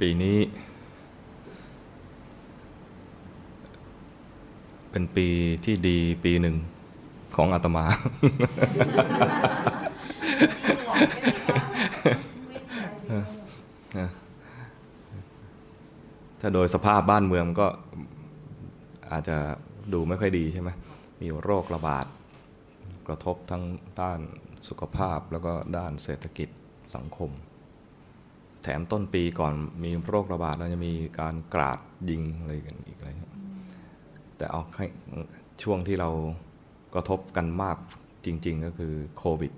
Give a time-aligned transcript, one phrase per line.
[0.00, 0.38] ปีนี้
[4.90, 5.26] เป็นปี
[5.64, 6.56] ที่ดีปีหนึ่ง
[7.36, 7.84] ของอาตมา
[16.40, 17.66] ถ้าโดยสภาพบ้านเมืองก็
[19.10, 19.36] อาจจะ
[19.92, 20.70] ดูไม่ค่อยดีใช่ไหม
[21.20, 22.06] มีโรคระบาด
[23.06, 23.62] กระทบทั้ง
[24.00, 24.20] ด้าน
[24.68, 26.48] สุขภาพแล้วก็ด้านเศรษฐกิจ
[26.96, 27.30] สังคม
[28.64, 31.78] แถมต้นปีก่อนมีโรคระบาดแล้วจะมีการกราด
[32.10, 33.10] ยิงอะไรกันอีกอะไร
[34.36, 34.60] แต่เอา
[35.62, 36.10] ช่วงที่เรา
[36.94, 37.76] กระทบกันมาก
[38.24, 39.52] จริง ๆ ก็คือโควิด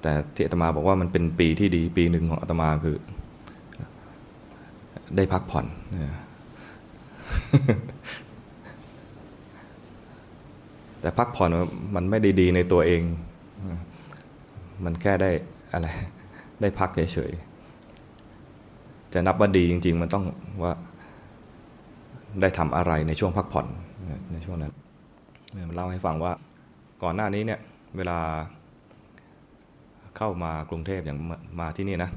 [0.00, 2.96] แต่ที่อาตมาบอกว่ามันเป็นปีที่ดีปีหนึ่งของอาตมาคือ
[5.16, 5.66] ได้พักผ่อน
[11.00, 11.50] แต่พักผ่อน
[11.94, 13.02] มันไม่ได้ดีในตัวเอง
[14.84, 15.30] มันแค่ได้
[15.76, 15.88] อะไร
[16.60, 20.24] ได้พักเฉยๆจะนับว่าดีจริง ๆ มันต้อง
[20.62, 20.72] ว่า
[22.40, 23.66] ได้ทำอะไรในช่วงพักผ่อน
[24.32, 24.72] ในช่วงนั้น
[25.74, 26.32] เล่าให้ฟังว่า
[27.02, 27.60] ก่อนหน้านี้เนี่ย
[27.96, 28.18] เวลา
[30.16, 31.18] เข้ามากรุงเทพอย่าง
[31.60, 32.10] มาที่นี่นะ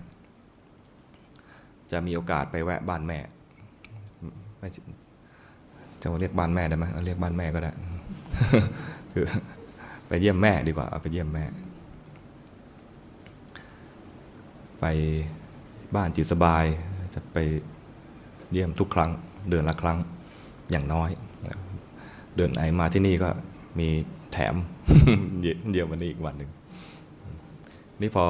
[1.91, 3.19] จะมีโอกาสไปแวะบ้านแม่
[4.59, 4.69] ไม่
[6.01, 7.71] จะเรียกบ้านแม่ได้ไหมเรียกบ้านแม่ก็ได้
[9.13, 9.25] คือ
[10.07, 11.45] ไปเยี่ยมแม่ดีกว่าเอาไปเยี่ยมแม่
[14.79, 14.85] ไป
[15.95, 16.63] บ้านจิตสบาย
[17.13, 17.37] จะไป
[18.51, 19.11] เยี่ยมทุกครั้ง
[19.49, 19.97] เดือนละครั้ง
[20.71, 21.09] อย่างน้อย
[22.35, 23.29] เดือนไหนมาที่นี่ก็
[23.79, 23.87] มี
[24.33, 24.55] แถม
[25.39, 26.49] เยี่ยมวันนี้อีกวันหนึ่ง
[28.01, 28.25] นี่พอ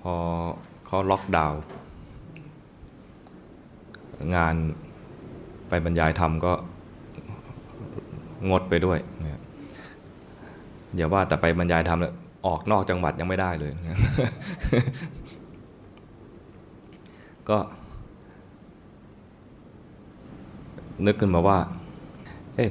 [0.00, 0.14] พอ
[0.86, 1.60] เขาล็อกดาวน์
[4.36, 4.54] งาน
[5.68, 6.52] ไปบรรยายธรรมก็
[8.50, 8.98] งดไปด้วย
[10.96, 12.14] อย่าว่าแต่ไปบรรยายธรรมแล้ว
[12.48, 13.72] ออกนอกจังหวัดยังไม่ได้เลย
[17.48, 17.58] ก็
[21.06, 21.58] นึกขึ้นมาว่า
[22.54, 22.70] เอ๊ะ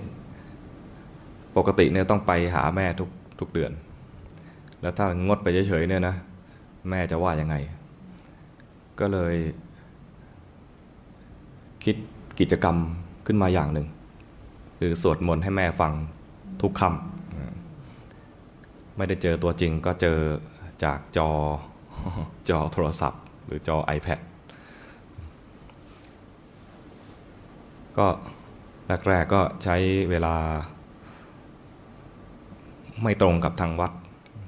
[1.58, 3.72] ปกติเนี่ยต้องไปหาแม่ทุกทุกเดือน
[4.82, 6.16] แล้วถ้างดไปเฉยๆเนี่ยนะ
[6.90, 7.56] แม่จะว่ายังไง
[9.00, 9.36] ก็เลย
[11.84, 11.96] คิด
[12.40, 12.78] กิจกรรม
[13.26, 13.88] ขึ้นมาอย่างหนึ่ง
[14.80, 15.92] คือสวดมนต์ให้แม่ฟัง
[16.62, 17.17] ทุกคำ
[18.98, 20.18] ไม่ได้เจอตัวจริงก็เจอ
[20.84, 21.30] จากจอ
[22.50, 24.20] จอโทรศัพท์ หรือจอ iPad
[27.98, 28.08] ก็
[29.08, 29.76] แรกๆก็ใช้
[30.10, 30.36] เวลา
[33.04, 33.92] ไม่ตรงกับทางวัด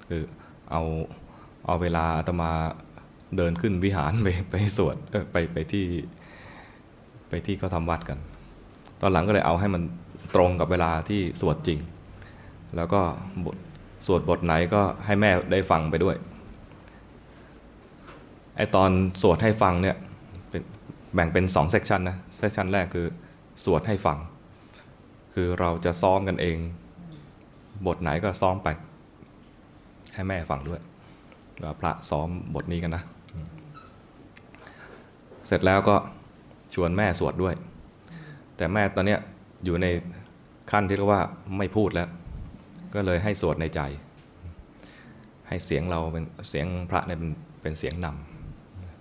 [0.09, 0.23] คือ
[0.71, 0.81] เอา
[1.65, 2.51] เอาเวลาอาตมา
[3.37, 4.95] เดินขึ้นวิหารไปไปสวด
[5.31, 5.85] ไปไปที่
[7.29, 8.17] ไปที่เขาทำวัดกัน
[9.01, 9.81] ตอนหลังก็เลยเอาให้มัน
[10.35, 11.79] ตรงกับเวลาที่สวดจริง
[12.75, 13.01] แล้วก็
[13.45, 13.57] บท
[14.05, 16.15] สวดบทไหนก็ให้แม่ได้ฟังไปด้วย
[18.55, 18.89] ไอตอน
[19.21, 19.97] สวดให้ฟังเนี่ย
[21.13, 23.07] แบ่งเป็นสอง section นะ section แรกคือ
[23.65, 24.17] สวดให้ฟัง
[25.33, 26.57] คือเราจะซ้อมกันเอง
[27.87, 28.67] บทไหนก็ซ้อมไป
[30.13, 30.81] ให้แม่ฟังด้วย
[31.63, 33.03] ว่าพระซ้อมบทนี้กันนะ
[35.47, 35.95] เสร็จแล้วก็
[36.73, 37.53] ชวนแม่สวดด้วย
[38.57, 39.17] แต่แม่ตอนนี้
[39.65, 39.85] อยู่ใน
[40.71, 41.21] ขั้นที่เรียกว่า
[41.57, 42.09] ไม่พูดแล้ว
[42.93, 43.81] ก็เลยให้สวดในใจ
[45.47, 48.07] ให้เสียงเราเป็นเสียงพระเนี่ยเป็นเป็นเสียงน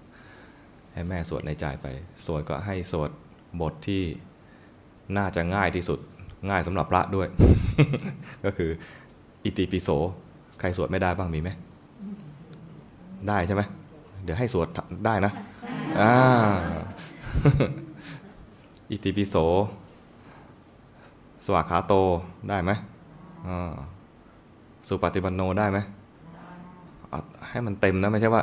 [0.01, 1.87] ำให้แม่สวดในใจไป
[2.25, 3.11] สวดก็ให้สวด
[3.61, 4.03] บทที่
[5.17, 5.99] น่าจะง่ายที่สุด
[6.49, 7.29] ง่ายสำหรับพระด้วย
[8.45, 8.71] ก็คือ
[9.45, 9.89] อิติปิโส
[10.61, 11.51] ใครสวดไม่ได้บ้างมีไหม
[13.29, 13.63] ได้ใช่ไหม
[14.25, 14.69] เดี๋ยวให้สวด
[15.07, 15.33] ได้นะ
[16.01, 16.13] อ่า
[18.91, 19.37] อิติปิโส
[21.45, 21.95] สวากขาโต
[22.49, 22.71] ได้ไหม
[24.89, 25.79] สุปฏิปันโนได้ไหม
[27.49, 28.43] ให้มันเต็มนะไม่ใช่ว่า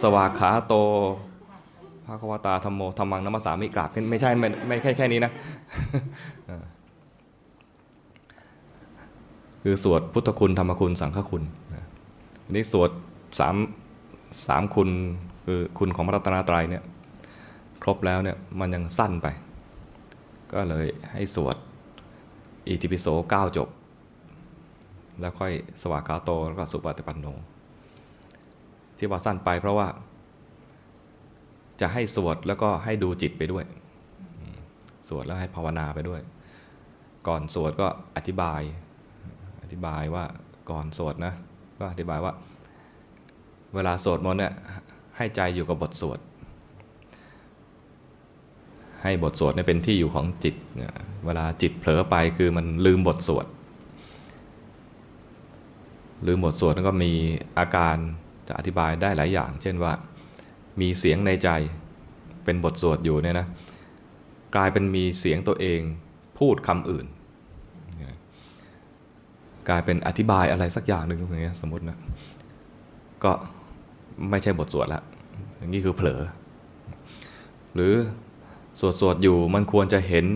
[0.00, 0.74] สวากขาโต
[2.06, 5.32] พระควตาธรรมโมธรรมังนัมสามิกราบขึ้นไม่ใช่ไม่ไม่แค่แค่นี้นะ
[9.62, 11.42] คือสวดพุทธคุณธรรมคุณสังฆคุณ
[12.54, 12.90] นี่สวด
[13.38, 13.56] สาม
[14.46, 14.88] สามคุณ
[15.44, 16.82] คือคุณของพระรัตนตรัยเนี่ย
[17.82, 19.26] ครบแล้วเนี่ยมันยังสั้นไป
[20.52, 21.56] ก็เลยให้สวด
[22.66, 23.68] อิติปิโสเก้าจบ
[25.20, 27.26] แล้วค่อยสวากาโตแล้วก็สุปฏิปันโน
[28.98, 29.88] ที่ว่าสั้นไปเพราะว่า
[31.80, 33.64] จะให้สวดแล้วก็ให้ดูจิตไปด้วย
[35.08, 36.20] สวดแล้วให้ภาวนาไปด้วย
[37.28, 37.86] ก่อนสวดก็
[38.16, 38.60] อธิบาย
[39.62, 40.24] อธิบายว่า
[40.70, 41.32] ก่อนสวดนะ
[41.78, 42.32] ก็อธิบายว่า
[43.74, 44.52] เวลาสวดมนต์เนี่ย
[45.16, 46.18] ให้ใจอยู่กับบทสวด
[49.02, 50.54] ให้บทสวดเนี่ยเป็นที่อยู่ของจิต
[51.26, 53.46] เวลาจิตเผลอไปคือมันลืมบทสวด
[56.22, 57.12] หรือบทสวดก็มี
[57.58, 57.96] อาการ
[58.48, 59.92] จะอธิบายได้หลายอย่าง เช่นว่า
[60.80, 61.48] มีเสียงในใจ
[62.44, 63.46] เป็นบทสวดอยู่เนี่ยนะ
[64.54, 65.80] กลายเป็นมีเสียงตัวเอง
[66.38, 67.06] พูดคำอื่น
[69.68, 71.98] กลายเป็นอธิบายอะไรสักอย่างหนึ่งอย่างเงี้ยสมมตินะ
[73.24, 73.32] ก็
[74.30, 75.02] ไม่ใช่บทสวดละ
[75.56, 76.20] อย่างนี้คือเผลอ
[77.74, 77.94] หรือ
[78.80, 80.26] สวดสวดอยู่มันควรจะเห็น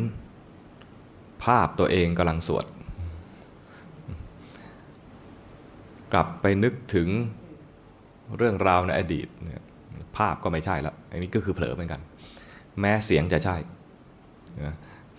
[1.45, 2.65] ภาพตัวเองกำลังสวด
[6.13, 7.09] กลับไปนึกถึง
[8.37, 9.29] เรื่องราวในอดีต
[10.17, 12.01] ภาพก็ไม่ใช่ละอันนี้ก็คือเผลอเหมือนกัน
[12.81, 13.57] แม้เสียงจะใช่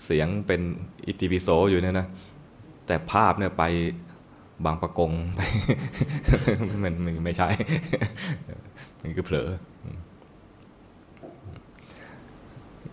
[0.04, 0.62] เสียงเป็น
[1.06, 2.08] อิติปิโสอยู่เนี่ยนะ
[2.88, 3.64] แต่ภาพเนี่ยไป
[4.66, 5.42] บางประกงไป
[6.84, 6.94] มัน
[7.26, 7.50] ไม่ใช่
[9.02, 9.48] มันคือเผลอ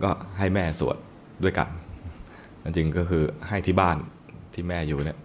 [0.03, 0.97] ก็ให้แม่สวด
[1.43, 1.69] ด้วยกัน
[2.65, 3.97] จริงก็คือให้ที่บ้าน
[4.55, 5.19] ที่แม่อยู่เนี่ย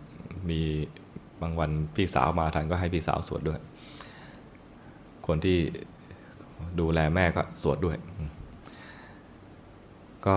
[0.50, 0.62] มี
[1.42, 3.60] บางวันพี่สาวมาทันก็ให้พี่สาวสวดด้วย
[5.28, 5.58] คนที่
[6.80, 7.98] ดูแลแม่ก็สวดด้วย
[10.26, 10.36] ก็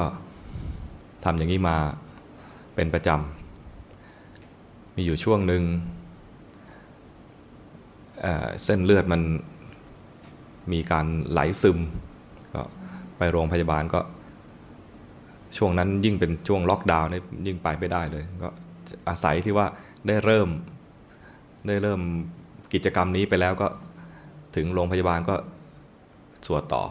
[1.25, 1.76] ทำอย่างนี้มา
[2.75, 5.62] เป็นประจำ มีอยู่ช่วงหนึ่ง
[8.20, 9.23] เเส้นเลือดมัน
[10.73, 11.79] มีการไหลซึม
[12.55, 12.62] ก็
[13.19, 14.00] ไปโรงพยาบาลก็
[15.56, 18.49] ช่วงนั้นยิ่งเป็นช่วงล็อกดาวน์นี่ยิ่งไปไม่ได้เลย ก็
[19.08, 19.66] อาศัยที่ว่า
[20.06, 20.49] ได้เริ่ม
[21.66, 22.00] ได้เริ่ม
[22.72, 23.66] กิจกรรมนี้ไปแล้วก็
[24.56, 25.34] ถึงโรงพยาบาลก็
[26.46, 26.82] สวดต่อ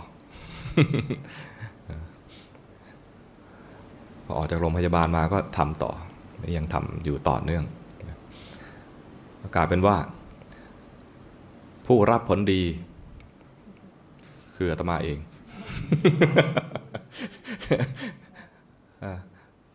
[4.25, 5.91] พอออกจากโรงพยาบาลมาก็ทำต่อ
[6.57, 7.63] ยังทำอยู่ต่อเนื่อง
[9.55, 9.95] กลายเป็นว่า
[11.87, 12.61] ผู้รับผลดี
[14.55, 15.17] คืออาตมาเอง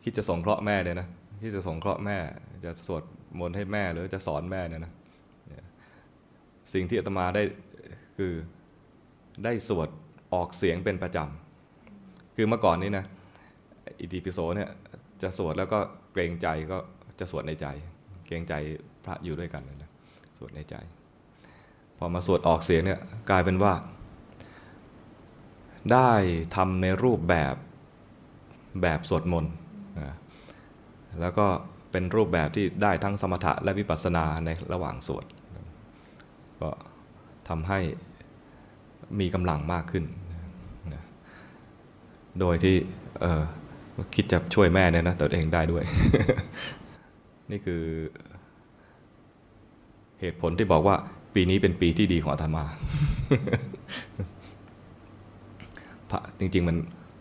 [0.08, 1.06] คิดจะส่งเคราะห์แม่เลยนะ
[1.42, 2.18] คิดจะส่งเคราะห์แม่
[2.64, 3.02] จะสวด
[3.40, 4.92] มนต์ให้แม่หรือจะสอนแม่เนี่ยนะ
[6.72, 7.42] สิ่งที่อาตมาได้
[8.18, 8.32] คือ
[9.44, 9.88] ได้สวด
[10.34, 13.04] ออกเสียงเป็นประจำ คือเมื่อก่อนนี้นะ
[14.00, 14.70] อิติปิโสเนี่ย
[15.22, 15.78] จะสวดแล้วก็
[16.12, 16.78] เกรงใจก็
[17.20, 17.66] จะสวดในใจ
[18.26, 18.54] เกรงใจ
[19.04, 19.90] พระอยู่ด้วยกันนะ
[20.38, 20.74] สวดในใจ
[21.98, 23.00] พอมาสวดออกเสียงเนี่ย
[23.30, 23.74] กลายเป็นว่า
[25.92, 26.10] ได้
[26.56, 27.54] ทำในรูปแบบ
[28.82, 29.52] แบบสวดมนต์
[31.20, 31.46] แล้วก็
[31.92, 35.24] เป็นรูปแบบที่ได้ทั้งสมถะและวิปัสสนาในระหว่างสวด
[36.60, 36.70] ก็
[37.48, 37.78] ทำให้
[39.20, 40.04] มีกำลังมากขึ้น
[42.40, 42.76] โดยที่
[44.14, 45.84] คิดจะช่วยแม่เนี่ยนะตัวเองได้ด้วย
[47.50, 47.82] นี่คือ
[50.20, 50.96] เหตุผลที่บอกว่า
[51.34, 52.64] ปีนี้เป็นปีที่ดีของอาตมา
[56.38, 56.76] จริง ๆ มัน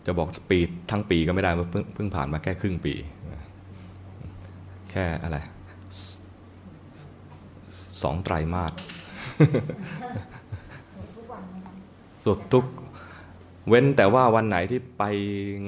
[0.06, 0.58] จะบอกปี
[0.90, 2.94] ทั้งปีก็ไม่ได้เพิ่งเพิ่งผ่านมาแค่ครึ่งปี
[3.30, 5.38] แค่อะไร
[8.02, 8.72] สองไตรมาส
[12.24, 12.66] สุดทุก
[13.68, 15.04] เว้นแต่ว่าวันไหนที่ไป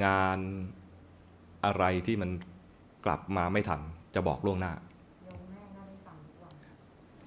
[0.04, 0.38] งาน
[1.64, 2.30] อะไรที่มัน
[3.04, 3.80] กลับมาไม่ทัน
[4.14, 4.72] จะบอกล่วงหน้า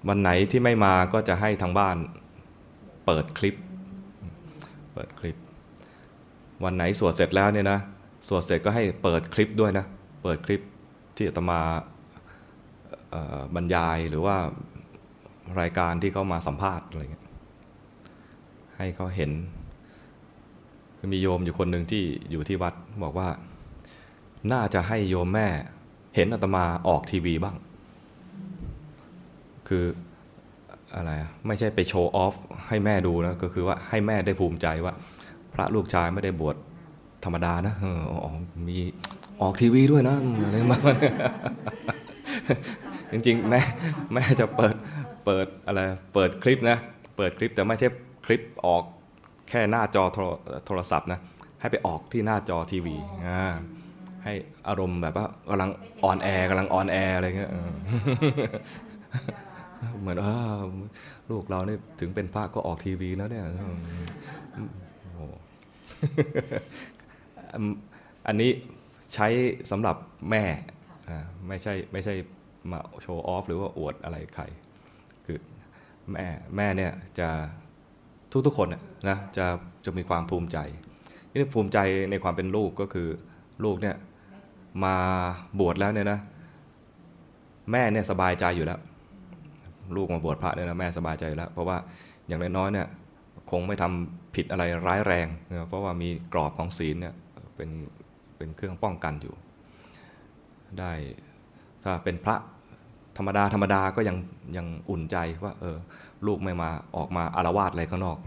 [0.08, 1.96] วันไหนที่ไม่มาก็จะให้ทางบ้าน
[3.06, 3.56] เปิดคลิป
[4.94, 5.36] เปิดคลิป
[6.64, 7.78] วันไหนสวดเสร็จแล้วเนี่ยนะ
[8.28, 9.84] สวดเสร็จก็ให้เปิดคลิปด้วยนะ
[10.22, 10.60] เปิดคลิป
[11.16, 11.60] ที่อาตมา
[13.54, 14.36] บรรยายหรือว่า
[15.60, 17.26] รายการที่เขามาสัมภาษณ์อะไรเงี้ย
[18.76, 19.30] ให้เขาเห็น
[20.96, 23.28] คือมีโยมอยู่คนหนึ่งที่อยู่ที่วัดบอกว่า
[24.52, 25.48] น่าจะให้โยมแม่
[26.14, 27.56] เห็นอาตมาออกทีวีบ้าง
[29.68, 29.84] คือ
[30.94, 31.10] อะไร
[31.46, 32.34] ไม่ใช่ไปโชว์ออฟ
[32.68, 34.94] ให้แม่ดูนะ ก็คือว่าให้แม่ได้ภูมิใจว่า
[35.54, 36.56] พระลูกชายไม่ได้บวช
[37.24, 37.84] ธรรมดานะอ
[38.24, 38.28] อ
[38.68, 38.76] มี
[39.42, 40.78] ออกทีวีด้วยนะอะไรมา
[43.12, 43.60] จริงๆแม่
[44.12, 44.74] แม่จะเปิด
[45.24, 45.80] เปิดอะไร
[46.14, 46.78] เปิดคลิปนะ
[47.16, 47.88] เปิดคลิปแต่ไม่ใช่
[48.26, 48.82] คลิปออก
[49.48, 50.04] แค่หน้าจอ
[50.66, 51.20] โทรศัพท์นะ
[51.60, 52.96] ให้ไปออกที่หน้าจอทีวี
[54.24, 54.32] ให้
[54.68, 55.70] อารมณ์แบบว่ากำลัง
[56.04, 57.52] on air กำลัง on air อะไรเงี้ย
[60.00, 60.34] เหมือนว่า
[61.30, 63.44] ลูกเรานี่ถึงเป็นพระก็ออกทีวีแล้วเนี่ย
[68.26, 68.50] อันนี้
[69.14, 69.26] ใช้
[69.70, 69.96] สำหรับ
[70.30, 70.44] แม่
[71.48, 72.14] ไม่ใช่ไม่ใช่
[72.70, 74.44] มา show off หรือว่าอวดอะไรใคร
[75.26, 75.38] คือ
[76.10, 76.26] แม่
[76.56, 77.28] แม่เนี่ยจะ
[78.46, 78.68] ทุกๆคน
[79.08, 79.46] นะจะ
[79.84, 80.58] จะมีความภูมิใจ
[81.30, 81.78] นี่ภูมิใจ
[82.10, 83.08] ในความเป็นลูกก็คือ
[83.64, 83.96] ลูกเนี่ย
[84.84, 84.96] มา
[85.60, 86.20] บวชแล้วเนี่ยนะ
[87.72, 88.80] แม่เนี่ยสบายใจอยู่แล้ว
[89.96, 91.76] ลูกมาบวชพระเนี่ยนะแม่สบายใจอยู่แล้ว เพราะว่า
[92.26, 92.86] อย่างน้อยๆเนี่ย
[93.50, 97.14] คงไม่ทำผิดอะไรร้ายแรงนะเพราะว่ามีกรอบของศีลเนี่ย
[97.56, 97.70] เป็น
[98.36, 99.34] เป็นเครื่องป้องกันอยู่
[100.78, 100.92] ได้
[101.84, 102.36] ถ้าเป็นพระ
[103.16, 104.16] ธรรมดาธรรมดาก็ยัง
[104.56, 105.76] ยังอุ่นใจว่าเออ
[106.26, 108.18] ลูกไม่มาออกมาอารวาสอะไรข้างนอก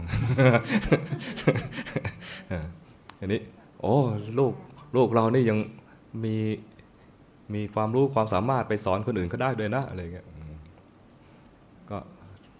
[3.18, 3.40] อันนี้
[3.80, 3.96] โอ้
[4.38, 4.54] ลูก
[4.96, 5.58] ลูกเรานี่ยัง
[6.24, 6.36] มี
[7.54, 10.26] มีความรู้ความสามารถไปสอนคนอื่นก็ได้ด้วยนะอะไรเงี้ย
[11.90, 11.98] ก็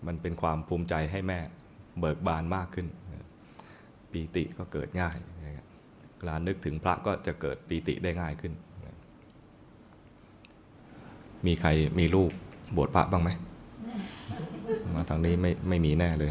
[0.06, 1.38] มันเป็นความภูมิใจให้แม่
[2.00, 2.86] เบิกบานมากขึ้น
[4.12, 5.16] ปีติก็เกิดง่าย
[6.18, 8.52] เวลานึกถึงพระก็จะเกิดปีติได้ง่ายขึ้น
[11.48, 12.30] มีใครมีลูก
[12.76, 13.30] บวชพระบ้างไหม
[14.94, 16.30] มาทางนี้ไม่ไม่มีแน่เลย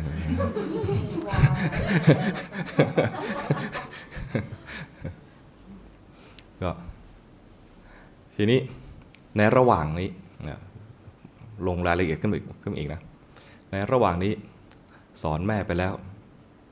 [6.62, 6.72] ก็
[8.36, 8.60] ทีนี้
[9.38, 10.10] ในระหว่างนี้
[11.68, 13.02] ลงรายละเอียดขึ้นอีกขึ้นอีกนะ
[13.72, 14.34] ในระหว่างนี้
[15.24, 15.94] สอนแม่ไปแล้ว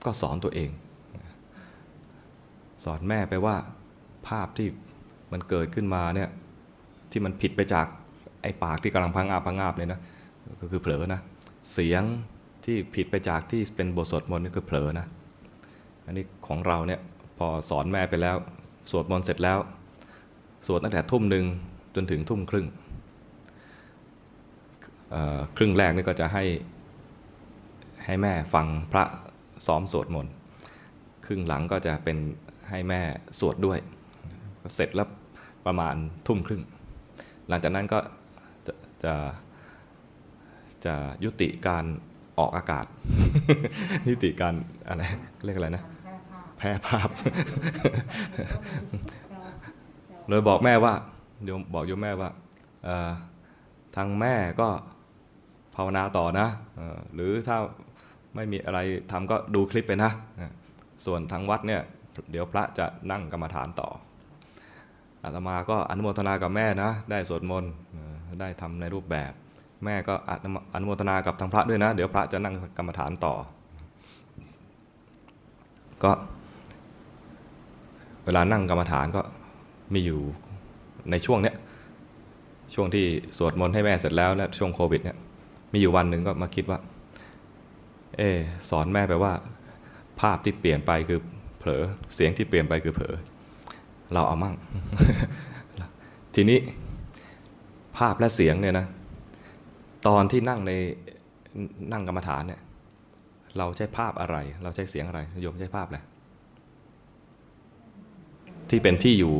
[0.05, 0.69] ก็สอนตัวเอง
[2.85, 3.55] สอนแม่ไปว่า
[4.27, 4.67] ภาพที่
[5.31, 6.29] มันเกิดขึ้นมาเนี่ย
[7.11, 7.87] ที่มันผิดไปจาก
[8.43, 9.99] ไอ้ปากที่กำลังพังอาบพังอาบเลยนะ
[10.61, 11.19] ก็คือเผลอนะ
[11.73, 12.03] เสียง
[12.65, 15.07] ที่ผิดไปจากที่เป็นบทสวดมนต์นี่คือเผลอนะ
[16.05, 16.99] อันนี้ของเราเนี่ย
[17.37, 18.35] พอสอนแม่ไปแล้ว
[18.91, 19.57] สวดมนต์เสร็จแล้ว
[20.67, 21.45] สวดตั้งแต่ทุ่มหนึ่ง
[21.95, 22.67] จนถึงทุ่มครึ่ง
[25.57, 26.43] ครึ่งแรกนี่ก็จะให้
[28.05, 29.03] ให้แม่ฟังพระ
[29.65, 30.33] ซ้อมสวดมนต์
[31.25, 32.17] ครึ่งหลังก็จะเป็น
[32.69, 33.01] ให้แม่
[33.39, 33.79] สวดด้วย
[34.75, 35.09] เสร็จแล้ว
[35.65, 35.95] ประมาณ
[36.27, 36.61] ทุ่มครึ่ง
[37.49, 37.99] หลังจากนั้นก็
[39.05, 39.15] จะ
[40.85, 41.85] จะยุติการ
[42.39, 42.85] ออกอากาศ
[44.09, 44.53] ยุติการ
[44.87, 45.03] อะไร
[45.45, 45.83] เรียกอะไรนะ
[46.57, 47.09] แพร่ภาพ
[50.27, 50.93] เลยบอกแม่ว่า
[51.45, 52.29] โยมบอกโยมแม่ว่า
[53.95, 54.69] ทางแม่ก็
[55.75, 56.47] ภาวนาต่อนะ
[57.13, 57.57] หรือถ้า
[58.35, 58.79] ไม่มีอะไร
[59.11, 60.11] ทำก็ดูคลิปไปนะ
[61.05, 61.81] ส่วนทางวัดเนี่ย
[62.31, 63.89] เดี๋ยวพระจะนั่งกรรมฐานต่อ
[65.23, 67.71] อาตมาก็อนุโมทนากับแม่นะ ได้สวดมนต์
[68.41, 69.31] ได้ทำในรูปแบบ
[69.85, 70.13] แม่ก็
[70.73, 73.33] อนุโมทนากับทางพระด้วยนะ เดี๋ยวพระจะนั่งกรรมฐานต่อ
[76.03, 76.11] ก็
[78.25, 79.21] เวลานั่งกรรมฐานก็
[79.93, 80.21] มีอยู่
[81.11, 81.55] ในช่วงเนี้ย
[82.73, 83.05] ช่วงที่
[83.37, 85.17] สวดมนต์ให้แม่เสร็จแล้วนะช่วงโควิดเนี่ย
[85.73, 86.79] มีอยู่วันหนึ่งก็มาคิดว่า
[88.17, 89.33] เออสอนแม่ไปว่า
[90.19, 91.19] ภาพที่เปลี่ยนไปคือ
[91.59, 91.81] เผลอ
[92.13, 93.13] เสียงที่เปลี่ยนไปคือเผลอ
[94.13, 94.55] เราเอามั่ง
[96.35, 96.59] ทีนี้
[97.97, 98.87] ภาพและเสียงเนี่ยนะ
[100.07, 100.71] ตอนที่นั่งใน
[101.91, 102.61] นั่งกรรมฐานเนี่ย
[103.57, 105.99] เราใช้ภาพอะไร เราใช้เสียงอะไรโยมใช้ภาพอะไร
[108.69, 109.33] ที่เป็นที่อยู่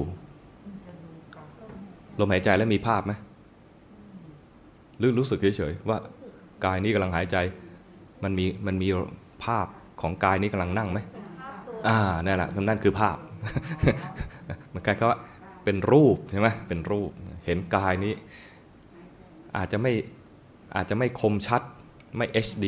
[2.20, 3.14] ลมหายใจแล้วมีภาพไหม
[4.98, 5.98] หรือรู้สึกเฉยๆว่า
[6.66, 7.38] กายนี้กำลังหายใจ
[8.24, 8.88] มันมีมันมี
[9.46, 9.68] ภาพ
[10.02, 11.00] ของกายนี้กำลังนั่งไหม
[11.88, 13.18] อ่านั่นแหละนั่นคือภาพ
[14.74, 15.20] มันกลายก็ว่า
[15.64, 17.12] เป็นรูปใช่ไหมเป็นรูป
[17.46, 18.14] เห็นกายนี้
[19.58, 19.92] อาจจะไม่
[20.76, 21.62] อาจจะไม่คมชัด
[22.18, 22.66] ไม่ HD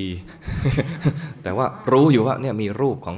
[1.43, 3.15] แต่ว่ารู้อยู่ว่าเนี่ยมีรูปของ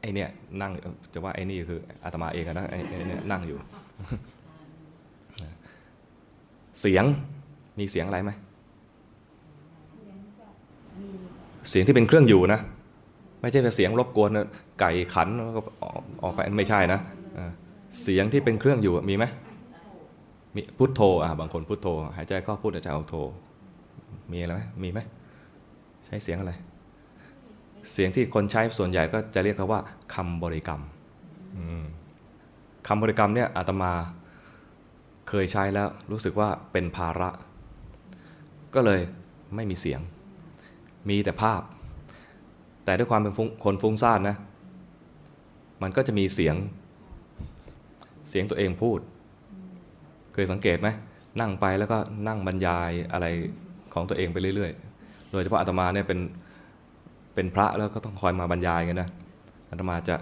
[0.00, 0.28] ไอเนี่ย
[0.60, 0.72] นั่ง
[1.12, 2.74] จะว่าไอนี่คืออาตมาเองนะไอ
[3.08, 3.58] เนี่ยนั่งอยู่
[6.80, 7.04] เสียง
[7.78, 8.30] มีเสียงอะไรไหม
[11.68, 12.60] เสียงที่เป็นเครื่องอยู่นะ
[13.40, 14.30] ไม่ใช่เป็นเสียงรบกวน
[14.80, 15.28] ไก่ขัน
[16.22, 17.00] ออกไปไม่ใช่นะ
[18.02, 19.24] เสียงที่เป็นเครื่องอยู่มีไหม
[20.58, 23.16] มีพุทโธอะบางคนพุทโธ หายใจก็พุทหายใจออกโธ
[24.32, 25.00] มีอะไรไหมมีไหม
[26.04, 26.52] ใช้เสียงอะไร
[27.92, 29.80] เสียงที่คนใช้ส่วนใหญ่ก็จะเรียกเขาว่า
[30.14, 30.82] คำบริกรรม
[32.88, 33.92] คำบริกรรมเนี่ยอาตมา
[35.28, 37.30] เคยใช้แล้วรู้สึกว่าเป็นภาระ
[38.74, 39.00] ก็เลย
[39.54, 40.00] ไม่มีเสียง
[41.08, 41.62] มีแต่ภาพ
[42.84, 43.32] แต่ด้วยความเป็น
[43.64, 44.36] คนฟุ้งซ่านนะ
[45.82, 46.56] มันก็จะมีเสียง
[48.28, 49.00] เสียงตัวเองพูด
[50.32, 50.88] เคยสังเกตไหม
[51.40, 53.26] นั่งไปแล้วก็นั่งบรรยายอะไร
[53.94, 56.20] ของตัวเองไปเรื่อยๆ โดยเฉพาะอาตมาเนี่ยเป็น
[57.34, 59.08] เป็นพระแล้วก็ต้องคอยมาบรรยายกันนะ
[59.70, 60.16] อาตมาจะ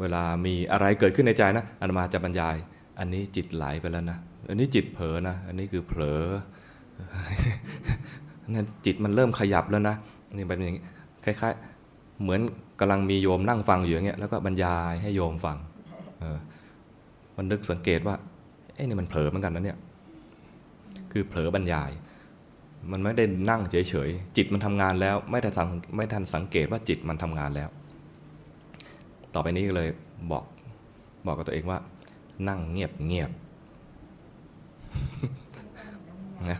[0.00, 2.56] เวลามีอะไรเกิดขึ้นในใจนะอาตมาจะบรรยาย
[2.98, 6.22] อันนี้จิตไหลไปแล้วนะอันนี้จิตเผลอนะ อันนี้คือเผลอ
[8.54, 9.96] นั่นจิตมันเริ่มขยับแล้วนะ
[10.32, 10.84] นี่เป็นอย่างนี้
[11.24, 12.40] คล้ายๆ เหมือน
[12.80, 15.56] กำลังมีโยมนั่งฟังอยู่อย่างเงี้ยแล้วก็บรรยายให้โยมฟัง
[17.36, 18.16] มันนึกสังเกตว่า
[18.74, 19.78] เอ้นี่มันเผลอเหมือนกันนะเนี่ย
[21.12, 21.90] คือเผลอบรรยาย
[22.92, 27.68] มันไม่ได้นั่งเฉยๆ จิตมันทำงานแล้ว ไม่ได้สังไม่ทันสังเกตว่าจิตมันทำงานแล้ว
[29.34, 29.88] ต่อไปนี้ก็เลย
[30.30, 30.44] บอก
[31.26, 31.78] บอกกับตัวเองว่า
[32.48, 33.30] นั่งเงียบเงียบ
[36.50, 36.58] นะ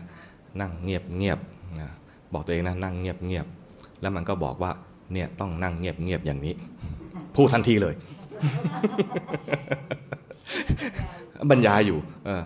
[0.61, 1.39] นั่งเงียบเงียบ
[1.79, 1.89] นะ
[2.33, 3.45] บอกตัวเองนะนั่งเงียบเงียบ
[4.01, 4.71] แล้วมันก็บอกว่า
[5.13, 6.53] เนี่ยต้องนั่งเงียบเงียบอย่างนี้
[7.35, 7.93] พูดทันทีเลย
[11.51, 12.43] บรรยายอยู่เออ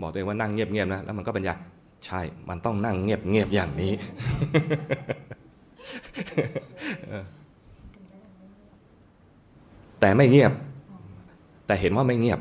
[0.00, 1.56] บอกตัวเองว่านั่งเงียบๆนะแล้วมันก็บรรยาย
[2.06, 3.92] ใช่ มันต้องนั่งเงียบๆอย่างนี้
[10.00, 10.52] แต่ไม่เงียบ
[11.66, 12.40] แต่เห็นว่าไม่เงียบ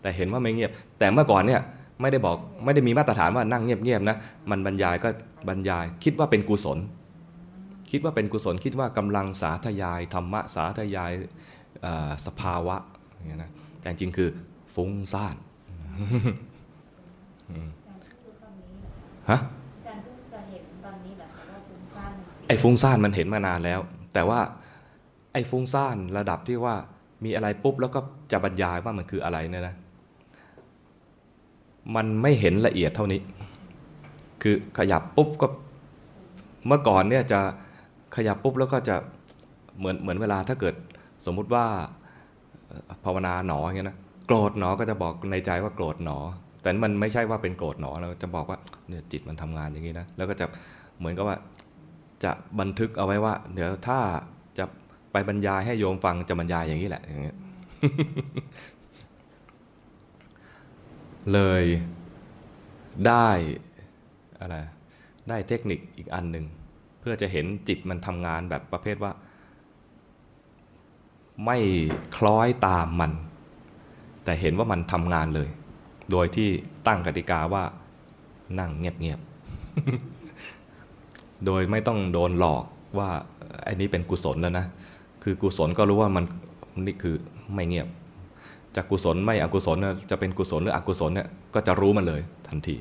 [0.00, 1.60] แต่เห็นว่าไม่เงียบ แต่เมื่อก่อนเนี่ย
[2.00, 4.16] ไม่ได้บอกไม่ได้มีมาตรฐานว่านั่งเงียบๆนะ
[4.50, 5.08] มันบรรยายก็
[5.48, 6.78] บรรยาย คิดว่าเป็นกุศล
[7.90, 11.12] คิดว่าเป็นกุศลคิดว่ากำลังสาธยายธรรมะสาธยาย
[12.26, 12.76] สภาวะ
[13.14, 13.50] อย่างเงี้ยนะ
[13.84, 14.28] แต่จริงๆคือ
[14.74, 15.36] ฟุ้งซ่าน
[19.30, 23.80] ฮะอาจารย์เพิ่งจะเห็นตอนนี้เหรอคะว่าฟุ้งซ่านมันไอ้ฟุ้งซ่านมันเห็นมานานแล้ว
[24.14, 24.40] แต่ว่า
[25.32, 26.74] ไอ้ฟุ้งซ่านระดับที่ว่า
[27.24, 28.00] มีอะไรปุ๊บแล้วก็
[28.32, 29.74] จะบรรยายว่ามันคืออะไรเนี่ยนะ
[31.96, 33.20] มันไม่เห็นละเอียดเท่านี้
[34.42, 35.46] คือขยับปุ๊บก็
[36.66, 37.40] เมื่อก่อนเนี่ยจะ
[38.16, 38.96] ขยับปุ๊บแล้วก็จะ
[39.78, 40.74] เหมือนเหมือนเวลาถ้าเกิด
[41.26, 42.03] สมมุติว่าเอ่อ
[43.04, 46.18] ภาวนาหนออย่างเงี้ยนะโกรธหนอก็จะบอกในใจว่าโกรธหนอ
[46.62, 50.46] แต่มันไม่ใช่ว่าเป็นโกรธหนอเราจะบอกว่าเนี่ยจิตมันทำงานอย่างนี้นะแล้วก็จะ
[50.98, 51.36] เหมือนกับว่า
[52.24, 53.98] จะบันทึกเอาไว้ว่า เดี๋ยวถ้า
[54.58, 54.64] จะ
[55.12, 57.36] ไปบรรยายให้โยมฟังจะบรรยายอย่างนี้แหละอย่างเงี้ย
[61.32, 61.64] เลย
[63.06, 63.28] ได้
[64.40, 64.56] อะไร
[65.28, 66.44] ได้เทคนิคอีกอันหนึ่ง
[67.00, 69.12] เพื่อจะเห็นจิตมันทำงานแบบประเภทว่า
[71.44, 71.58] ไม่
[72.16, 73.12] คล้อยตามมัน
[74.24, 75.48] แต่เห็นว่ามันทำงานเลย
[76.10, 76.48] โดยที่
[76.86, 77.64] ตั้งกติกาว่า
[78.58, 82.64] นั่งเงียบๆ โดยไม่ต้องโดนหลอก
[82.98, 83.08] ว่า
[83.64, 84.66] ไอ้นี้เป็นกุศลแล้วนะ
[85.22, 86.24] คือกุศลก็รู้ว่ามัน
[86.86, 87.14] นี่คือ
[87.54, 87.88] ไม่เงียบ
[88.76, 89.76] จากกุศลไม่อกุศล
[90.10, 92.76] จะเป็นกุศลหรืออกุศลเนี่ยก็จะรู้มันเลยทันที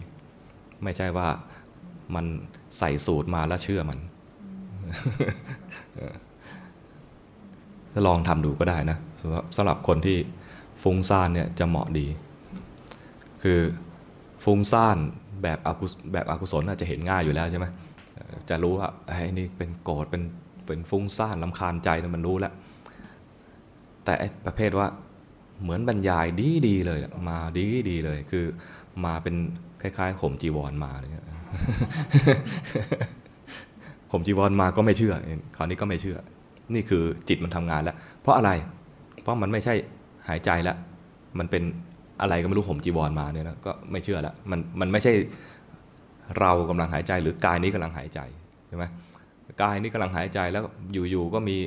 [0.84, 1.28] ไม่ใช่ว่า
[2.16, 2.26] มัน
[2.78, 4.00] ใส่สูตรมาแล้วเชื่อมัน
[8.08, 10.18] ลองทำดูก็ได้นะสำหรับสำหรับคนที่
[10.84, 12.08] ฟุ้งซ่านเนี่ยจะเหมาะดี
[13.44, 13.60] คือ
[14.44, 14.98] ฟุ้งซ่าน
[15.44, 17.66] แบบอกุแบบอกุศลน่าจะเห็นง่ายอยู่แล้วใช่ไหม
[18.50, 20.24] จะรู้ว่าไอ้นี่เป็นโกรธเป็น
[20.66, 22.54] เป็นฟุ้งซ่านลำคาญใจนี่ยมันรู้แล้ว
[24.06, 24.14] แต่
[24.46, 24.88] ประเภทว่า
[25.62, 28.46] เหมือนบรรยายดีดีๆเลยมาดีดีๆเลย คือ
[29.06, 29.36] มาเป็น
[29.82, 31.28] คล้ายๆห่มจีวรมาเงี้ย
[34.12, 35.14] ห่มจีวรมาก็ไม่เชื่อ
[35.56, 36.18] คราวนี้ก็ไม่เชื่อ
[36.74, 38.52] นี่คือจิตมันทำงานแล้ว เพราะอะไร
[39.22, 39.74] เพราะมันไม่ใช่
[40.30, 40.78] หายใจแล้ว
[41.40, 41.64] มันเป็น
[42.22, 45.14] อะไรก็ไม่รู้ห่มจีวรมาเนี่ยนะก็ไม่เชื่อแล้วมันมันไม่ใช่
[46.40, 48.20] เรากำลังหายใจหรือกายนี้กำลังหายใจ
[48.68, 48.86] ใช่ไหม
[49.62, 50.64] กายนี้กำลังหายใจแล้ว
[51.12, 51.58] อยู่ๆก็มี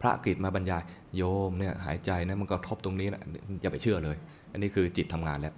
[0.00, 0.82] พระกฤษมาบรรยาย
[1.16, 3.22] โยมเนี่ยหายใจนะมันก็ทบตรงนี้นะ
[3.62, 4.16] อย่าไปเชื่อเลย
[4.52, 5.54] อันนี้คือจิตทำงานแล้ว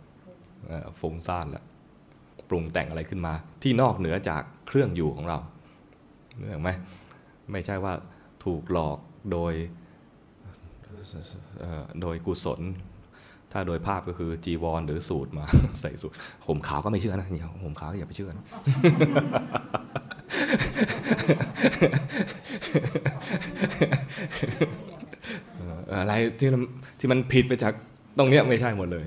[1.01, 1.65] ฟุ้งซ่านแล้ว
[2.49, 3.33] ปรุงแต่งอะไรขึ้นมา
[3.63, 5.39] ที่นอกเหนือจากเครื่องอยู่ของเรา
[6.49, 6.71] เห็นไหม
[7.53, 7.93] ไม่ใช่ว่า
[8.47, 8.99] ถูกหลอก
[9.33, 9.55] โดย
[12.03, 12.61] โดยกุศล
[13.53, 15.45] ถ้าโดยภาพก็คือจีวรหรือสูตรมา
[15.81, 16.15] ใส่สูตร
[16.47, 18.45] ห่มขาวก็ไม่เชื่อนะอย่าห่มขาวก็อย่าไปเชื่อนะ
[26.01, 26.63] อะไรที่มัน
[26.99, 27.73] ที่มันผิดไปจาก
[28.19, 29.07] ตรงเนี้ยไม่ใช่หมดเลย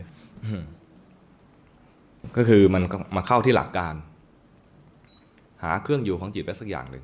[2.38, 2.84] ก็คือมัน
[3.15, 3.95] มาเข้าที่หลักการ
[5.63, 7.04] หาเครื่องอยู่ของจิตไว้สักอย่างหนึ่ง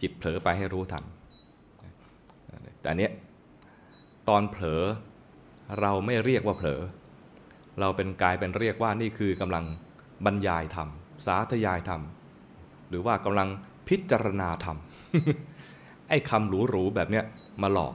[0.00, 1.04] จิตเผลอไปให้รู้ทัน
[2.86, 3.12] แต่อันเนี้ย
[4.28, 4.82] ตอนเผลอ
[5.80, 6.80] เราไม่เรียกว่าเผลอ
[7.80, 9.64] เราเป็นกายเป็นเรียกว่านี่คือกำลัง
[10.24, 10.88] บรรยายธรรม
[11.26, 12.02] สาธยายธรรม
[12.88, 13.48] หรือว่ากำลัง
[13.88, 14.76] พิจารณาธรรม
[16.08, 17.24] ไอ้คำหรูๆแบบเนี้ย
[17.62, 17.94] มาหลอก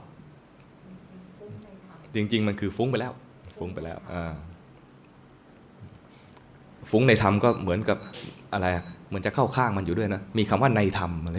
[2.14, 3.12] จริง ๆ มันคือฟุ้งไปแล้ว
[3.58, 4.34] ฟุ้งไปแล้วอ่า
[6.90, 7.98] ฟุ้งในธรรมก็เหมือนกับ
[8.52, 8.66] อะไร
[9.08, 11.36] เหมือนจะเข้าข้างมันอยู่ด้วยนะ มีคำว่าในธรรมอะไร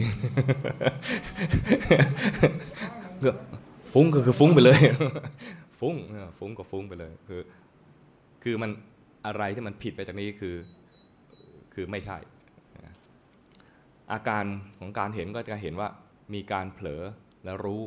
[3.93, 4.79] ฟุ้งก็คือฟุ้งไปเลย
[5.79, 5.95] ฟุ้ง
[6.39, 7.41] ฟุ้งก็ฟุ้งไปเลยคือ
[8.43, 8.71] คือมัน
[9.25, 10.55] อะไรที่มันผิดไปจากนี้คือ
[11.73, 12.17] คือไม่ใช่
[14.12, 14.43] อาการ
[14.79, 15.89] ของการเห็นก็จะเห็นว่า
[16.33, 17.03] มีการเผลอ
[17.43, 17.81] และรู้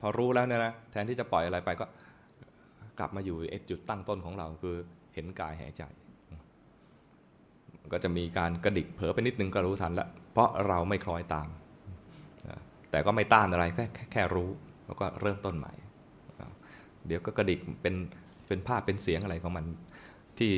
[0.00, 1.86] พอรู้แล้วเนี่ยนะแทนที่จะปล่อยอะไรไปก็
[2.98, 3.36] กลับมาอยู่
[3.70, 4.76] จุดตั้งต้นของเราคือ
[5.14, 5.82] เห็นกายหายใจ
[7.92, 11.48] ก็จะมีการกระดิกเผลอไปนิดนึงก็รู้ทันล้วเพราะเราไม่คล้อยตาม
[12.96, 14.50] แต่ก็ไม่ต้านอะไรแค่แค่รู้
[14.86, 15.72] แล้วก็เริ่มต้นใหม่
[17.06, 17.94] เดี๋ยวก็กระดิกเป็น
[18.46, 19.64] เป็นภาพเป็นเสียงอะไรของมัน
[20.38, 20.52] ที่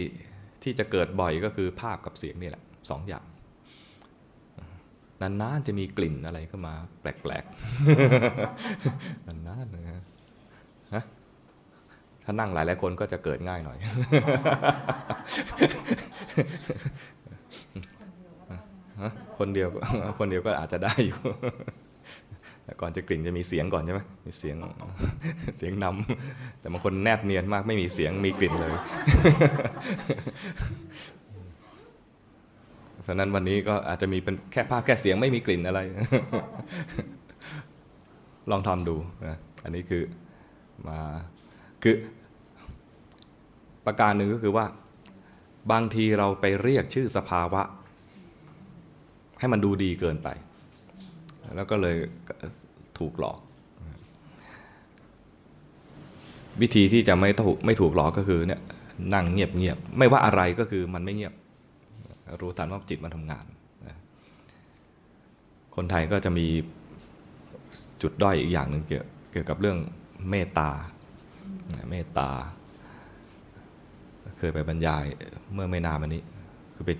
[0.62, 3.24] ที่จะเกิดบ่อยก็คือภาพกับเสียงนี่แหละสองอย่าง
[5.20, 11.05] นานๆจะมีกลิ่นอะไรเข้ามา แปลกๆนานๆนะฮะ
[12.24, 13.79] ถ้านั่งหลายๆคนก็จะเกิดง่ายหน่อย
[19.38, 19.81] คนเดียวก็
[20.18, 21.20] คนเดียวก็อาจจะได้อยู่
[22.81, 24.57] ก่อนจะกลิ่นจะมีเสียงก่อนใช่ไหมมีเสียง
[25.59, 28.72] เสียงนำแต่บางคนแนบเนียนมากไม่มีเสียงมีกลิ่นเลย
[32.92, 35.81] เพราะฉะนั้นวันนี้ก็อาจจะมีเป็นแค่ภาพแค่เสียงไม่มีกลิ่นอะไร
[38.50, 40.02] ลองทำดูนะอันนี้คือ
[40.88, 40.98] มา
[41.83, 41.94] คือ
[43.87, 44.66] ประการหนึ่งก็คือว่า
[45.72, 47.62] บางทีเราไปเรียกชื่อสภาวะ
[49.38, 50.28] ให้มันดูดีเกินไป
[51.56, 51.96] แล้วก็เลย
[52.98, 53.38] ถูกหลอก
[56.61, 58.61] วิธีที่จะไม่ถูกไม่ถูกหลอกก็คือเนี่ย
[59.14, 61.34] นั่งเงียบเงียบไม่ว่าอะไรก็คือมันไม่เงียบ
[62.40, 63.44] รู้ทันว่าจิตมันทำงาน
[65.76, 66.46] คนไทยก็จะมี
[68.02, 69.78] จุดด้อยอีกอย่างหนึ่งเกี่ยวกับเรื่อง
[70.30, 70.70] เมตตา
[71.90, 72.30] เมตตา
[74.38, 75.04] เคยไปบรรยาย
[75.54, 76.22] เมื่อไม่นานมานี้
[76.74, 76.90] คือไป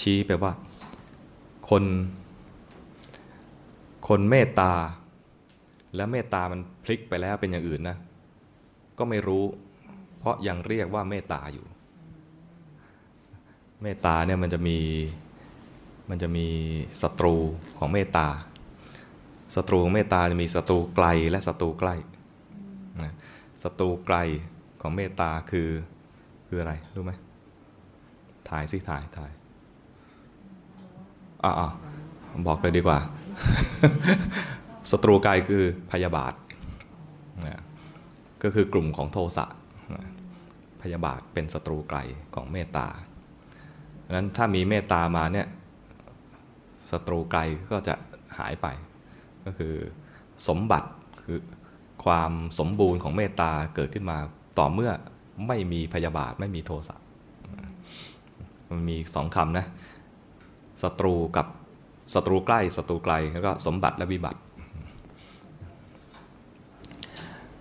[0.00, 0.52] ชี้ไปว่า
[1.70, 1.82] คน
[4.14, 4.72] คนเมตตา
[5.96, 7.96] แล้วเมตตามันพลิกไปแล้วเป็นอย่างอื่นนะ
[8.98, 9.44] ก็ไม่รู้
[10.18, 11.66] เพราะยังเรียกว่าเมตตาอยู่
[13.82, 14.78] เมตตาเนี่ยมันจะมี
[16.10, 16.46] มันจะมี
[17.02, 17.34] ศัตรู
[17.78, 18.28] ของเมตตา
[19.54, 21.94] ศัตรูของเมตตาจะมีศัตรูไกลและศัตรูใกล้
[23.04, 23.14] นะ
[23.62, 24.16] ศัตรูไกล
[24.80, 25.68] ของเมตตาคือ
[26.46, 27.12] คืออะไรรู้ไหม
[28.48, 29.32] ถ่ายสิถ่ายถ่าย
[31.44, 31.70] อ่า
[32.46, 33.00] บอกเลยดีกว่า
[34.90, 36.34] ศัตรูไกลคือพยาบาท
[37.46, 37.62] นะ
[38.42, 39.46] ก็คือกลุ่มของโทสะ
[39.94, 40.06] นะ
[40.82, 41.98] พยาบาทเป็นศัตรูไกล
[42.34, 42.86] ของเมตตา
[44.04, 45.46] ดังนั้นถ้ามีเมตตามาเนี่ย
[46.90, 47.40] ศัตรูไกล
[47.70, 47.94] ก็จะ
[48.38, 48.66] หายไป
[49.44, 49.74] ก็คือ
[50.48, 50.88] สมบัติ
[51.22, 51.38] คือ
[52.04, 54.18] ความสมบูรณ์ของเมตตาเกิดขึ้นมา
[54.58, 54.90] ต่อเมื่อ
[55.48, 56.96] ไม่มีพยาบาทไม่มีโทสะ
[58.70, 59.66] มันมีสองคำนะ
[60.82, 61.46] ศัตรูกับ
[62.14, 64.38] ศัตรูใกล้ศัตรูไกลแล้วก็สมบัติและวิบัติ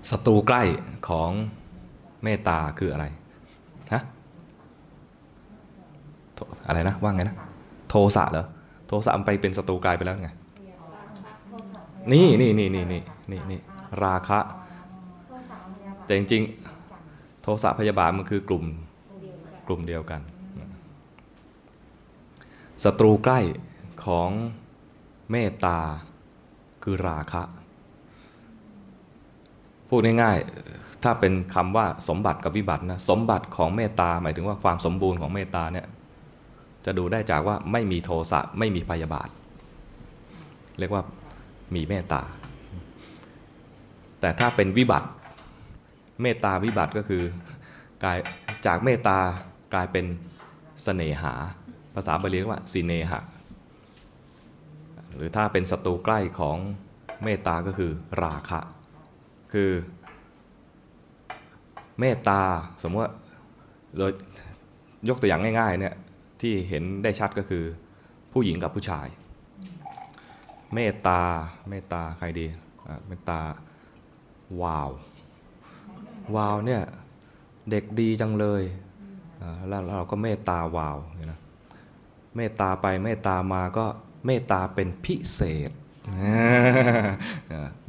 [0.09, 0.61] ศัตรูใกล้
[1.09, 1.31] ของ
[2.23, 3.05] เมตตาคืออะไร
[3.93, 4.01] ฮะ
[6.67, 7.37] อะไรนะว่าไงนะ
[7.89, 8.45] โทสะเหรอ
[8.87, 10.29] โทสะมันไปเป็นศัตรูไกลไปแล้วไง
[12.11, 13.01] นี่นี่นี่นี่นี่
[13.31, 13.59] นี่นี่
[14.03, 14.39] ราคะ
[16.05, 18.63] แต่จริงๆ โทสะพยาบาทมันคือกลุ่ม
[19.67, 20.21] กลุ่มเดียวกัน
[22.83, 23.39] ศัตรูใกล้
[24.05, 24.29] ของ
[25.31, 25.77] เมตตา
[26.83, 27.43] คือราคะ
[29.89, 35.87] พูดง่ายๆ ถ้าเป็นคำว่าสมบัติกับวิบัตินะ สมบัติของเมตตาหมายถึงว่าความสมบูรณ์ของเมตตาเนี่ย
[36.85, 39.29] จะดูได้จากว่าไม่มีโทสะไม่มีพยาบาท
[40.79, 41.03] เรียกว่า
[41.75, 42.21] มีเมตตา
[44.19, 45.07] แต่ถ้าเป็นวิบัติ
[46.21, 47.23] เมตตาวิบัติก็คือ
[48.03, 48.17] กลาย
[48.65, 49.17] จากเมตตา
[49.73, 50.05] กลายเป็น
[50.83, 51.33] เสน่หา
[51.95, 53.21] ภาษาบาลีเรียกว่าสิเนหะ
[55.15, 56.57] หรือถ้าเป็นศัตรูใกล้ของ
[57.23, 57.91] เมตตาก็คือ
[58.23, 58.59] ราคะ
[59.53, 59.71] คือ
[61.99, 62.41] เมตตา
[62.83, 63.13] สมมติว่า
[63.97, 64.11] โดย
[65.09, 65.95] ยกตัวอย่างง่ายๆเนี่ย
[66.41, 67.63] ที่เห็นได้ชัดก็คือ
[68.33, 69.07] ผู้หญิงกับผู้ชาย
[70.73, 71.21] เมตตา
[71.69, 72.45] เมตตาใครดี
[73.07, 73.39] เมตตา
[74.61, 74.91] วาว
[76.35, 76.81] วาวเนี่ย
[77.69, 78.63] เด็กดีจังเลย
[79.67, 81.39] แล้วเราก็เมตตาวาวเนะ
[82.35, 83.85] เมตตาไปเมตตามาก็
[84.25, 85.71] เมตตาเป็นพิเศษ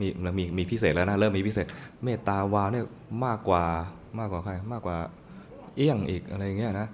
[0.01, 0.07] มี
[0.38, 1.66] มีมีพิเศษแล้วนะเริ่มมีพิเศษ
[2.05, 2.85] เมตตาวาเนี่ย
[3.25, 3.64] มากกว่า
[4.18, 4.97] มากกว่าใครมากกว่า
[5.77, 6.88] เอี้ยงอีกอะไรเงี้ยนะ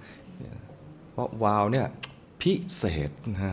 [1.13, 1.87] เพราะวาวเนี่ย
[2.41, 3.53] พิเศษนะ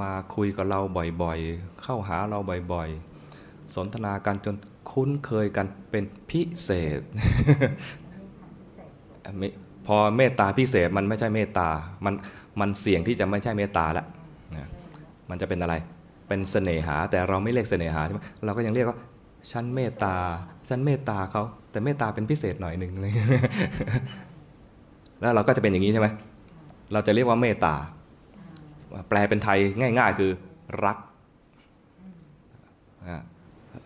[0.00, 0.80] มาคุยกับเรา
[1.22, 2.38] บ่อยๆ เข้าหาเรา
[2.72, 4.56] บ่อยๆ สนทนากันจน
[4.90, 7.00] คุ้นเคยกันเป็นพิเศษ
[9.86, 11.68] พอเมตตาพิเศษมันไม่ใช่เมตตา
[12.04, 12.14] มัน
[12.60, 14.15] มันเสี่ยงที่จะไม่ใช่เมตตาแล้วนะ
[15.30, 15.74] มันจะเป็นอะไร
[16.28, 18.98] เป็นเสน่หา แต่เราไม่เรียกเสน่หาใช่ไหมเราก็ยังเรียกว่า
[19.52, 20.14] ฉันเมตตา
[20.68, 23.12] ฉันเมตตาเขาแต่เมตตาเป็นพิเศษหน่อยหนึ่งเลย
[25.20, 26.08] แล้วเราก็จะเป็นอย่างนี้ใช่ไหม
[26.92, 27.74] เราจะเรียกว่าเมตตา
[29.08, 30.32] แปลเป็นไทยง่าย ๆ คือ
[30.84, 30.98] รัก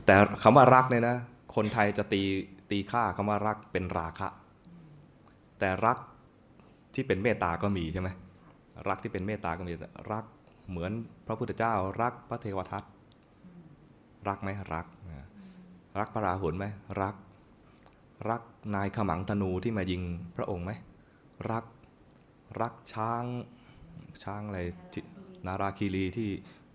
[0.06, 1.16] แต่คำว่ารักเนี่ยนะ
[1.56, 2.22] คนไทยจะตี
[2.70, 4.28] ตีค่าคำว่ารักเป็นราคะ
[5.58, 5.98] แต่รัก
[6.94, 8.08] ที่เป็นเมตตาก็มีใช่ไหม
[8.88, 9.72] รักที่เป็นเมตตาก็มี
[10.12, 10.24] รัก
[10.70, 10.92] เหมือน
[11.26, 12.84] พระพุทธเจ้ารักพระเทวทัต
[14.28, 14.86] รักไหมรัก
[15.98, 16.66] รักพระราหุลไหม
[17.02, 17.14] รัก
[18.30, 18.42] รัก
[18.74, 20.02] นายขมังธนูที่มายิง
[20.36, 20.72] พระองค์ไหม
[21.50, 21.64] รัก
[22.60, 23.24] รักช้าง
[24.22, 24.60] ช้างอะไร
[25.46, 26.28] นาราคีรีที่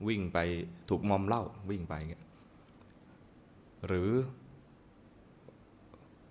[0.08, 0.38] วิ่งไป
[0.89, 2.23] ถูกมอมเหล่าวิ่งไปเงี้ย
[3.88, 4.12] หรือ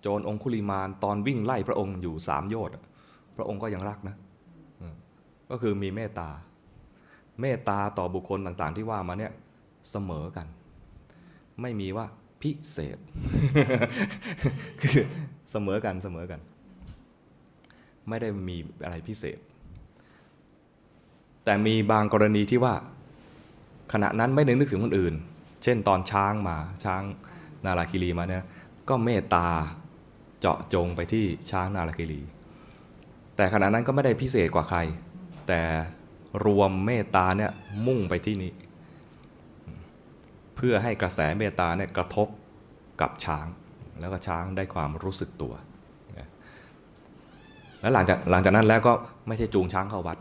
[0.01, 2.75] โจรองคุลิมานตอนวิ่งไล่พระองค์อยู่สามโยชน์
[3.37, 4.17] พระองค์ก็ยังรักนะ
[5.51, 6.31] ก็คือมีเมตตา
[7.41, 9.33] เมตตาต่อบุคคลต่างๆ ที่ว่ามาเนี่ย
[9.91, 10.47] เสมอกัน
[11.63, 12.07] ไม่มีว่า
[12.43, 12.99] พิเศษ
[14.81, 14.99] คือ
[15.51, 16.41] เสมอกันเสมอกัน
[18.09, 19.39] ไม่ได้มีอะไรพิเศษ
[21.45, 22.75] แต่มีบางกรณีที่ว่า
[23.93, 25.15] ขณะนั้นไม่ได้นึกถึงคนอื่น
[25.63, 27.03] เช่นตอนช้างมาช้าง
[27.65, 28.45] นาราคิรีมาเนี่ย
[28.89, 29.47] ก็เมตตา
[30.41, 32.21] เจาะจงไปที่ช้างนาราคิรี
[33.37, 34.79] แต่ขณะนั้นก็ไม่ได้พิเศษกว่าใคร
[35.49, 35.61] แต่
[36.45, 37.51] รวมเมตตาเนี่ย
[37.87, 38.53] มุ่งไปที่นี้
[40.57, 42.29] เพื่อให้กระแสเมตตาเนี่ยกระทบ
[43.01, 43.47] กับช้าง
[44.01, 45.55] แล้วก็ช้างได้ความรู้สึกตัว
[47.81, 48.93] แล้วหลังจากหลังจากนั้นแล้วก็
[49.29, 50.19] ไม่ใช่จูงช้างเข้าวัด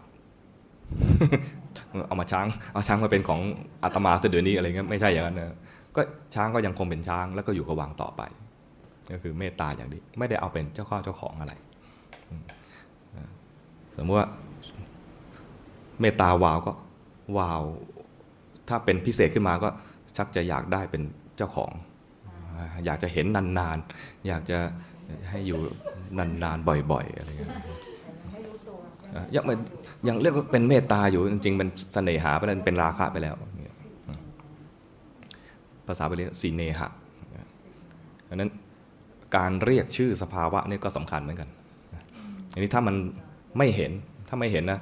[2.07, 3.41] เอามาช้างเอาช้างมาเป็นของ
[3.83, 5.57] อาตมาเสเดี๋ยวนี้อะไรเงี้ยไม่ใช่อย่างนั้นนะ
[5.95, 6.01] ก็
[6.35, 8.21] ช้างก็ยังคงเป็นช้างแล้วก็อยู่กับวังต่อไป
[9.11, 11.53] ก็คือเมตตาอย่างนี้ไม่ได้เอาเป็นเจ้าข้าเจ้าของอะไร
[12.29, 12.43] อืม
[13.17, 13.29] นะ
[13.97, 14.27] สมมติว่า
[16.03, 16.71] เมตตาวาวก็
[17.37, 17.63] วาว
[18.69, 19.69] ถ้าเป็นพิเศษขึ้นมาก็
[20.17, 21.01] ชักจะอยากได้เป็น
[21.37, 21.71] เจ้าของ
[22.85, 24.57] อยากจะเห็นนานๆ อยากจะ
[25.29, 25.59] ให้อยู่
[26.43, 27.49] นานๆ บ่อยๆอะไรเงี้ย
[28.31, 28.77] ไม่รู้ตัว
[29.15, 29.55] อะยังไม่
[30.07, 34.19] ยังเรียกว่าเป็นเมตตาอยู่จริงๆเป็นเสน่หาไปแล้วเป็นราคะไปแล้วอย่างเงี้ยอืม
[35.87, 36.89] ภาษาบาลีสีเนหะ
[38.29, 38.51] ดังนั้น
[39.35, 41.49] การเรียกชื่อสภาวะนี่ก็สำคัญเหมือนกัน
[42.53, 42.95] อันนี้ถ้ามัน
[43.57, 43.91] ไม่เห็น
[44.27, 44.79] ถ้าไม่เห็นนะ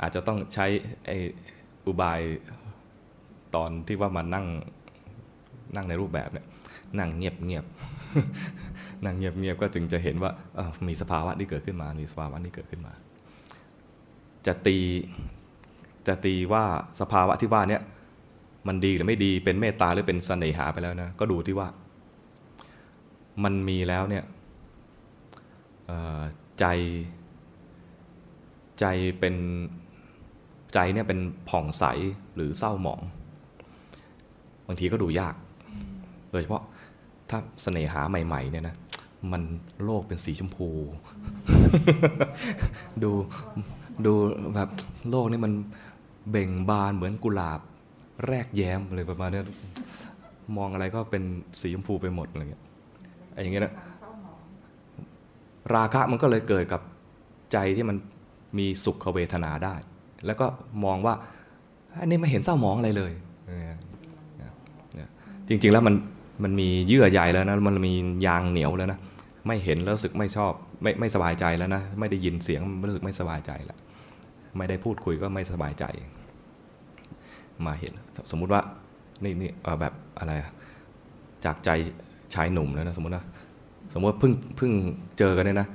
[0.00, 0.66] อาจจะต้องใช้
[1.06, 1.10] ไอ
[1.86, 2.20] อุบาย
[3.54, 4.46] ตอนที่ว่ามานั่ง
[5.76, 6.46] นั่งในรูปแบบเนี่ย
[6.98, 7.64] นั่งเงียบเงียบ
[9.04, 10.32] นั่งเงียบเงียบก็จึงจะเห็นว่า
[10.88, 12.92] มีสภาวะที่เกิดขึ้นมา มีสภาวะที่เกิดขึ้นมา
[14.46, 14.78] จะตี
[16.06, 16.64] จะตีว่า
[17.00, 17.82] สภาวะที่ว่าเนี่ย
[18.68, 21.68] มันดีหรือไม่ดีเป็นเมตตาหรือเป็นเสน่หาไปแล้วนะก็ดูที่ว่า
[23.44, 24.24] มันมีแล้วเนี่ย
[26.58, 26.64] ใจ
[28.80, 28.84] ใจ
[29.18, 29.34] เป็น
[30.74, 31.84] ใจเนี่ยเป็นผ่องใส
[32.34, 33.00] หรือเศร้าหมอง
[34.66, 35.34] บางทีก็ดูยาก
[36.30, 36.62] โดยเฉพาะ
[37.30, 38.76] ถ้าเสน่หาใหม่ๆเนี่ยนะ
[39.32, 39.42] มัน
[39.84, 40.68] โลกเป็นสีชมพู
[43.02, 43.10] ดู
[44.06, 44.12] ดู
[44.54, 44.68] แบบ
[45.10, 45.52] โลกนี่มัน
[46.30, 47.60] เบ่งบานเหมือนกุหลาบ
[48.28, 49.42] แรกแย้มอะไรประมาณนี้
[50.56, 51.22] มองอะไรก็เป็น
[51.60, 52.62] สีชมพูไปหมดอะไรเงี้ย
[53.32, 54.38] ไอ้อย่างเงี้ยนะราหมอง
[55.74, 56.80] ราคะมันก็เลยเกิดกับ
[57.52, 57.96] ใจที่มัน
[58.58, 59.74] มีสุขเวทนาได้
[60.26, 60.46] แล้วก็
[60.84, 61.14] มองว่า
[62.00, 63.12] อันนี้ไม่เห็นเศร้าหมองอะไรเลย
[65.48, 65.94] จริง ๆ แล้วมัน
[66.42, 67.92] มันมีเยื่อใยแล้วนะมันมี
[68.26, 68.98] ยางเหนียวแล้วนะ
[69.46, 70.52] ไม่เห็นแล้วรู้สึกไม่ชอบ
[70.82, 73.78] ไม่ไม่สบายใจแล้วนะไม่ได้ยินเสียงรู้สึกไม่สบายใจแล้ว
[74.56, 75.84] ไม่ได้พูดคุยก็ไม่สบายใจ
[77.66, 77.92] มาเห็น
[78.30, 78.62] สมมุติว่า
[79.24, 79.50] นี่นี่
[79.80, 80.32] แบบอะไร
[81.44, 81.70] จากใจ
[82.34, 83.24] ชายหนุ่มแล้วนะสมมตินะ
[83.94, 84.72] สมมติเพิ่งเพิ่ง
[85.18, 85.68] เจอกันเนี่ยนะ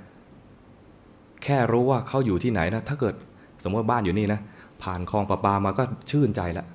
[1.43, 3.15] แค่รู้ว่าเขาอยู่ที่ไหนนะถ้าเกิด
[3.63, 4.39] สมมติว่าบ้านอยู่นี่นะ
[4.83, 6.65] ผ่านคลองประปามาก็ชื่นใจแล้ว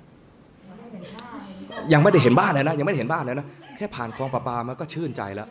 [1.92, 3.46] ยังไม่ได้เห็นบ้านเลยนะ ยังไม่ได้เห็นบ้านเลยนะ
[3.76, 5.48] แค่ผ่านคลองประปามาก็ชื่นใจแล้ว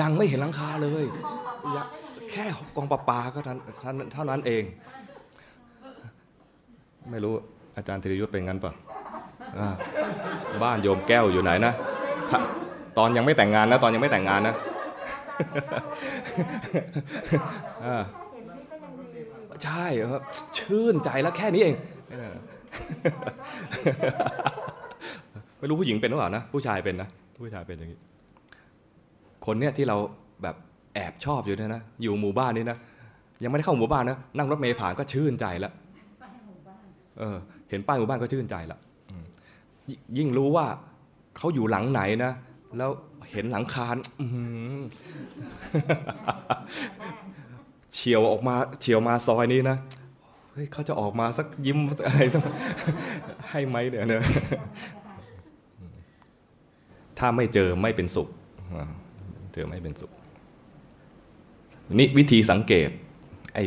[0.00, 1.04] ยังไม่เห็นหลังคาเลย
[2.30, 2.44] แค่
[2.76, 3.38] กองประปาก็
[4.12, 4.62] เท่านั้นเอง
[7.10, 7.34] ไม่รู้
[7.76, 8.72] อาจารย์ธีรยุทธ์เป็นงั้นป่ะ
[10.62, 11.72] บ้านโยมแก้วอยู่ไหนนะ
[12.98, 14.54] ตอนยังไม่แต่งงานนะตอนยังไม่แต่งงานนะ
[19.64, 20.22] ใช่ครับ
[20.58, 21.74] ชื่นใจแล้วแค่นี้เอง
[25.58, 27.98] ไม่รู้ผู้หญิงเป็นหรือเปล่านะผู้ชายเป็นนะผู้ชายเป็นอย่างนี้
[29.46, 29.96] คนเนี้ยที่เรา
[30.42, 30.56] แบบ
[30.94, 32.78] แอบชอบอยู่เนี่ยนะอยู่หมู่บ้านนี้นะ
[33.42, 35.72] ยังไม่ได้เข้าหมู่บ้านนะนั่งรถเมล์ผ่านก็ชื่นใจแล้ว
[37.18, 37.36] เออ
[37.70, 38.78] เห็นป้ายหมู่บ้านก็ชื่นใจละ
[39.10, 39.24] อืม
[39.88, 40.66] ยิยิ่งรู้ว่า
[41.36, 42.32] เขาอยู่หลังไหนนะ
[42.78, 42.90] แล้ว
[43.30, 43.88] เห็นหลังคา
[44.20, 44.44] อื้อหื
[44.74, 44.78] อ
[47.98, 49.76] เฉียวออกมาเฉียวมาซอยนี้นะ
[50.52, 52.42] เฮ้ยเขาจะออกมาสักยิ้มอะไรสัก
[53.48, 54.22] ให้ไหมเนี่ยเนอะ
[57.18, 58.28] ถ้าไม่เจอไม่เป็นสุข
[59.54, 60.10] เจอไม่เป็นสุข
[61.98, 62.90] นี่วิธีสังเกต
[63.54, 63.64] ไอ้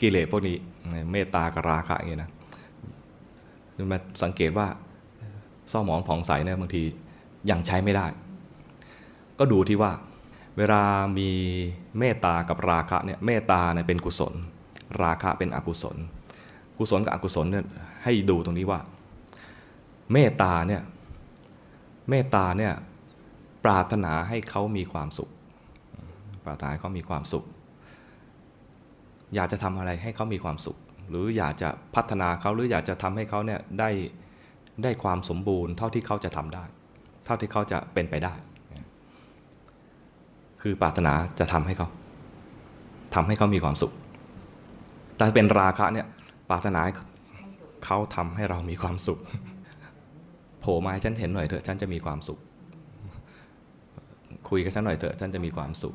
[0.00, 0.56] กิเลสพวกนี้
[1.12, 2.30] เมตตากราคะอย่างเงี้ยนะ
[3.92, 4.66] มาสังเกตว่า
[5.68, 6.82] เศร้าหมองผ่องใสเนี่ยบางที
[7.50, 8.06] ยังใช้ไม่ได้
[9.38, 9.92] ก็ดูที่ว่า
[10.56, 10.82] เวลา
[11.18, 11.30] มี
[11.98, 14.34] เมตตากับราคะเนี่ยเมตตาเนี่ยเป็นกุศล
[15.02, 15.96] ราคะเป็นอกุศล
[16.78, 17.64] กุศลกับอกุศลเนี่ย
[18.04, 18.80] ให้ดูตรงนี้ว่า
[20.12, 20.82] เมตตาเนี่ย
[22.08, 22.72] เมตตาเนี่ย
[23.64, 25.30] ปรารถนาให้เขามีความสุข
[26.44, 27.44] ปรารถนาให้เขามีความสุข
[29.34, 30.76] อยากจะทำอะไรให้เขามีความสุข
[31.08, 33.90] หรืออยากจะพัฒนาเขาหรืออยากจะทำให้เขาเนี่ยได้
[34.82, 36.64] ได้ความสมบูรณ์เท่าที่เขาจะทำได้
[37.24, 38.34] เท่าที่เขาจะเป็นไปได้
[40.62, 41.88] คือปรารถนาจะทำให้เขา
[43.14, 43.92] ทำให้เขามีความสุข
[45.16, 46.06] แต่เป็นราคะเนี่ย
[46.50, 46.80] ปรารถนา
[47.84, 49.18] เขาทำให้เรามีความสุข
[50.60, 52.38] โผล่มาให้ฉันเห็นหน่อยเถอะฉันจะมีความสุข
[54.48, 55.94] คุยกับฉันหน่อยเถอะฉันจะมีความสุข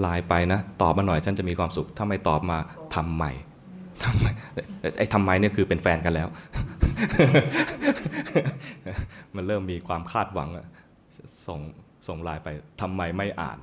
[0.00, 2.58] ไลน์ไปนะ ตอบมาหน่อยฉันจะมีความสุข ถ้าไม่ตอบมา
[2.94, 3.32] ทำใหม่
[4.04, 4.26] ทำไม
[4.98, 6.28] ไอ้ทำไมเนี่ยคือเป็นแฟนกันแล้ว
[9.34, 10.66] มันเริ่มมีความคาดหวังอะ
[11.46, 11.60] ส่ง
[12.06, 12.48] ส่งไลน์ไป
[12.80, 13.58] ทำไมไม่อ่าน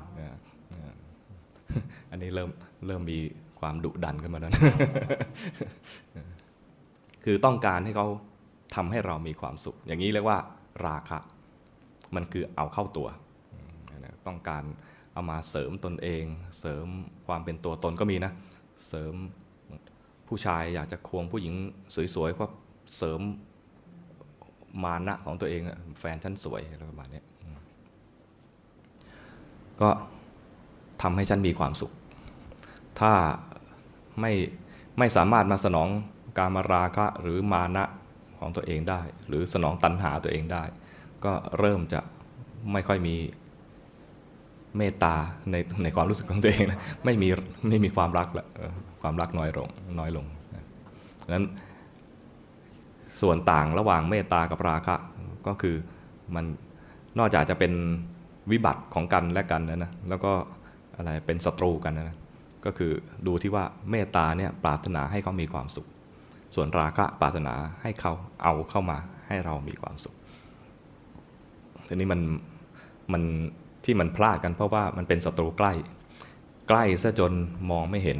[2.11, 2.49] อันนี้เริ่ม
[2.87, 3.19] เริ่มมี
[3.59, 4.51] ความดุดันขึ้นมาแล้ว
[7.23, 8.07] คือต้องการให้เขา
[8.75, 10.39] ทำให้เรามีความสุข อย่างนี้เรียกว่า
[10.85, 11.19] ราคะ
[12.15, 13.07] มันคือเอาเข้าตัว
[14.27, 14.63] ต้องการ
[15.13, 16.23] เอามาเสริมตนเอง
[16.59, 16.85] เสริม
[17.27, 18.31] ความเป็นตัวตนก็มีนะ
[18.87, 19.13] เสริม
[20.27, 21.53] ผู้ชายอยากจะควงผู้หญิง
[22.15, 22.45] สวยๆก็
[22.95, 23.21] เสริม
[24.83, 27.21] มานะของตัวเองอะแฟนฉันสวยอะไรประมาณนี้
[29.81, 29.89] ก็
[31.01, 31.91] ทำให้ฉันมีความสุข
[32.99, 33.13] ถ้า
[34.19, 34.33] ไม่
[34.97, 35.87] ไม่สามารถมาสนอง
[36.37, 37.83] การมาราคะหรือมานะ
[38.39, 40.63] ของตัวเองได้ หรือสนองตัณหาตัวเองได้
[41.25, 41.99] ก็เริ่มจะ
[42.71, 43.15] ไม่ค่อยมี
[44.77, 45.15] เมตตา
[45.51, 47.27] ในในความรู้สึกของตัวเองนะไม่มี
[47.69, 48.45] ไม่มีความรักละ
[49.01, 50.25] ความรักน้อยลงน้อยลง
[50.55, 50.63] นะ
[51.23, 51.45] ดังนั้น
[53.21, 54.95] ส่วนต่างระหว่างเมตตากับราคะ
[55.47, 55.75] ก็คือ
[56.35, 56.45] มัน
[57.19, 57.73] นอกจากจะเป็น
[58.51, 60.31] วิบัติของกันและกันนะนะแล้วก็
[60.95, 62.17] อะไรเป็นศัตรูกันนะ
[62.65, 62.91] ก็คือ
[63.27, 65.87] ดูที่ว่าเมตตาเนี่ยปรารถนาให้เขามีความสุข
[66.55, 68.97] ส่วนราคะปรารถนาให้เขาเอาเข้ามา
[69.27, 70.15] ให้เรามีความสุข
[71.87, 72.21] ทีนี้มัน
[73.13, 73.23] มัน
[73.85, 75.73] ที่มันพลาดกันเพราะว่ามันเป็นศัตรูใกล้
[76.69, 77.31] ใกล้ซะจน
[77.71, 78.17] มองไม่เห็น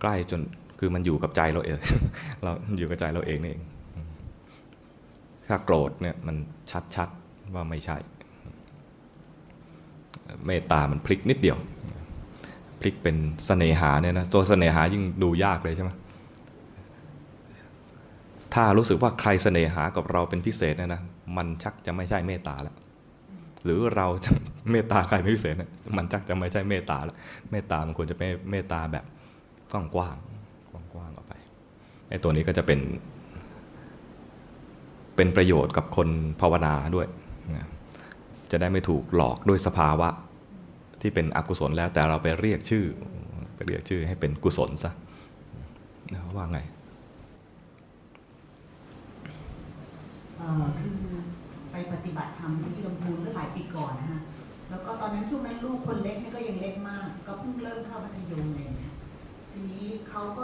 [0.00, 0.40] ใกล้จน
[0.78, 1.78] คือมันอยู่กับใจเราเอง
[2.42, 3.62] เราอยู่กับใจเราเองนี่เอง
[5.48, 6.36] ถ้าโกรธเนี่ยมัน
[6.94, 7.96] ชัดๆว่าไม่ใช่
[10.46, 11.58] เมตตามันพลิกนิดเดียว
[12.80, 15.90] พลิกเป็นเสน่หาเนี่ยนะตัวเสน่หายิ่งดูยากเลยใช่ไหม
[18.54, 21.00] ถ้ารู้สึกว่าใครเสน่หากับเราเป็นพิเศษเนี่ยนะ
[21.36, 22.74] มันชักจะไม่ใช่เมตตาแล้ว
[23.64, 24.06] หรือเรา
[24.70, 27.16] เมตตาใครเป็นพิเศษเนี่ยมันชักจะไม่ใช่เมตตาแล้ว
[27.50, 29.04] เมตตามันควรจะเป็นเมตตาแบบ
[29.72, 30.33] กว้างๆ
[30.94, 31.34] กว้างออกไป
[32.08, 32.80] ไอ้ตัวนี้ก็จะเป็น
[35.16, 36.08] เป็นประโยชน์กับคน
[36.40, 37.06] ภาวนาด้วย
[37.54, 37.68] นะ
[38.50, 40.08] จะได้ไม่ถูกหลอกด้วยสภาวะ
[41.00, 42.84] ที่เป็นอกุศลแล้วแต่เราไปเรียกชื่อ
[43.54, 44.92] ไปเรียกชื่อให้เป็นกุศลซะ
[46.36, 46.58] ว่าไง
[50.78, 50.94] คือ
[51.70, 52.83] ไปปฏิบัติธรรมที่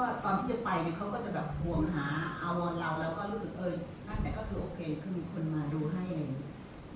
[0.01, 2.07] ก็ตอนที่จะไปเนี่ยเขาก็จะแบบห่วงหา
[2.41, 3.75] เอาเราแล้วก็รู้สึกเออ
[4.07, 6.45] นั่นแต่ก็คือโอเคคือมีคนมาดูให้อะไรอย่างนี้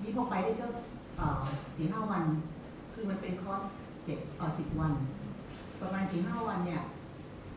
[0.01, 0.71] นี่พอไปได้สัก
[1.17, 1.41] เอ่อ
[1.75, 2.23] สี่ห้าวัน
[2.93, 3.61] คือมันเป็นคอร์ส
[4.05, 4.93] เจ็ดเอ่อสิบวัน
[5.81, 6.81] ประมาณสี่ห้าวันเนี่ย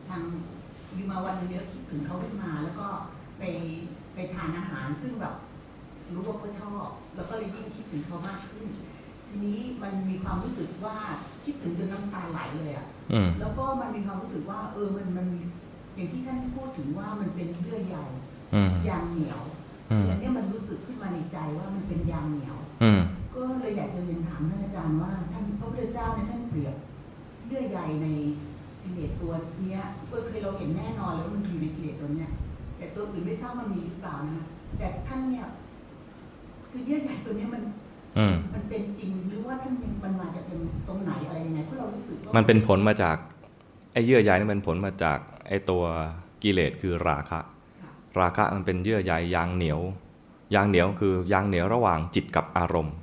[0.07, 0.21] ทาง
[0.93, 2.87] อยู่มาวันนึงเนี่ยคิดถึงเขาขึ้นมา แล้วก็
[3.39, 3.43] ไป
[4.13, 5.35] ไปทานอาหารซึ่งแบบ
[6.13, 8.67] รู้ว่าเขาชอบ แล้วก็เลยยิ่งคิดถึงเขามากขึ้น
[9.43, 10.97] นี้มันมีความรู้สึกว่า
[11.45, 15.41] คิดถึงจนน้ำตาไหลเลยอะอืมแล้วก็มันมีความรู้สึกว่าเออมันมันมี
[15.95, 17.97] อย่างที่ท่านพูดถึงว่ามันเป็นเยื่อใย
[18.53, 19.41] อืมยางเหนียว
[19.91, 23.01] อืมอันเนี้ยมันรู้สึกขึ้นมาในใจว่ามันเป็นยางเหนียวอืม
[23.33, 26.75] ก็เลยอยากจะเรียนถามท่านอาจารย์ว่าท่านพระพุทธเจ้าเนี่ยท่านเปรียบ
[27.47, 28.07] เยื่อใยใน
[28.81, 32.29] กิเลสตัวเนี้ยก็เคยเราเห็นแน่นอนแล้วมันอยู่ในกิเลสตัวเนี้ย
[32.77, 34.45] แต่ตัวอื่นไม่ทราบมันมีหรือเปล่านะ
[34.77, 35.45] แต่ท่านเนี่ย
[36.71, 37.78] คือเยื่อใยตัวเนี้ยมันอื
[38.31, 43.17] มมันเป็นจริงหรือว่าท่านยังมันมาจากเป็นตรงไหนอะไรยังไงเพราะเรารู้สึกว่ามันเป็นผลมาจาก
[43.93, 45.83] ไอ้เยื่อใยนี่มันผลมาจากไอ้ตัว
[46.43, 47.39] กิเลสคือราคะ
[47.81, 49.79] ค่ะราคะมันเป็นเยื่อใยยางเหนียว
[50.55, 52.95] ยางเหนียวคือยางเหนียวระหว่างจิตกับอารมณ์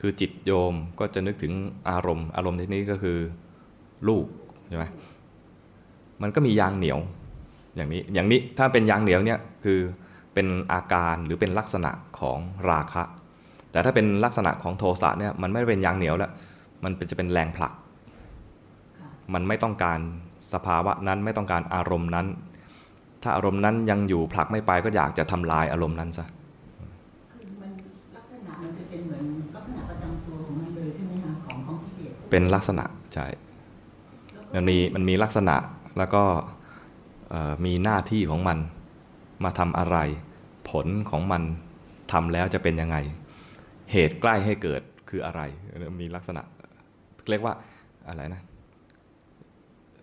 [0.00, 1.52] คือจิตโยมก็จะนึกถึง
[1.90, 3.18] อารมณ์ อารมณ์ที่นี้ก็คือ
[4.08, 4.26] ลูก
[4.68, 4.84] ใช่ไหม
[6.22, 6.98] มันก็มียางเหนียว
[7.76, 9.80] อย่างนี้อย่างนี้ถ้าเป็นยางเหนียวเนี่ยคือ
[10.34, 12.38] เป็นอาการหรือเป็นลักษณะของ
[12.70, 13.02] ราคะ
[13.76, 16.30] แต่ถ้าเป็นลักษณะของโทสะเนี่ยมันไม่ได้เป็นยางเหนียวแล้ว
[16.84, 17.72] มันเป็นจะเป็นแรงผลัก
[18.98, 19.98] ค่ะมันไม่ต้องการ
[20.52, 22.26] สภาวะนั้นไม่ต้องการอารมณ์นั้น
[23.22, 26.26] ถ้าอารมณ์นั้นยังอยู่ผลักไม่ไปก็อยากจะทำลายอารมณ์นั้นซะ
[27.32, 27.70] คือมัน
[28.16, 29.24] ลักษณะมันจะเป็นเหมือน
[29.56, 33.26] ลักษณะประจำตัวของมันเลยใช่ไหมคะของของกิเลสเป็นลักษณะใช่
[34.52, 35.56] แล้วก็มันมีมันมีลักษณะ
[35.98, 36.22] แล้วก็
[37.30, 38.58] เอ่อมีหน้าที่ของมัน
[39.44, 39.96] มาทำอะไร
[40.70, 41.42] ผลของมัน
[42.12, 42.98] ทำแล้วจะเป็นยังไง
[43.92, 45.40] เหตุใกล้ให้เกิดคืออะไร
[46.00, 46.42] มีลักษณะ
[47.30, 47.54] เรียกว่า
[48.08, 48.42] อะไรนะ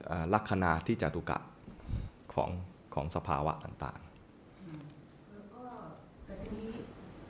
[0.08, 1.38] เอ่อลักษณะที่จตุกะ
[2.34, 2.50] ของ
[2.94, 4.00] ของสภาวะต่าง
[5.32, 5.62] แล้วก็
[6.26, 6.72] แต่ทีนี้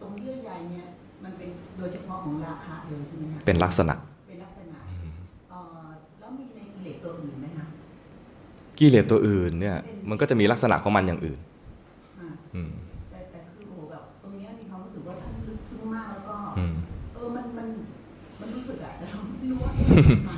[0.01, 0.85] ตรงเยื่อใยเนี่ย
[1.23, 3.95] มันเป็นโดยเฉพาะของราคะเลยใช่ไหมคะๆเป็นลักษณะ
[4.27, 4.79] เป็นลักษณะ
[5.49, 5.85] เอ่อ
[6.19, 7.65] แล้วมีในกิเลสตัวอื่นไหมคะ
[8.79, 9.77] กิเลสตัวอื่นเนี่ย
[10.09, 11.39] มันก็จะมีลักษณะของมันอย่างอื่น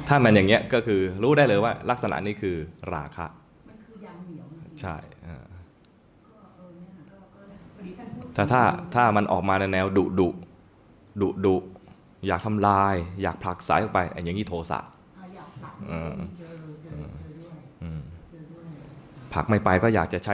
[0.08, 2.56] ถ้ามันอย่างเงี้ยก็คือรู้ได้เลยว่าลักษณะนี้คือ
[2.94, 3.28] ราคะ
[3.68, 4.96] มันคือยางเหนียวจริงๆใช่
[5.28, 5.46] อ่า
[6.22, 7.18] ก็เออเนี่ยก็
[7.60, 8.62] ก็พอดีท่านพูดแต่ถ้า
[8.96, 10.30] ถ้ามันออกมาในแนวดุดุ
[11.22, 11.56] ดุดุ
[12.28, 14.80] อยากทำลาย อยากผลักสายออกไปอันอย่างนี้โทสะ
[15.16, 18.02] อ่าอยากผลักเออเจอเจอเจอด้วยอืม
[18.32, 18.68] เจอด้วย
[19.34, 20.34] ผลักไม่ไปก็อยากจะใช้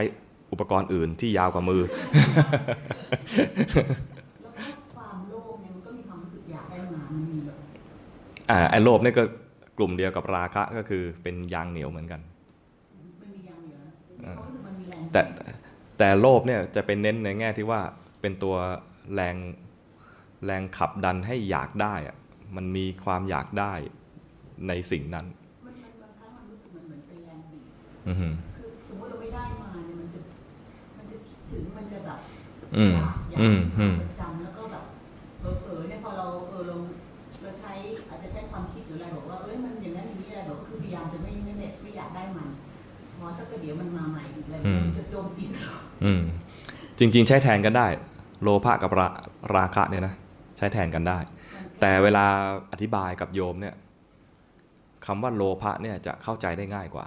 [0.52, 1.82] อุปกรณ์อื่นที่ยาวกว่ามือ
[8.50, 9.24] อ่าไอ้โลภเนี่ยก็
[9.78, 12.20] กลุ่มเดียวกับราคะก็คือเป็นยางเหนียวเหมือนกัน
[13.20, 15.22] มันมียางเหนียวนะเออเขารู้สึกมันมีแรงแต่
[15.98, 17.80] แต่โลภเนี่ยจะเป็นเน้นในแง่ที่ว่า
[18.20, 18.56] เป็นตัว
[19.14, 19.36] แรง
[20.46, 22.16] แรงขับดันให้อยากได้อะ
[22.56, 23.72] มันมีความอยากได้
[24.68, 25.26] ในสิ่งนั้น
[25.64, 27.66] มันมันบางครั้งมันรู้สึกมันเหมือนเป็นแรงบีบ
[28.08, 30.20] อือหือคือสมมติเราไม่ได้มาเนี่ยมันจะ
[30.96, 32.18] มันจะคิดถึงมันจะแบบ
[32.76, 34.31] อืมอยากอยากอืมอืมประจำ
[46.04, 46.22] อืม
[46.98, 47.86] จริง ๆ ใช้แทนกันได้
[48.42, 49.08] โลภะกับรา
[49.56, 50.14] ราคะเนี่ยนะ
[50.56, 51.18] ใช้แทนกันได้
[51.80, 52.24] แต่เวลา
[52.72, 53.74] อธิบายกับโยมเนี่ย
[55.06, 57.06] คำว่าโลภะเนี่ยจะเข้าใจได้ง่ายกว่า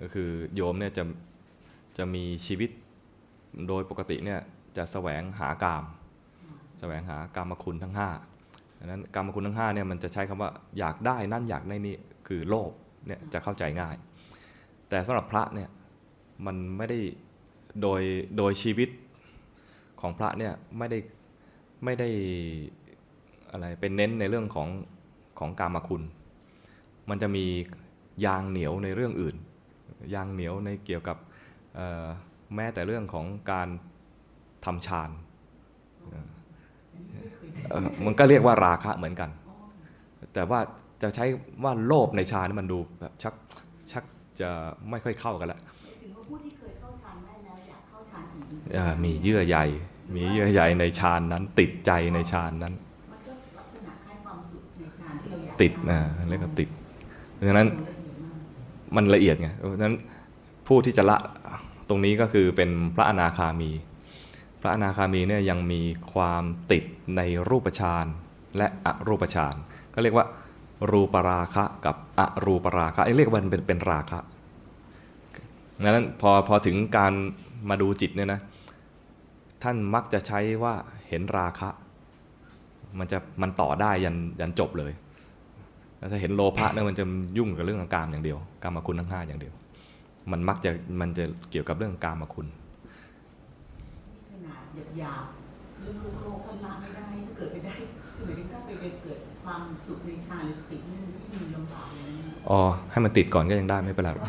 [0.00, 1.04] ก็คือโยมเนี่ยจะ
[1.98, 2.70] จะมีชีวิต
[3.68, 4.40] โดยปกติเนี่ย
[4.76, 5.84] จะแสวงหากาม
[6.80, 8.08] แสวงหากามคุณทั้งห้า
[8.78, 11.96] ดังนั้นกามคุณทั้งห้าเนี่ยมันจะใช้คำว่าอยากได้นั่นอยากได้นี่
[12.28, 12.70] คือโลภ
[13.06, 13.96] เนี่ยจะเข้าใจง่าย
[14.88, 15.68] แต่สำหรับพระเนี่ย
[16.46, 16.98] มันไม่ได้
[17.80, 18.02] โดย
[18.38, 18.88] โดยชีวิต
[20.00, 20.98] ของพระเนี่ยไม่ได้
[21.84, 22.08] ไม่ได้
[23.50, 24.68] อะไรเป็นเน้นในเรื่องของ
[25.38, 26.02] ของกามคุณ
[27.08, 27.44] มันจะมี
[28.24, 29.36] ยางเหนียวในเรื่องอื่น
[30.14, 31.16] ยางเหนียวในเกี่ยวกับ
[32.54, 33.68] แม้แต่เรื่องของการ
[34.64, 35.10] ทำฌาน
[37.70, 39.30] เอ่อมันก็เรียกว่าราคะเหมือนกัน
[40.34, 40.60] แต่ว่า
[41.02, 41.24] จะใช้
[41.64, 43.34] ว่าโลภในฌานนี่มันดูแบบชัก
[43.92, 44.04] ชัก
[44.40, 44.50] จะ
[44.90, 45.81] ไม่ค่อยเข้ากันละถึงว่
[49.04, 49.58] มีเยื่อใย
[50.14, 52.74] มีเยื่อใยในฌานนั้น ติดใจในฌานนั้น
[53.10, 55.98] มันะคล้วามสุขในฌานที่เราอยากติดนะ
[56.28, 56.68] เรียกว่าติด
[57.38, 57.68] ดังนั้น
[58.96, 59.96] มันละเอียดไงเพราะฉะนั้น
[60.66, 61.18] ผู้ที่จะละ
[61.88, 63.70] ตรงนี้ก็คือเป็นพระอนาคามี
[64.60, 65.82] พระอนาคามีเนี่ยยังมี
[66.12, 66.84] ความติด
[67.16, 68.06] ในรูปฌาน
[68.56, 69.54] และอรูปฌาน
[69.94, 70.26] ก็เรียกว่า
[70.90, 74.20] รูปราคะกับอรูปราคะเอ้เรียกว่ามันเป็นเป็นราคะ
[75.82, 77.12] ดังนั้นพอพอถึงการ
[77.68, 78.40] มาดูจิตเนี่ยนะ
[79.62, 80.74] ท่านมักจะใช้ว่า
[81.08, 81.68] เห็นราคะ
[82.98, 84.92] มันจะมันต่อได้ยันยันจบเลย
[85.98, 87.04] แล้วถ้าเห็นโลภะเนี่ยมันจะ
[87.38, 89.54] ยุ่งกับเรื่องของกามอย่างเดียวกามคุณทั้งห้าอย่างเดียว
[90.30, 92.46] มันมักจะมันจะเกี่ยวกับเรื่องกามคุณ
[94.30, 94.62] ขนาด
[94.98, 97.74] หยาบๆเรื่องโลกโลกก็ละไม่ได้ถ้าเกิดไปได้
[98.14, 98.70] คือหมายถึงถ้าไป
[99.02, 102.60] เกิดความสุขในฌานหรือติดนี่ที่มีลำบากเลยนะอ๋อ
[102.90, 104.26] ให้มันติดก่อนก็ยังได้ไม่เป็นไรหรอก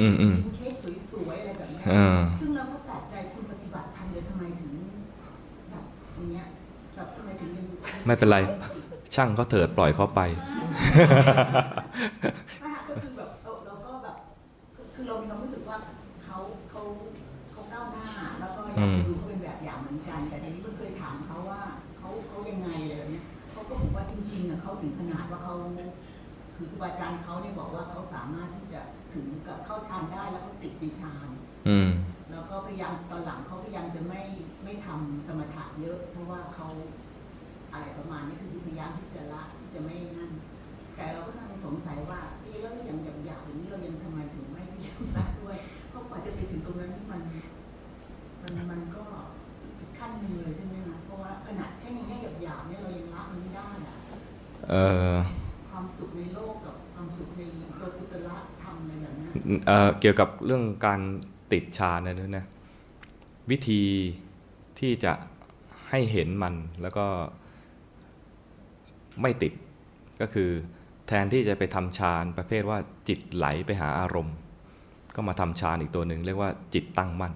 [0.00, 0.74] อืมอืมกินเค้ก
[1.12, 4.72] สวยๆอะไรแบบเนี้ยเออซึ่งเราก็แปลกใจคุณปฏิบัติธรรมเลยทำไมถึง
[5.70, 5.84] แบบ
[6.16, 6.44] อย่างเงี้ย
[6.94, 7.64] แบบทำไมถึงยัง
[8.06, 8.38] ไม่เป็นไร
[9.14, 10.20] ช่างเขาเถิดปล่อยเขาไป
[12.60, 14.16] ไม่ค่ะก็คือแบบเราเราก็แบบ
[14.76, 15.76] คือคือเรามีความรู้สึกว่า
[16.24, 16.36] เขา
[16.70, 16.80] เขา
[17.52, 18.04] เขาก้าวหน้า
[18.40, 19.17] แล้วก็อยากจะ
[32.30, 34.20] แล้วก็พยายามตอนหลังเขาพยายามจะไม่
[34.64, 36.66] ไม่ทำสมถะเยอะ เพราะว่าเขา
[37.72, 40.30] อะไรประมาณนี้คือพยายามที่จะละที่จะไม่นั่น
[40.96, 45.56] แต่เราก็ยังสงสัยว่าเอ๊ะแล้วอย่างอย่างอย่างอย่างนี้เรายังทำไมถึงไม่พยายามละด้วย
[45.90, 47.22] เพราะกว่าจะไปถึงตรงนั้นนี่มัน
[48.42, 49.04] มันมันก็
[49.78, 53.96] อีกขั้นหนึ่งเลยใช่ไหมคะเพราะว่าขนาดแค่นี้แค่หยาบๆเนี่ยเรายังละมันไม่ได้อะ
[54.70, 54.74] เอ
[55.12, 55.14] อ
[55.70, 57.42] ความสุขในโลกกับความสุขใน
[57.78, 59.30] โลกุตละธรรมอะไรแบบเนี้ย
[59.66, 61.00] เอ่อเกี่ยวกับเรื่องการ
[61.52, 62.44] ติดฌานนะด้วยนะ
[63.50, 63.82] วิธี
[64.78, 65.12] ที่จะ
[65.90, 67.06] ให้เห็นมันแล้วก็
[69.22, 69.52] ไม่ติด
[70.20, 70.50] ก็คือ
[71.06, 72.78] แทนที่จะไปทำฌานประเภทว่า
[73.08, 74.34] จิตไหลไปหาอารมณ์
[75.14, 77.32] ก็มาทำฌานอีกตัวหนึ่งเรียกว่าจิตตั้งมั่น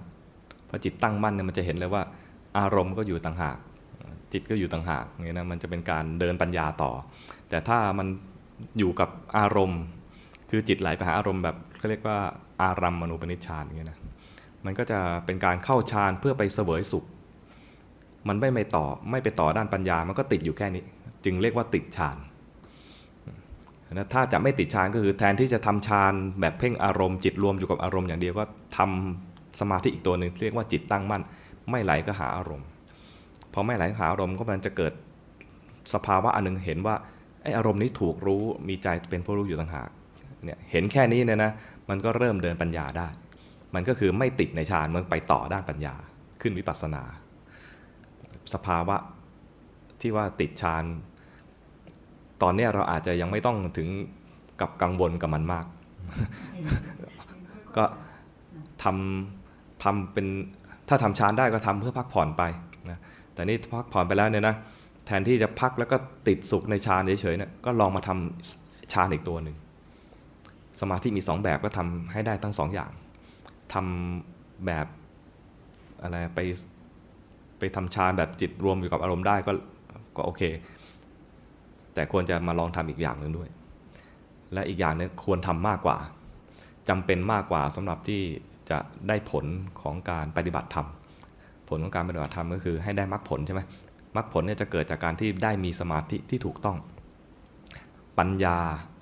[0.69, 2.03] พอจิตตั้งมั่นเนี่ยมันจะเห็นเลยว่า
[2.59, 3.57] อารมณ์ก็อยู่ต่างหาก
[4.33, 6.91] จิตก็อยู่ต่างหากอย่างนี้นะมันจะเป็นการเดินปัญญาต่อ
[7.49, 8.07] แต่ถ้ามัน
[8.79, 9.81] อยู่กับอารมณ์
[10.49, 12.17] คือจิตไหลไปหาอารมณ์แบบเขาเรียกว่า
[12.61, 13.99] อารัมมณูปนิชฌานอย่างเงี้ยนะ
[14.65, 17.05] มันก็จะเป็นการเข้าฌานเพื่อไปเสวยสุข
[18.27, 20.83] มันไม่ไปต่อไม่ไปต่อด้านปัญญา มันก็ติดอยู่แค่นี้
[21.25, 22.17] จึงเรียกว่าติดฌาน
[23.93, 28.43] นะถ้าจะไม่ติดฌานก็คือแทนที่จะทำฌานแบบเพ่งอารมณ์จิตรวมอยู่กับอารมณ์อย่างเดียวก็
[28.77, 31.21] ทำสมาธิอีกตัวหนึ่งเรียกว่าจิตตั้งมั่น
[31.71, 32.67] ไม่ไหลก็หาอารมณ์
[33.53, 34.93] พอไม่ไหลหาอารมณ์ก็มันจะเกิด
[35.93, 36.95] สภาวะอันหนึงเห็นว่า
[37.43, 39.89] ไออารมณ์นี้ถูกรู้มีใจเป็นผู้รู้อยู่ต่างหาก
[40.43, 41.51] เนี่ยเห็นแค่นี้เนี่ยนะ
[41.89, 43.07] มันก็เริ่มเดินปัญญาได้
[43.75, 45.95] มันก็คือไม่ติดในฌานมันไปต่อด้านปัญญา
[46.41, 47.03] ขึ้นวิปัสสนา
[48.53, 48.97] สภาวะ
[50.01, 50.83] ที่ว่าติดฌาน
[52.41, 53.87] ตอนนี้เราอาจจะยังไม่ต้องถึง
[54.61, 55.65] กับกังวลกับมันมาก
[57.77, 57.83] ก็
[58.83, 60.27] ทำทำเป็น
[60.89, 62.43] ถ้าทำฌานได้ก็ทำเพื่อพักผ่อนไป
[62.89, 62.99] นะ
[63.33, 64.55] แต่นี่พักผ่อนไปแล้วเนี่ยนะ
[65.05, 65.97] แทนที่จะพักแล้วก็
[66.27, 69.55] ติดสุขในฌานเฉยๆเนี่ยก็ลองมาทำฌานอีกตัวหนึ่ง
[70.79, 72.91] สมาธิมีสองแบบก็ทำให้ได้ทั้งสองอย่าง
[73.73, 74.87] ทำแบบ
[76.01, 76.39] อะไรไป
[77.59, 79.51] ไปทำฌานแบบจิตรวมอยู่กับอารมณ์ได้ก็
[80.15, 80.41] ก็โอเค
[81.93, 83.49] แต่ควรจะมาลองทำอีกอย่างหนึ่งด้วย
[84.53, 85.97] และอีกอย่างหนึงควรทำมากกว่า
[86.89, 88.21] จำเป็นมากกว่าสำหรับที่
[88.69, 89.45] จะได้ผล
[89.81, 90.87] ของการปฏิบัติธรรม
[91.69, 93.61] ผลของการปฏิบัติธรรมก็คือให้ได้มรรคผลใช่ไหม
[94.15, 96.77] มรรคผลเนี่ยจะเกิดจากการที่ได้มีสมาธิที่ถูกต้อง
[98.17, 98.57] ปัญญา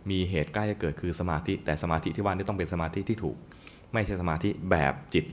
[0.10, 3.38] มีเหตุใกล้จะเกิดคือสมาธิ แต่สมาธิที่ว่านี่ต้องเป็นสมาธิที่ถูก
[3.94, 5.26] ไม่ใช่สมาธิแบบจิต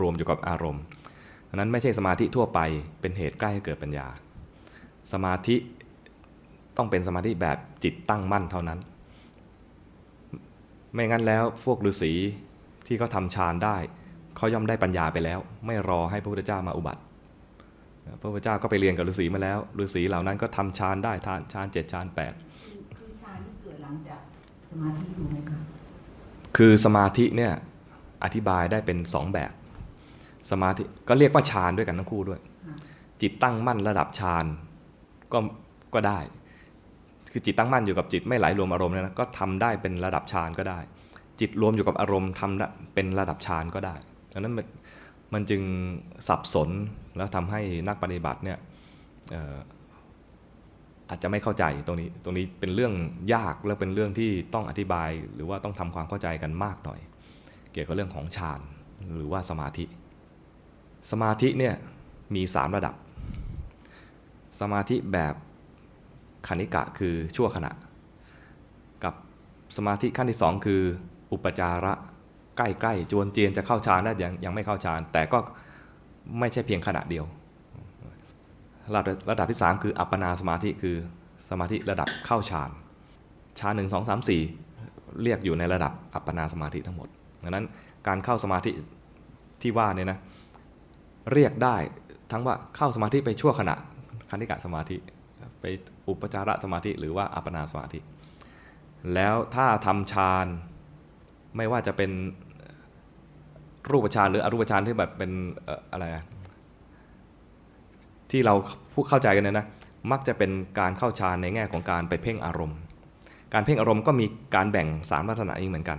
[0.00, 0.82] รวมอยู่กับอารมณ์
[1.48, 2.60] ดังนั้นไม่ใช่สมาธิทั่วไป
[3.00, 4.06] เป็นเหตุใกล้ให้เกิดปัญญา
[5.12, 5.56] สมาธิ
[6.76, 8.78] ต้องเป็นสมาธิแบบจิตตั้งมั่นเท่านั้น
[10.94, 12.12] ไม่งั้นแล้วพวกฤาษี
[12.86, 13.76] ที่เขาทำฌานได้
[14.36, 17.00] เขาย่อมได้ปัญญาไปแล้ว ไม่รอให้พระพุทธเจ้ามาอุบัติ
[18.20, 24.20] พระพุทธเจ้าก็ไปเรียนกับฤาษีมาแล้วฤาษีเหล่านั้นก็ทำฌานได้ทานฌานเจ็ดฌานแปดคือคือฌานที่เกิดหลังจาก
[24.70, 25.58] สมาธิถูกไหมคะ
[26.56, 27.52] คือสมาธิเนี่ย
[28.24, 29.52] อธิบายได้เป็นสองแบบ
[30.50, 32.40] สมาธิก็เรียกว่าฌานด้วยกันทั้งคู่ด้วย
[33.22, 34.44] จิตตั้งมั่นระดับฌาน
[35.32, 35.38] ก็
[35.94, 36.18] ก็ได้
[37.32, 40.78] คือจิตตั้งมั่นอยู่กับจิตไม่ไหลรวมอารมณ์เนี่ยนะก็ทำได้เป็นระดับฌานก็ได้
[41.40, 43.94] จิตรวมอยู่กับอารมณ์ทำได้เป็นระดับฌานก็ได้
[44.32, 44.66] ดังนั้นมัน
[45.34, 45.62] มันจึง
[46.28, 46.70] สับสน
[47.16, 48.58] แล้วทำให้นักปฏิบัติเนี่ย
[49.30, 49.56] เอ่อ
[51.08, 52.92] อาจจะไม่เข้าใจตรงนี้ ตรงนี้เป็นเรื่อง
[53.34, 57.00] ยากและเป็นเรื่องที่ต้องอธิบาย หรือว่าต้องทำความเข้าใจกันมากหน่อย
[57.74, 58.60] เกี่ยวกับเรื่องของฌาน
[59.14, 59.84] หรือว่าสมาธิ
[61.10, 61.74] สมาธิเนี่ย
[62.34, 62.94] มีสามระดับ
[64.60, 65.34] สมาธิแบบ
[66.46, 67.72] คณิกะคือชั่วขณะ
[69.04, 69.14] กับ
[69.76, 70.82] สมาธิขั้นที่สองคือ
[71.32, 71.92] อุปจาระ
[72.56, 75.38] ใกล้ๆจวนเจียนจะเข้าฌานได้ยังยังไม่เข้าฌาน แต่ก็
[76.38, 77.24] ไม่ใช่เพียงขณะเดียว
[78.94, 80.96] ระดับระดับที่ 3 คืออัปปนาสมาธิคือ
[81.48, 82.70] สมาธิระดับเข้าฌาน
[83.58, 84.42] ฌานหนึ่งสองสามสี่
[85.22, 87.08] เรียกอยู่ในระดับอัปปนาสมาธิทั้งหมด
[87.44, 87.66] ดังนั้น
[88.08, 88.70] การเข้าสมาธิ
[89.62, 90.18] ที่ว่าเนี่ยนะ
[91.32, 91.76] เรียกได้
[92.32, 93.74] ทั้งว่าเข้าสมาธิไปชั่วขณะ
[94.30, 94.96] คณิกะสมาธิ
[95.60, 95.64] ไป
[96.08, 97.98] อุปจารสมาธิ หรือว่าอัปนาสมาธิ
[99.14, 100.46] แล้วถ้าทำฌาน
[101.56, 102.10] ไม่ว่าจะเป็น
[103.90, 105.30] รูปฌานหรืออรูปฌานที่แบบเป็น
[105.92, 106.04] อะไร
[108.30, 108.54] ที่เรา
[108.92, 109.66] พูดเข้าใจกันเนี่ยนะ
[110.10, 112.78] มักจะเป็นการเข้าฌานในแง่ของการไปเพ่งอารมณ์
[113.54, 115.98] การเพ่งอารมณ์ก็มีการแบ่งสามลักษณะนี้เหมือนกัน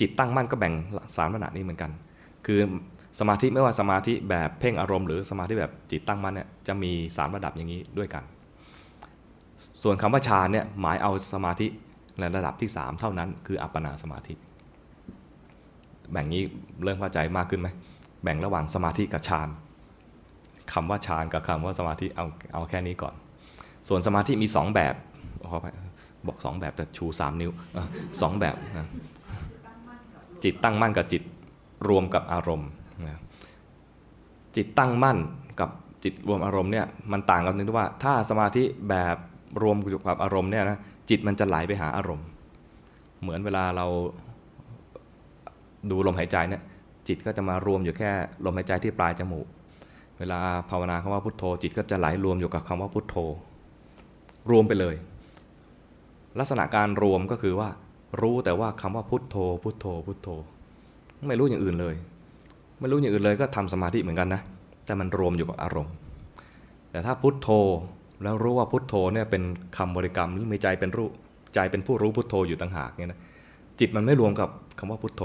[0.00, 0.74] จิตตั้งมั่นก็แบ่ง
[1.16, 1.90] สามลักษณะนี้เหมือนกัน
[2.46, 2.60] คือ
[3.20, 8.24] สมาธิไม่ว่าสมาธิแบบเพ่งอารมณ์หรือสมาธิแบบจิตตั้งมั่นเนี่ยจะมีสามระดับอย่างนี้ด้วยกัน
[9.82, 11.66] ส่วนคำว่าฌานเนี่ยหมายเอาสมาธิ
[12.20, 14.34] ในระดับที่ 3 เท่านั้น คืออัปปนาสมาธิ
[16.12, 16.42] แบ่งนี้
[16.84, 17.68] เริ่มเข้าใจมากขึ้นไหม
[18.22, 19.48] แบ่งระหว่างสมาธิกับฌาน
[20.72, 23.14] คำว่าฌานกับคำว่าสมาธิเอาเอาแค่นี้ก่อน
[23.88, 24.94] ส่วนสมาธิมี 2 แบบ
[25.50, 25.74] ขออภัย
[26.26, 27.50] บอกสองแบบแต่ชู 3 นิ้ว
[28.20, 28.88] สองแบบนะ
[30.44, 31.22] จิตตั้งมั่นกับจิต
[31.88, 32.68] รวมกับอารมณ์
[33.06, 33.20] นะ
[34.56, 35.18] จิตตั้งมั่น
[35.60, 35.70] กับ
[36.04, 39.16] จิตรวมอารมณ์เนี่ยมันต่างกันตรงที่ว่าถ้าสมาธิแบบ
[39.62, 40.78] รวมอยู่กับอารมณ์เนี่ยนะ
[41.10, 42.26] จิตมันจะไหลไปหาอารมณ์
[43.22, 43.86] เหมือนเวลาเรา
[45.90, 46.62] ดูลมหายใจเนี่ย
[47.08, 48.10] จิตก็จะมารวมอยู่แค่
[48.44, 49.46] ลมหายใจที่ปลายจมูก
[50.18, 50.38] เวลา
[50.70, 53.16] ภาวนาคำว่าพุทโธ จิตก็จะไหลรวมอยู่กับคำว่าพุทโธ
[54.50, 54.94] รวมไปเลย
[56.38, 57.68] ลักษณะการรวมก็คือว่า
[58.22, 60.28] รู้แต่ว่าคำว่าพุทโธ พุทโธ พุทโธ
[61.28, 61.94] ไม่รู้อย่างอื่นเลย
[62.80, 64.40] ไม่รู้อย่างอื่นเลยก็ทำสมาธิเหมือนกันนะ
[64.86, 65.94] แต่มันรวมอยู่กับอารมณ์
[66.90, 67.48] แต่ถ้าพุทโธ
[68.22, 69.42] แล้วรู้ว่าพุทโธเนี่ยเป็น
[69.76, 71.08] คำบริกรรมหรือมีใจเป็นรู้
[71.54, 73.18] ใจเป็นผู้รู้พุทโธอยู่ต่างหากเนี่ยนะ
[73.80, 74.48] จิตมันไม่รวมกับ
[74.78, 75.22] คำว่าพุทโธ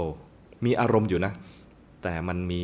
[0.64, 1.32] มีอารมณ์อยู่นะ
[2.02, 2.62] แต่มันมี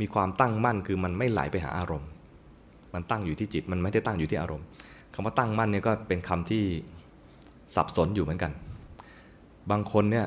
[0.00, 2.08] มีความตั้งมั่นคือมันไม่ไหลไปหาอารมณ์
[2.94, 4.66] มันตั้งอยู่ที่จิตมันไม่ได้ตั้งอยู่ที่อารมณ์
[5.14, 6.62] คำว่าตั้งมั่นเนี่ยก็เป็นคำที่
[7.74, 8.52] สับสนอยู่เหมือนกัน
[9.70, 10.26] บางคนเนี่ย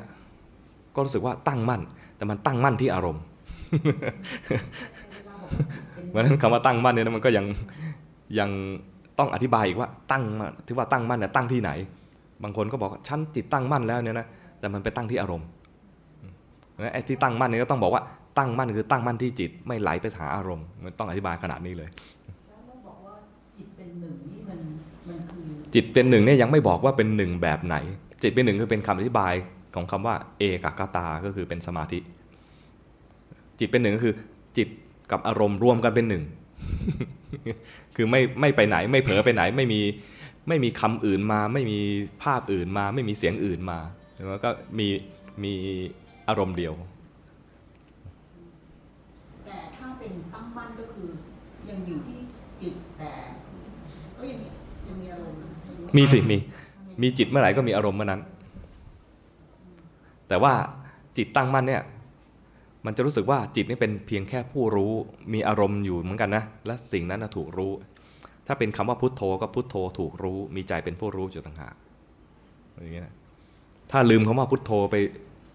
[0.95, 1.81] ก็รู้สึกว่าตั้งมั่น
[2.17, 3.23] แต่มันตั้งมั่นที่อารมณ์
[6.09, 7.45] เพราะฉะนั้นคำว่าตั้งมั่นเนี่ยนะมันก็ยัง
[8.39, 8.49] ยัง
[9.19, 11.71] ต้องอธิบายอีกว่าตั้งมาที่ว่าตั้งมั่นเนี่ยตั้งที่ไหน
[12.43, 14.27] บางคนก็บอกว่าฉันจิตตั้งมั่นแล้วเนี่ยนะ
[14.59, 15.47] แต่มันไปตั้งที่อารมณ์
[16.93, 18.01] ไอ้ที่ตั้งมั่นเนี่ยก็ต้องบอกว่า
[18.37, 21.89] ตั้งมั่นคือตั้งมั่นที่จิตไม่ไหลไปหาอารมณ์ มันต้องอธิบายขนาดนี้เลย
[22.47, 23.15] แล้วเราบอกว่า
[23.57, 24.59] จิตเป็นหนึ่งนี่มัน
[25.07, 27.75] มันคือจิตเป็นหนึ่งเนี่ยยังไม่บอกว่าเป็นหนึ่งแบบไหน
[28.21, 29.33] จิตเป็นหนึ่งคือเป็นคำอธิบาย
[29.75, 31.99] ของคำว่าเอกกตา ก็คือเป็นสมาธิ
[33.59, 34.13] จิตเป็นหนึ่งก็คือ
[34.57, 34.67] จิต
[35.11, 36.23] กับอารมณ์รวมกันเป็นหนึ่ง
[37.95, 39.81] คือไม่ไม่ไปไหน ไม่เผลอไปไหนไม่มี
[40.47, 41.79] ไม่มีคำอื่นมา ไม่มี
[42.23, 43.79] ภาพอื่นมา ไม่มีเสียงอื่นมา
[44.29, 44.49] แล้วก็
[44.79, 44.87] มี
[45.43, 45.53] มี
[46.29, 46.73] อารมณ์เดียว
[49.45, 51.09] แต่ถ้าเป็นตั้งมั่นก็คือ
[51.69, 52.19] ยังอยู่ที่
[52.61, 53.11] จิตแต่
[54.17, 54.47] ก็ยังมี
[54.87, 55.49] ยังมีอารมณ์นะ
[55.97, 56.37] มีสิมี
[57.01, 58.21] มีจิตเมื่อไหร่ก็มีอารมณ์เมื่อนั้น
[60.27, 60.53] แต่ว่า
[61.17, 61.83] จิตตั้งมั่นเนี่ย
[62.85, 64.91] มันจะรู้สึกว่าจิตนี่เป็นเพียงแค่ผู้รู้
[65.33, 67.71] มีอารมณ์อยู่เหมือนกันนะและสิ่งนั้นนะถูกรู้
[68.47, 71.75] ถ้าเป็นคำว่าพุทโธก็พุทโธถูกรู้ มีใจเป็นผู้รู้อยู่ต่างหาก
[72.73, 73.15] อย่างเงี้นะ
[73.91, 74.95] ถ้าลืมคำว่าพุทโธไป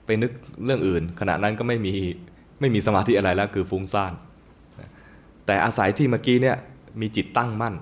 [0.07, 0.33] ไปนึก
[0.65, 1.95] เรื่องอื่น ขณะนั้นก็ไม่มี
[2.61, 4.13] ไม่มีสมาธิอะไรแล้วคือฟุ้งซ่าน
[5.47, 6.57] แต่อาศัยที่เมื่อกี้เนี่ย
[7.01, 7.75] มีจิตตั้งมั่น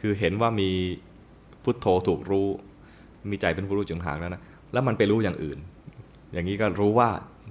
[0.00, 0.70] คือเห็นว่ามี
[1.64, 2.48] พุทโธถูกรู้
[3.30, 5.58] มีใจเป็นผู้รู้จุดห่างแล้วนะแล้วมันไปรู้อย่างอื่น
[6.32, 7.08] อย่างนี้ก็รู้ว่า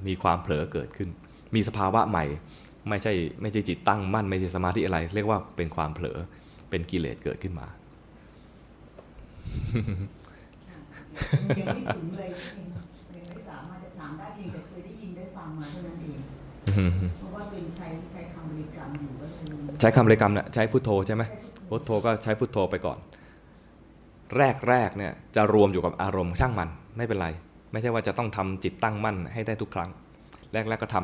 [0.08, 1.10] มีความเผลอเกิดขึ้น
[1.56, 2.26] มีสภาวะใหม่
[2.90, 6.18] ไม่ใช่ไม่ใช่จิตตั้งมั่น ไม่ใช่สมาธิอะไร เรียกว่าเป็นความเผลอ
[6.70, 7.68] เป็นกิเลสเกิดขึ้นมา
[11.60, 12.66] ยังไม่ถึงเลยยัง
[13.16, 16.20] ยังไม่สามารถจะถามได้เพียงแต่เคยได้ยินได้ฟังมาเท่านั้นเอง
[17.18, 21.24] เพราะว่าเป็นใช้ใช้คำบริกรรมอยู่ก็เลยใช้คำบริกรรมนะใช้พุทโธใช่ไหม
[21.70, 22.98] พุทโธก็ใช้พุทโธไปก่อน
[24.38, 27.28] แรกแรกเนี่ยจะรวมอยู่กับอารมณ์ช่างมันไม่เป็นไร
[27.72, 29.90] ไม่ใช่ว่าจะต้องทำจิตตั้งมั่นให้ได้ทุกครั้ง
[30.54, 30.98] แรกแรกก็ท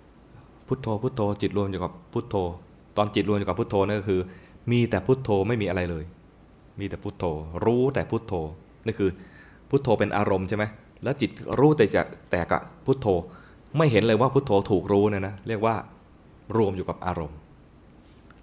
[0.00, 2.36] ำพุทโธพุทโธ จิตรวมอยู่กับพุทโธ
[2.96, 4.20] ตอนจิตรวมอยู่กับพุทโธนั่นก็คือ
[4.70, 6.04] มีแต่พุทโธไม่มีอะไรเลย
[6.80, 7.24] มีแต่พุทโธ
[7.64, 8.34] รู้แต่พุทโธ
[8.86, 9.10] นี่คือ
[9.70, 10.64] พุทโธเป็นอารมณ์ใช่ไหม
[11.04, 13.06] แล้วจิตรู้แต่จะแต่กับพุทโธ
[13.76, 15.74] ไม่เห็นเลยว่าพุทโธถูกรู้เนี่ยนะเรียกว่า
[16.56, 17.38] รวมอยู่กับอารมณ์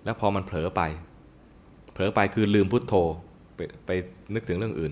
[0.04, 0.82] แล้วพอมันเผลอไป
[1.94, 2.94] เผลอไปคือลืมพุทโธ
[3.58, 3.92] ไปไป
[4.34, 4.92] นึกถึงเรื่องอื่น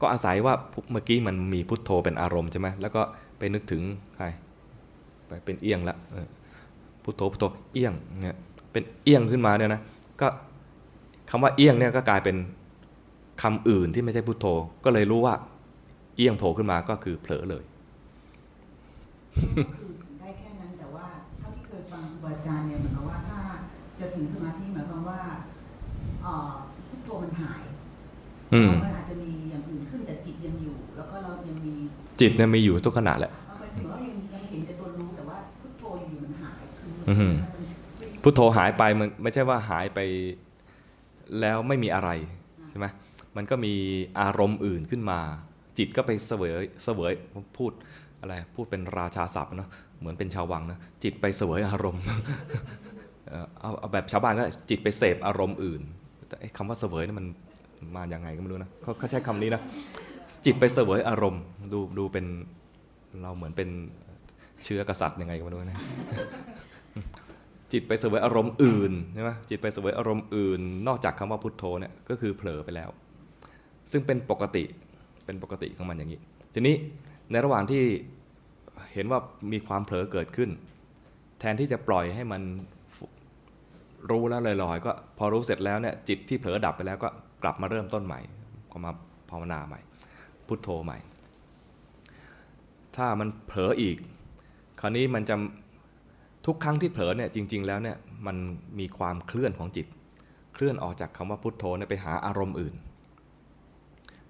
[0.00, 0.54] ก็อาศัยว่า
[0.92, 3.02] เมื่อกี้มันมีพุทโธเป็นอารมณ์ใช่ไหมแล้วก็
[3.38, 3.82] ไปนึกถึง
[4.16, 4.26] ใคร
[5.26, 5.96] ไปเป็นเอียงละ
[7.02, 8.36] พุทโธพุทโธเอียงเนี่ย
[8.72, 9.80] เป็นเอียงขึ้นมาเนี่ยนะ
[10.20, 10.28] ก็
[11.30, 12.36] คำว่าเอียงเนี่ยก็กลายเป็น
[13.42, 14.46] คำอื่นที่ไม่ใช่พุทโธ
[14.84, 15.34] ก็เลยรู้ว่า
[16.16, 17.64] เอียงโผล่ขึ้นมาก็คือเผลอเลย
[20.18, 21.06] ได้แค่นั้นแต่ว่า
[21.38, 23.38] เท่าที่เคยฟังครูอาจารย์เนี่ยเหมือนกับว่าถ้า
[23.98, 25.20] จะถึงสมาธิหมายความว่า
[26.22, 26.52] เอ่อ
[26.88, 27.62] พุทโธมันหาย
[28.54, 31.74] อืมมันอาจจะมีอย่างอื่นขึ้นแต่จิตยังอยู่ แล้วก็เรายังมี
[32.20, 37.34] จิตเนี่ยมีอยู่ทุกขณะแหละเอาไปถึงว่ายังยังเห็นแต่ตัวรู้แต่ว่าพุทโธอยู่มันหายคืออือหือ
[38.10, 39.98] มันพุทโธหายไปมันไม่ใช่ว่าหายไป
[41.40, 42.10] แล้วไม่มีอะไร
[42.70, 42.86] ใช่ไหม
[43.36, 43.74] มันก็มี
[44.20, 45.20] อารมณ์อื่นขึ้นมา
[45.78, 46.50] จิตก็ไปเสวย
[46.84, 47.12] เสวย
[47.56, 47.72] พูด
[48.20, 52.02] อะไรพูดเป็นราชาศัพท์เนาะเหมือนเป็นชาววังนะจิตไปเสวยอารมณ์
[53.28, 55.82] เอ่อเอาเอาแบบชาวบ้านก็ได้จิตไปเสพอารมณ์อื่น
[56.28, 57.26] แต่ไอ้คำว่าเสวยนี่มัน
[57.96, 59.62] มาอย่างไงก็ไม่รู้นะเขาใช้คำนี้นะ
[60.44, 62.26] จิตไปเสวยอารมณ์ ดูดูเป็น
[63.22, 63.68] เราเหมือนเป็น
[64.64, 65.78] เชื้อกษัตริย์ยังไงก็ไม่รู้นะ
[67.72, 72.90] จิตไปเสวยอารมณ์อื่นใช่ไหมจิตไปเสวยอารมณ์อื่น นอกจากคำว่าพุทโธเนี่ยก็คือเผลอไปแล้ว
[73.90, 74.64] ซึ่งเป็นปกติ
[75.24, 76.20] เป็นปกติของมันอย่างนี้
[76.54, 76.74] ทีนี้
[77.30, 77.82] ในระหว่างที่
[78.94, 79.18] เห็นว่า
[79.52, 80.50] มีความเผลอเกิดขึ้น
[81.40, 82.42] แทนที่จะปล่อยให้มัน
[84.10, 87.08] รู้แล้วลอยๆก็พอรู้เสร็จแล้วเนี่ยจิตที่เผลอดับไปแล้วก็
[87.42, 88.20] กลับมาเริ่มต้นใหม่
[88.70, 88.92] ก็มา
[89.30, 89.80] ภาวนาใหม่
[90.46, 90.98] พุทโธใหม่
[92.96, 93.96] ถ้ามันเผลออีก
[94.80, 95.34] คราวนี้มันจะ
[96.46, 98.36] ทุกครั้งที่เผลอเนี่ยจริง ๆ แล้วเนี่ยมัน
[98.78, 99.86] มีความเคลื่อนของจิต
[100.54, 102.74] เคลื่อนออกจากคำว่าพุทโธไปหาอารมณ์อื่น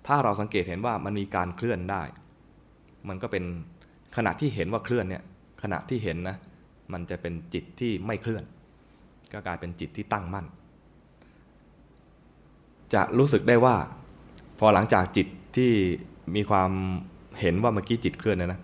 [0.07, 2.03] ถ้าเราสังเกตเห็นว่ามันมีการเคลื่อนได้
[3.09, 3.45] มันก็เป็น
[4.17, 5.23] ขณะที่เห็นว่าเคลื่อนเนี่ย
[5.63, 6.37] ขณะที่เห็นนะ
[6.93, 8.45] มันจะเป็นจิตที่ไม่เคลื่อน
[9.33, 10.47] ก็กลายเป็นจิตที่ตั้งมั่น
[12.95, 13.77] จะรู้สึกได้ว่า
[14.59, 15.27] พอหลังจากจิต
[15.57, 15.73] ที่
[16.37, 16.71] มีความ
[17.41, 18.61] เห็นว่าเมื่อกี้จิตเคลื่อนเนยนะ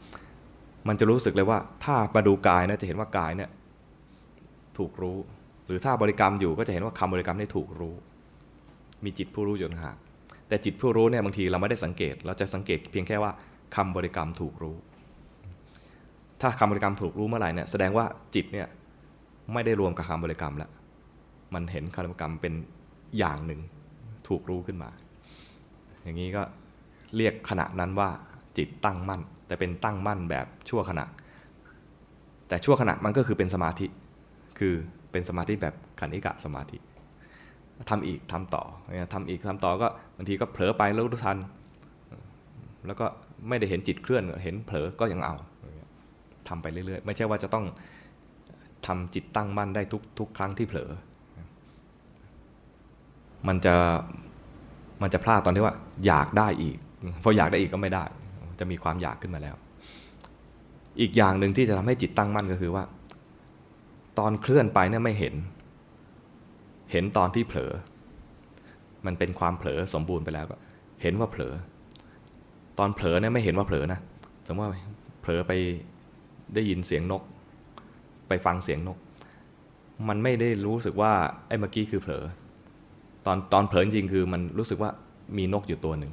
[0.88, 3.50] มันจะรู้สึกเลยว่า ถ้ามาดูกายนะจะเห็นว่ากายเนี่ย
[4.78, 5.18] ถูกรู้
[5.66, 7.94] หรือถ้าบริกรรมอยู่ก็จะเห็นว่าคำบริกรรมนี่ถูกรู้
[9.04, 9.96] มีจิตผู้รู้อยู่หาก
[10.48, 13.32] แต่จิตผู้รู้เนี่ยบางทีเราไม่ได้สังเกต เราจะสังเกตเพียงแค่ว่า
[13.76, 14.76] คำบริกรรมถูกรู้
[16.40, 18.66] ถ้าคำบริกรรมถูกรู้เมื่อไหร่เนี่ยแสดงว่าจิตเนี่ย
[19.52, 20.70] ไม่ได้รวมกับคำบริกรรมแล้ว
[21.54, 22.54] มันเห็นคำบริกรรมเป็น
[23.18, 23.60] อย่างหนึ่ง
[24.28, 24.90] ถูกรู้ขึ้นมา
[26.02, 26.42] อย่างนี้ก็
[27.16, 28.10] เรียกขณะนั้นว่า
[28.58, 31.04] จิตตั้งมั่น แต่เป็นตั้งมั่นแบบชั่วขณะ
[32.48, 33.86] แต่ชั่วขณะมันก็คือเป็นสมาธิ
[34.58, 34.74] คือ
[35.12, 36.78] เป็นสมาธิแบบขันธิกะสมาธิ
[37.90, 38.62] ทำอีกทำต่อ
[39.12, 41.38] ทำอีกทำต่อก็บางทีก็เผลอไปแล้วรู้ทัน
[42.86, 43.06] แล้วก็
[43.48, 45.36] ไม่ได้เห็นจิตเคลื่อนเห็นเผลอก็ยังเอา
[46.48, 47.64] ทำไปเรื่อยๆ ไม่ใช่ว่าจะต้อง
[48.86, 50.90] ทำจิตตั้งมั่นได้ทุกทุกครั้งที่เผลอ
[53.48, 53.74] มันจะ
[55.02, 55.74] มันจะพลาดตอนที่ว่า
[56.06, 56.76] อยากได้อีก
[57.22, 58.04] พออยากได้อีกก็ไม่ได้
[58.60, 59.56] จะมีความอยากขึ้นมาแล้ว
[61.00, 62.84] อีกอย่างหนึ่งที่จะทำให้จิตตั้งมั่นก็คือว่า
[64.18, 65.34] ตอนเคลื่อนไปเนี่ยไม่เห็น
[66.92, 67.72] เห็นตอนที่เผลอ
[69.06, 70.56] มันเป็นความเผลอสมบูรณ์ไปแล้วก็
[71.02, 71.52] เห็นว่าเผลอ
[72.78, 74.00] ตอนเผลอเนี่ยไม่เห็นว่าเผลอนะ
[74.46, 74.72] สมมติว่า
[75.20, 75.52] เผลอไป
[76.54, 77.22] ได้ยินเสียงนก
[78.28, 78.98] ไปฟังเสียงนก
[80.08, 81.12] มันไม่ได้รู้สึกว่า
[81.48, 82.24] ไอ้เมื่อกี้คือเผลอ
[83.26, 84.90] ตอนตอนเผลอจริงคือมันรู้สึกว่า
[85.38, 86.12] มีนกอยู่ตัวหนึ่ง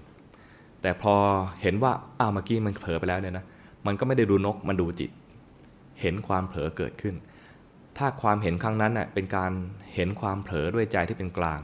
[0.81, 1.13] แต่พอ
[1.61, 3.45] เห็นว่าอ้าวเมื่อกี้มันเผลอไปแล้วเนี่ยนะ
[3.85, 5.11] มันก็ไม่ได้ดูนกมันดูจิต
[6.01, 7.15] เห็นความเผลอเกิดขึ้น
[7.97, 9.51] ถ้าความเห็นครั้งนั้นเน่ยเป็นการ
[9.95, 11.61] เห็นความเผลอด้วยใจที่เป็นกลาง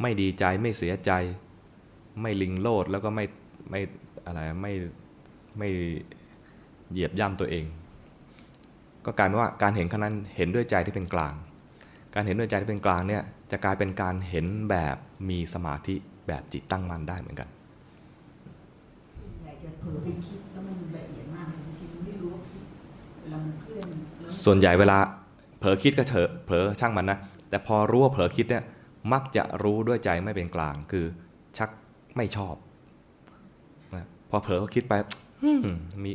[0.00, 1.10] ไม่ดีใจไม่เสียใจ
[2.22, 3.24] ไม่ลิงโลดแล้วก็ไม่
[3.70, 3.80] ไม่
[4.26, 4.72] อะไรไม่
[5.58, 5.68] ไม่
[6.90, 7.64] เหยียบย่ำตัวเอง
[9.06, 11.34] ก็กลายเป็นว่าการเห็นครั้งนั้นเห็นด้วยใจที่เป็นกลาง
[12.14, 14.96] การเห็นด้วยใจที่เป็นกลางเนี่ย จะกลายเป็นการเห็นแบบ
[15.28, 15.94] มีสมาธิ
[16.28, 17.48] แบบจิตตั้งมั่นได้เหมือนกัน
[19.44, 22.64] อยากจะเผลอไปคิดแล้วมันละเอียดมากเลยบางทีมันไม่รู้ว่าคิด
[23.22, 23.86] เวลามันเคลื่อน
[24.20, 24.98] แล้วส่วนใหญ่เวลา
[25.58, 28.64] เผลอคิดก็เถอะเผลอช่างมันนะ แต่พอรู้ว่าเผลอคิดเนี่ย
[29.12, 31.04] มักจะรู้ด้วยใจไม่เป็นกลางคือ
[31.58, 31.70] ชัก
[32.16, 32.54] ไม่ชอบ
[33.94, 34.94] นะพอเผลอคิดไป
[35.44, 35.60] อืม
[36.04, 36.10] มี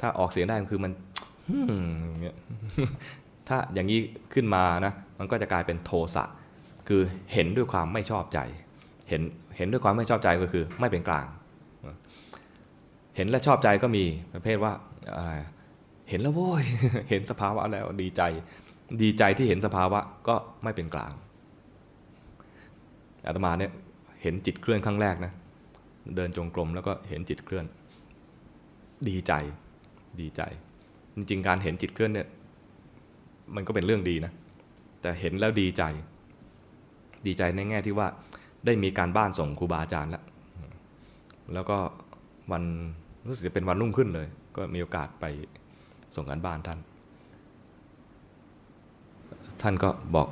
[0.00, 0.92] ถ้าออกเสียงได้คือมัน
[1.48, 2.36] อืมอย่างเงี้ย
[3.48, 4.00] ถ้าอย่างนี้
[4.32, 6.24] ขึ้นมานะมันก็จะกลายเป็นโทสะ
[6.92, 8.38] คือเห็นด้วยความไม่ชอบใจ
[9.08, 9.22] เห็น
[9.56, 11.26] เห็นด้วยความไม่ชอบใจก็คือ ไม่เป็นกลาง
[13.16, 14.72] เห็นและชอบใจก็มีประเภทว่า
[15.16, 15.32] อะไร
[16.08, 16.64] เห็นแล้วโว้ย
[17.10, 18.22] เห็นสภาวะแล้วดีใจ
[19.02, 20.34] ดีใจที่เห็นสภาวะก็
[20.64, 21.12] ไม่เป็นกลาง
[23.26, 23.72] อาตมาเนี่ย
[24.22, 25.32] เห็นจิตเคลื่อนครั้งแรกนะ
[26.16, 27.64] เดินจงกรมแล้วก็เห็นจิตเคลื่อน
[29.08, 29.32] ดีใจ
[30.20, 30.42] ดีใจ
[31.14, 32.28] จริงๆการเห็นจิตเคลื่อนเนี่ย
[33.54, 34.32] มันก็เป็นเรื่องดีนะ
[35.00, 35.82] แต่เห็นแล้วดีใจ
[37.26, 38.06] ดีใจในแง่ที่ว่า
[38.66, 40.22] ได้มีการบ้านส่งครูบาอาจารย์แล้ว
[41.54, 41.76] แล้วก็
[42.52, 42.62] วัน
[43.26, 45.24] รู้สึกจะเป็นวันรุ่งขึ้นเลย ก็มีโอกาสไป
[46.16, 46.78] ส่งการบ้านท่าน
[49.62, 50.28] ท่านก็บอก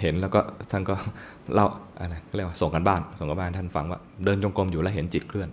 [0.00, 0.94] เห็นแล้วก็ท่านก็
[1.54, 1.66] เล่า
[1.98, 5.48] อะไรก็เรียกว่าส่งกันบ้านส่งกันบ้านท่านฟังว่า เดินจงกรมอยู่แล้วเห็นจิตเคลื่อน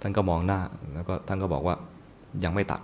[0.00, 0.60] ท่านก็มองหน้า
[0.94, 1.74] แล้วก็ท่านก็บอกว่า
[2.44, 2.80] ยังไม่ตัด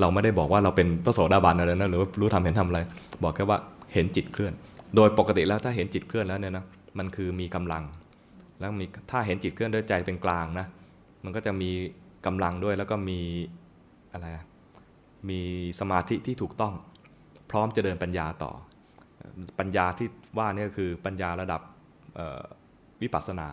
[0.00, 2.80] เราไม่ได้บอกว่าเราเป็นพระโสดาบันอะไรนะหรือว่ารู้ทำเห็นทำอะไร
[3.22, 3.58] บอกแค่ว่า
[3.92, 4.52] เห็นจิตเคลื่อน
[4.96, 6.64] โดยปกติแล้วถ้าเห็นจิตเคลื่อนแล้วเนี่ยนะ
[6.98, 7.84] มันคือมีกำลัง
[8.60, 10.66] แล้วมีถ้าเห็นจิตเคลื่อนด้วยใจเป็นกลางนะ
[11.24, 11.70] มันก็จะมี
[12.26, 13.20] กำลังด้วยแล้วก็มี
[14.12, 14.26] อะไร
[15.28, 15.40] มี
[15.80, 16.74] สมาธิที่ถูกต้อง
[17.50, 18.52] พร้อมจะเดินปัญญาต่อ
[19.58, 21.60] ปัญญาที่ว่านี่ก็คือปัญญาระดับ
[23.02, 23.48] วิปัสสนา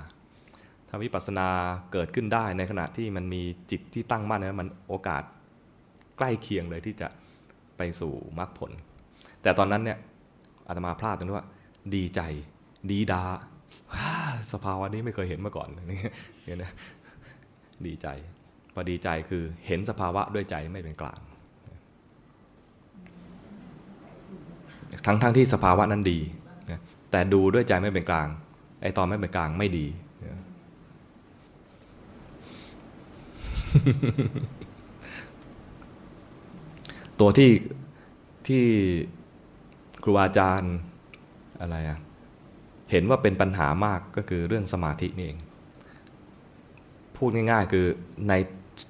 [0.90, 1.48] ถ้าวิปัสสนา
[1.92, 5.24] เกิดขึ้นได้ในขณะที่มันมีจิตที่ตั้งมั่นนะมันโอกาส
[6.18, 7.08] ใกล้เคียงเลยที่จะ
[7.78, 8.72] ไปสู่มรรคผล
[9.42, 9.98] แต่ตอนนั้นเนี่ย
[10.70, 11.48] อาตมาพลาดตรงที่ว่า
[11.96, 12.22] ดีใจ
[12.92, 13.24] ดีดา
[14.54, 16.00] สภาวะนี้ไม่เคยเห็นมาก่อนนี่
[16.46, 16.72] เนี่ยนะ
[17.86, 18.08] ดีใจ
[18.74, 21.20] พอดีใจคือเห็นสภาวะด้วยใจไม่เป็นกลาง
[25.06, 26.20] ทั้งทั้งที่สภาวะนั้นดี
[27.12, 28.28] แต่ดูด้วยใจไม่เป็นกลาง
[28.82, 29.88] ไอตอนไม่เป็นกลางไม่ดี
[37.20, 37.52] ตัวที่
[38.48, 38.64] ที่
[40.04, 40.76] ครูอาจารย์
[41.62, 42.00] อะไรอะ
[42.92, 45.40] เห็นว่าเป็นปัญหามากก็คือเรื่องสมาธินี่เอง
[47.18, 47.86] พูดง่ายๆคือ
[48.30, 48.34] ใน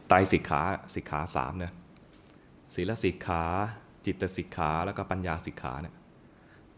[0.07, 0.61] ไตรสิกขา
[0.95, 1.73] สิกขาสามเนี่ย
[2.73, 3.43] ศีลสิกขา
[4.05, 5.95] จิตสิกขาแล้วก็ปัญญาสิกขาเนี่ย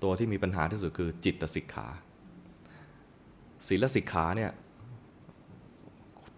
[0.04, 1.88] ตัวที่มีปัญหาที่สุดคือจิตสิกขา
[3.68, 4.52] ศีลสิกขาเนี่ย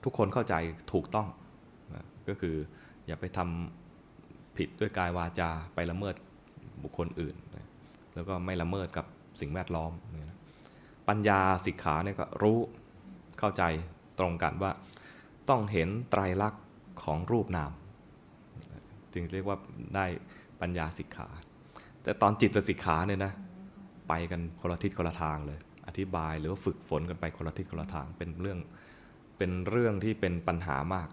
[0.03, 0.55] ทุกคนเข้าใจ
[0.93, 1.27] ถูกต้อง
[1.93, 2.55] นะก็คือ
[3.07, 6.15] อย่าไปทำผิดด้วยกายวาจาไปละเมิด
[6.83, 7.35] บุคคลอื่น
[8.16, 9.05] แล้วก็ไม่ละเมิดกับ
[9.41, 10.38] สิ่งแวดล้อมนะ
[11.07, 12.57] ปัญญาสิกขาเนี่ยก็รู้
[13.39, 13.64] เข้าใจ
[14.20, 14.72] ตรงกันว่า
[15.49, 16.64] ต้องเห็นไตรลักษณ์
[17.03, 17.72] ของรูปนาม
[19.14, 19.57] จึงเรียกว่า
[19.95, 20.05] ได้
[20.61, 21.28] ปัญญาสิกขา
[22.03, 23.34] แต่ตอนจิตสิกขาเนี่ยนะ
[24.07, 28.59] ไปกันคนละทิศคนละทางเลย อธิบายหรือว่าฝึกฝนกันไปคนละทิศคนละทางเป็นเรื่อง
[29.38, 31.09] เป็นเรื่องที่เป็นปัญหามาก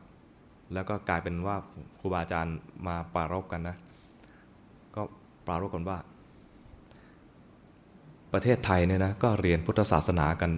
[0.75, 1.57] แล้วก็กลายเป็นว่า
[2.01, 3.77] ครูบาอาจารย์มาปรารบกันนะ
[4.95, 5.03] ก็
[5.47, 5.99] ปรารบกันว่า
[8.33, 10.51] ประเทศไทยเนี่ยนะก็เรียนพุทธศาสนากัน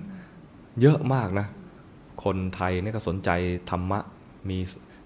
[0.80, 1.46] เยอะมากนะ
[2.24, 3.30] คนไทยเนี่ยก็สนใจ
[3.70, 3.98] ธรรมะ
[4.48, 4.58] มี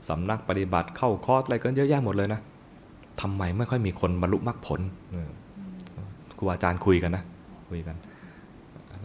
[0.09, 2.41] สำนักปฏิบัติเข้าคอร์สอะไรกันเยอะแยะหมดเลยนะ
[3.21, 4.81] ทำไมไม่ค่อยมีคนบรรลุมรรคผล
[6.39, 7.25] ครูอาจารย์คุยกันนะ
[7.71, 7.97] คุยกัน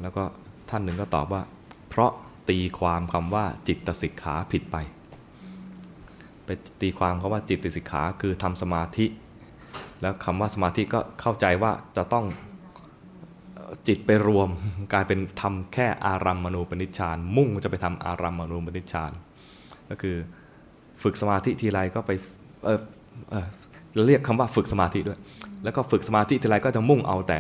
[0.02, 0.24] แล้วก็
[0.70, 1.42] ท่านหนึ่งก็ตอบว่า
[1.90, 2.12] เพราะ
[2.50, 4.78] ตีความคำว่าจิตสิกขาผิดไป
[6.46, 6.50] ไป
[6.82, 9.06] ตีความคำว่าจิตสิกขาคือทำสมาธิ
[10.02, 12.26] แล้วคำว่าสมาธิก็เข้าใจว่าจะต้อง
[13.88, 14.50] จิตไปรวม
[14.94, 19.12] กลายเป็นทำแค่อารัมมณูปนิชฌานมุ่งจะไปทำอารัมมณูปนิชฌาน
[19.90, 20.16] ก็คือ
[21.04, 22.12] ฝึกสมาธิทีไรก็ไป
[22.66, 22.80] เออ
[23.32, 23.48] เออ
[24.08, 25.20] เรียกคำว่าฝึกสมาธิด้วย
[25.64, 27.40] แล้วก็ฝึกสมาธิทีไรก็จะมุ่งเอาแต่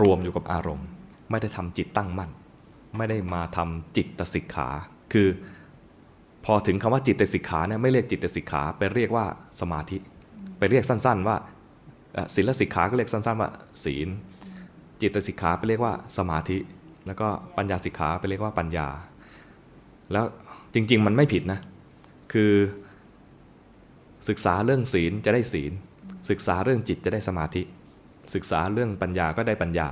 [0.00, 0.86] รวมอยู่กับอารมณ์
[1.30, 2.30] ไม่ได้ทำจิตตั้งมั่น
[2.96, 4.68] ไม่ได้มาทำจิตตสิกขา
[5.12, 5.28] คือ
[6.44, 9.24] พอถึงคำว่าจิตตสิกขาเนี่ยไม่เรียกจิตตสิกขาไปเรียกว่า
[9.60, 9.96] สมาธิ
[10.58, 11.36] ไปเรียกสั้น ๆ ว่า
[12.34, 13.50] ศีลสิกขาก็เรียกสั้น ๆ ว่า
[13.84, 14.08] ศีล
[15.00, 16.58] จิตสิกขาไปเรียกว่าสมาธิ
[17.06, 18.86] แล้วก็ปัญญาสิกขาไปเรียกว่าปัญญา
[20.12, 20.24] แล้ว
[20.74, 21.60] จริง ๆ มันไม่ผิดนะ
[22.32, 22.52] คือ
[24.28, 25.72] ศึกษาเรื่องศีลจะได้ศีล
[26.30, 27.62] ศึกษาเรื่องจิตจะได้สมาธิ
[28.34, 29.88] ศึกษาเรื่องปัญญาก็ได้ปัญญา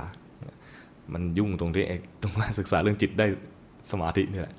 [1.13, 3.27] มันยุ่งตรงที่ไอ้ตรงว่าศึกษาเรื่องจิตได้
[3.91, 4.53] สมาธินี่แหละ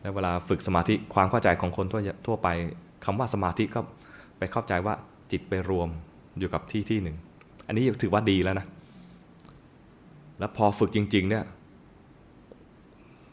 [0.00, 2.48] แล้วเวลาฝึกสมาธิความเข้าใจของคนทั่วทั่วไป
[3.04, 3.80] คำว่าสมาธิก็
[4.38, 4.94] ไปเข้าใจว่า
[5.32, 5.88] จิตไปรวม
[6.38, 7.16] อยู่กับที่ที่หนึ่ง
[7.66, 8.66] อันนี้ถือว่าดีแล้วนะ
[10.38, 11.44] แล้วพอฝึกจริง ๆ เนี่ย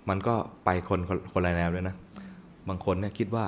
[0.10, 0.36] มันก็
[0.66, 1.00] ไปคน
[1.34, 1.96] คนละแนวเลยนะ
[2.68, 3.46] บางคนเนี่ยคิดว่า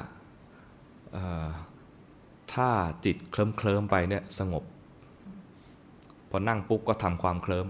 [2.53, 2.69] ถ้า
[3.05, 4.63] จิตเคลิ้มเคลิมๆไปเนี่ยสงบ
[6.29, 7.67] พอนั่งปุ๊บก็ทำความเคลิ้ม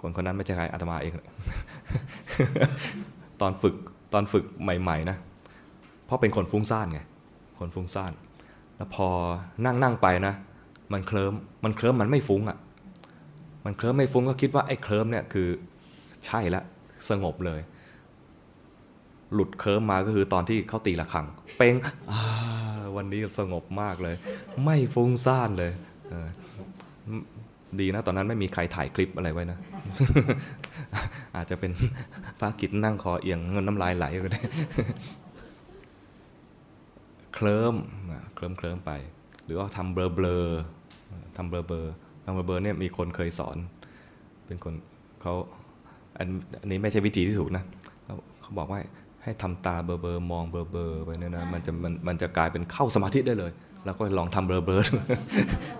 [0.00, 1.12] คนคนนั้นไม่ใช่ใครอาตมาเอง
[3.40, 3.74] ตอนฝึก
[4.12, 5.16] ตอนฝึกใหม่ ๆ นะ
[6.04, 7.00] เพราะเป็นคนฟุ้งซ่านไง
[7.58, 8.12] คนฟุ้งซ่าน
[8.76, 9.08] แล้วพอ
[9.64, 10.34] นั่งนั่งไปนะ
[10.92, 11.32] มันเคลิ้ม
[11.64, 12.58] มันเคลิ้มมันไม่ฟุ้งอะ่ะ
[13.64, 15.48] มันเคลิ้มไม่ฟุ้งก็คิดว่าไอ้เคลิ้มเนี่ยคือ
[16.26, 16.64] ใช่แล้ว
[17.08, 17.60] สงบเลย
[19.34, 21.26] หลุดเคลิ้มมาก็คือตอนที่เขาตีระฆัง
[21.58, 21.74] เป้ง
[22.96, 24.14] วันนี้สงบมากเลย
[24.64, 25.72] ไม่ฟุ้งซ่านเลย
[27.76, 29.58] เดีนะ ตอนนั้นไม่มีใครถ่ายคลิปอะไรไว้นะ
[31.36, 31.72] อาจจะเป็น
[32.38, 34.42] พระกิจนั่งคอเอียงเงินน้ำลายไหลก็ได้
[37.34, 37.74] เคลิ้ม
[38.34, 38.90] เคลิ้มเคลิ้มไป
[39.44, 40.44] หรือว่าทำเบลอเบลอ
[41.36, 41.86] ทำเบลอเบลอ
[42.30, 43.56] ทำเบลอเบลอเนี่ยมีคนเคยสอน
[44.46, 44.74] เป็นคน
[45.22, 45.34] เขา
[46.18, 46.26] อัน
[46.60, 47.64] อันนี้ไม่ใช่วิธีที่ถูกนะ
[48.42, 48.80] เขาบอกว่า
[49.22, 53.52] ให้ทำตาเบลอเบลอมองเบลอเบลอไปเนี่ยนะมันจะมันมันจะกลายเป็นเข้าสมาธิได้เลย
[53.84, 54.94] แล้วก็ลองทำเบลอเบลอดู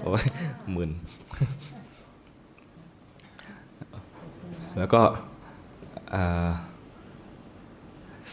[0.00, 0.24] โอ้ย
[0.72, 0.90] หมื่น
[4.78, 5.00] แล้วก็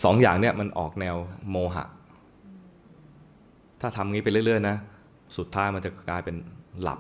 [0.04, 1.16] สองอย่างเนี่ยมันออกแนว
[1.52, 1.86] โมหะ
[3.82, 4.76] ถ้าทำงี้ไปเรื่อยๆนะ
[5.38, 6.36] สุดท้ายมันจะกลายเป็น
[6.82, 7.00] หลับ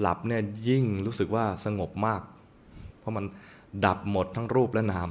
[0.00, 2.22] หลับเนี่ยยิ่งรู้สึกว่าสงบมาก
[2.98, 3.24] เพราะมัน
[3.84, 5.08] ดับหมดทั้งรูปและนาม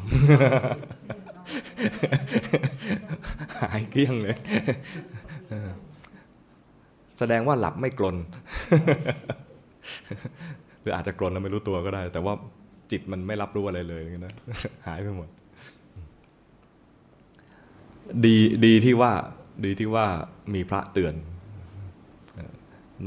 [3.61, 4.37] หายเกลี้ยงเลย
[7.19, 8.15] แสดงว่าหลับไม่กลน
[10.81, 12.33] หรืออาจจะกลนแล้วไม่รู้ตัวก็ได้ แต่ว่า
[12.91, 14.33] จิตมันไม่รับรู้อะไรเลยนะ
[14.87, 15.27] หายไปหมด
[18.25, 19.11] ดีดีที่ว่า
[19.65, 20.05] ดีที่ว่า
[20.53, 21.13] มีพระเตือน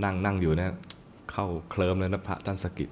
[0.05, 0.77] นั่งนั่งอยู่เนะ
[1.35, 2.91] เข้าเคลิ้มเลยนะพระท่านสกิด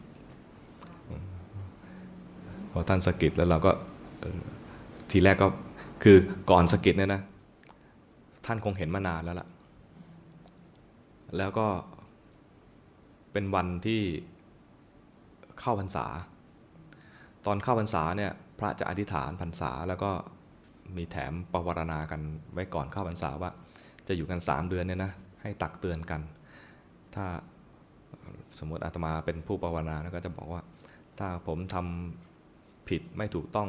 [2.71, 3.71] พอท่านสกิดแล้วเราก็
[5.11, 5.49] ทีแรกก็
[6.03, 6.17] คือ
[6.51, 7.23] ก่อนสกิดเนี่ยนะ
[8.47, 9.49] ท่านคงเห็นมานานแล้วล่ะ
[11.37, 11.67] แล้วก็
[13.33, 14.01] เป็นวันที่
[15.61, 16.07] เข้าพรรษา
[17.47, 20.11] ตอนเข้าพรรษาเนี่ยพระจะอธิษฐานพรรษาแล้วก็
[20.97, 22.21] มีแถมประวรณากัน
[22.53, 23.51] ไว้ก่อนเข้าพรรษาว่า
[24.09, 25.13] จะอยู่กัน 3 เดือนเนี่ยนะ
[25.43, 26.21] ให้ตักเตือนกัน
[27.15, 27.27] ถ้า
[28.59, 30.63] สมมติอาตมาเป็นผู้ประวารณาแล้วก็จะบอกว่า
[31.19, 33.69] ถ้าผมทำผิดไม่ถูกต้อง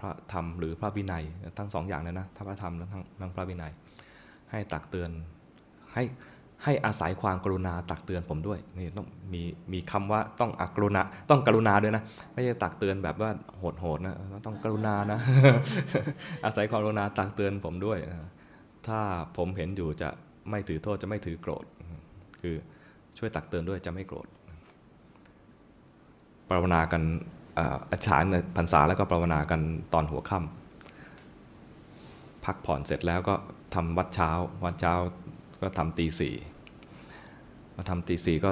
[0.00, 1.24] พระธรรมหรือพระวินัย
[1.58, 2.88] ทั้งสองอย่างเลยนะถ้าพระธรรมและ
[3.20, 3.72] ทั้งพระวินัย
[4.50, 5.10] ให้ตักเตือน
[5.94, 6.02] ให้
[6.64, 14.14] ให้อาศัยความกรุณาตักเตือนผมด้วยนี่ต้องมีมีคำว่าต้องอกรุณาต้องกรุณาด้วยนะ ไม่ใช่ตักเตือนแบบว่าโหดๆนะ
[14.46, 15.18] ต้องกรุณานะ
[16.44, 17.98] อาศัยความกรุณาตักเตือนผมด้วย
[18.88, 19.00] ถ้า
[19.36, 20.08] ผมเห็นอยู่จะ
[20.50, 21.64] ไม่ถือโทษจะไม่ถือโกรธ
[22.40, 22.56] คือ
[23.18, 24.26] ช่วยตักเตือนด้วยจะไม่โกรธ
[26.48, 27.02] ปรารนากัน
[27.58, 29.60] อ่ออธิษฐานในพรรษาแล้วก็ปรารนากัน
[29.94, 33.34] ตอนหัวค่ำพักผ่อนเสร็จแล้วก็
[33.74, 34.30] ทำวัดเช้า
[34.64, 34.94] วัดเช้า
[35.62, 36.34] ก็ทำตีสี่
[37.76, 38.50] มาทำตีสี่ก็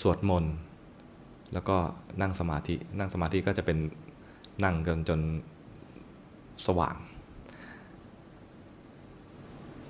[0.00, 0.54] สวดมนต์
[1.52, 1.76] แล้วก็
[2.20, 3.78] นั่งสมาธิ นั่งสมาธิก็จะเป็น
[4.64, 5.20] นั่งกันจน
[6.66, 6.96] สว่าง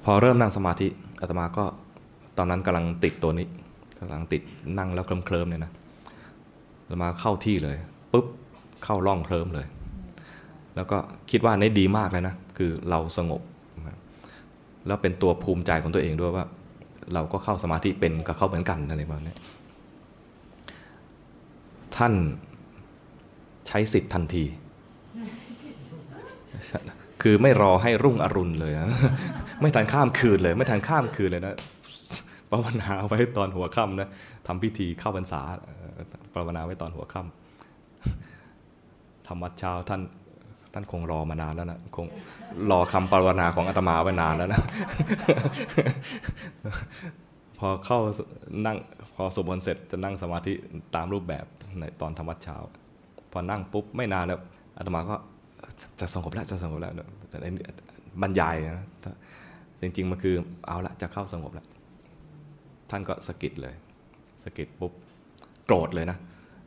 [0.04, 0.88] พอเริ่มนั่งสมาธิ
[1.20, 1.64] อาตมาก็
[2.38, 3.46] ตอนนั้นกำลังติดตัวนี้
[4.00, 4.42] กำลังติด
[4.78, 5.72] นั่งแล้วเคลิ้มเคลิมๆเนี่ยนะ
[6.88, 7.76] อามาเข้าที่เลย
[8.12, 8.26] ปุ๊บ
[8.84, 9.66] เข้าร่องเคลิ้มเลย
[10.76, 10.98] แล้วก็
[11.30, 13.42] คิดว่านี่ดีมากเลยนะ คือเราสงบ
[14.86, 16.44] แล้วเป็นตัวภูมิใจของตัวเองด้วยว่า
[17.14, 19.34] เราก็เข้าสมาธิเป็นกับเขาเหมือนกันอะไรประมาณนี้
[21.96, 22.12] ท่าน
[23.66, 24.44] ใช้สิทธิ์ทันที
[27.22, 28.88] คือไม่รอให้รุ่งอรุณเลยนะ
[29.60, 31.54] ไม่ทันข้ามคืนเลย ไม่ทันข้ามคืนเลยนะ
[32.50, 34.10] ภาวนาไว้ตอนหัวค่ำนะ
[34.46, 35.40] ทำพิธีเข้าพรรษา
[36.34, 40.02] ภาวนาไว้ตอนหัวค่ำทำวัดเช้าท่าน
[40.72, 42.06] ท่านคงรอมานานแล้วนะคง
[42.70, 44.62] รอคำภาวนาของอาตมาไว้นานแล้วนะ
[47.58, 47.98] พอเข้า
[48.66, 48.76] นั่ง
[49.14, 50.52] พอสวดมนต์เสร็จจะนั่งสมาธิ
[50.94, 51.44] ตามรูปแบบ
[51.78, 52.56] ในตอนทำวัดเช้า
[53.32, 54.38] พอนั่งปุ๊บไม่นานแล้ว
[54.76, 55.16] อาตมาก็
[56.00, 56.92] จะสงบแล้วจะสงบแล้ว
[57.28, 57.64] แต่ไอ้นี่
[58.22, 58.86] บรรยายนะ
[59.80, 60.34] จริงๆมันคือ
[60.68, 61.66] เอาละจะเข้าสงบแล้ว
[62.90, 63.74] ท่านก็สะกิดเลย
[64.44, 64.92] สะกิดปุ๊บ
[65.66, 66.18] โกรธเลยนะ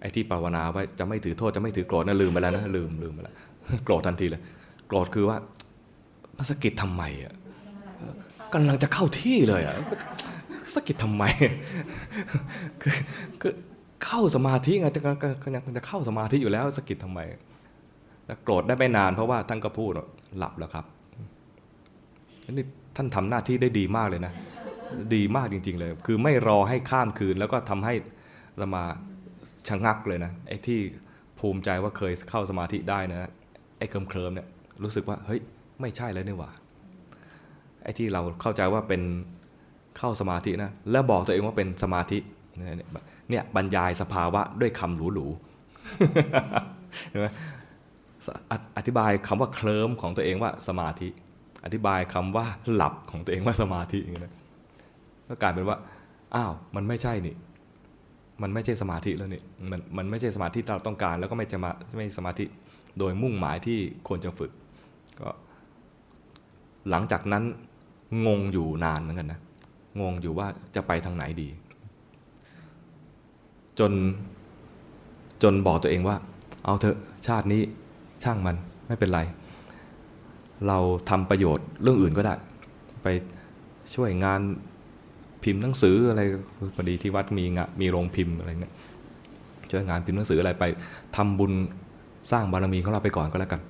[0.01, 3.35] ไอ้ที่ภาวนาไว้จะไม่ถือโทษจะไม่ถือโกรธนะลืมไปแล้วนะลืมลืมไปแล้ว
[3.85, 4.41] โกรธทันทีเลย
[4.87, 5.37] โกรธคือว่า
[6.37, 7.33] มาสะกิดทำไมอะ
[8.53, 9.75] กำลังจะเข้าที่เลยอะ
[10.75, 11.23] สะกิดทำไม
[12.81, 12.93] คือ
[13.41, 13.53] คือ
[14.05, 17.19] เข้าสมาธิไงจะกังจะเข้าสมาธิอยู่แล้วสะกิดทำไม
[18.25, 19.91] แล้วโกรธได้ไม่นานเพราะว่าท่านก็พูด
[20.37, 20.85] หลับแล้วครับ
[22.51, 22.65] นี่
[22.95, 24.33] ท่านทำหน้าที่ได้ดีมากเลยนะ
[25.15, 27.93] ดีมากจริง ๆ เลย คือไม่รอให้ข้ามคืน แล้วก็ทำให้
[28.57, 28.83] เรามา
[29.67, 30.79] ชะงักเลยนะไอ้ที่
[31.39, 33.29] ภูมิใจว่าเคยเข้าสมาธิได้นะ
[33.77, 34.47] ไอ้เคลิมเคลิมเนี่ย
[34.83, 35.39] รู้สึกว่าเฮ้ย
[35.81, 36.51] ไม่ใช่แล้วนี่หว่า
[37.83, 39.01] ไอ้ที่เราเข้าใจว่าเป็น
[39.97, 42.17] เข้าสมาธินะแล้วบอกตัวเองว่าเป็นสมาธิ
[43.29, 47.27] เนี่ยบรรยายสภาวะด้วยคำหรูๆใช่ไหม
[48.77, 51.07] อธิบายคำว่าเคลิ้มของตัวเองว่าสมาธิ
[51.65, 54.35] อธิบายคำว่าหลับของตัวเองว่าสมาธิอย่างเงี้ย
[55.27, 55.77] ก็กลายเป็นว่า
[56.35, 57.35] อ้าวมันไม่ใช่นี่
[58.41, 62.45] มันไม่ใช่สมาธิแล้วนี่มันมันไม่ใช่สมาธิที่เราต้องการ แล้วก็ไม่จะมาไม่สมาธิ
[62.99, 64.51] โดยมุ่งหมายที่ควรจะฝึก
[65.21, 65.29] ก็
[66.89, 67.43] หลังจากนั้น
[68.27, 69.39] งงอยู่นานเหมือนกันนะ
[70.01, 71.49] งงอยู่ว่าจะไปทางไหนดี
[73.79, 73.91] จน
[75.43, 76.17] จนบอกตัวเองว่า
[76.65, 76.97] เอาเถอะ
[77.27, 77.61] ชาตินี้
[78.23, 78.55] ช่างมัน
[78.87, 79.21] ไม่เป็นไร
[80.67, 80.77] เรา
[81.09, 82.35] ทำประโยชน์เรื่องอื่นก็ได้
[83.03, 83.07] ไป
[83.95, 84.41] ช่วยงาน
[85.43, 86.21] พิมพ์หนังสืออะไร
[86.75, 88.73] พอดีที่วัดมีงะมีโรงพิมพ์อะไรเนี่ย
[89.69, 90.63] ช่วยงานพิมพ์หนังสืออะไรไป
[91.15, 91.53] ทำบุญ
[92.31, 93.61] สร้างบารมีของเราไปก่อนก็แล้วกัน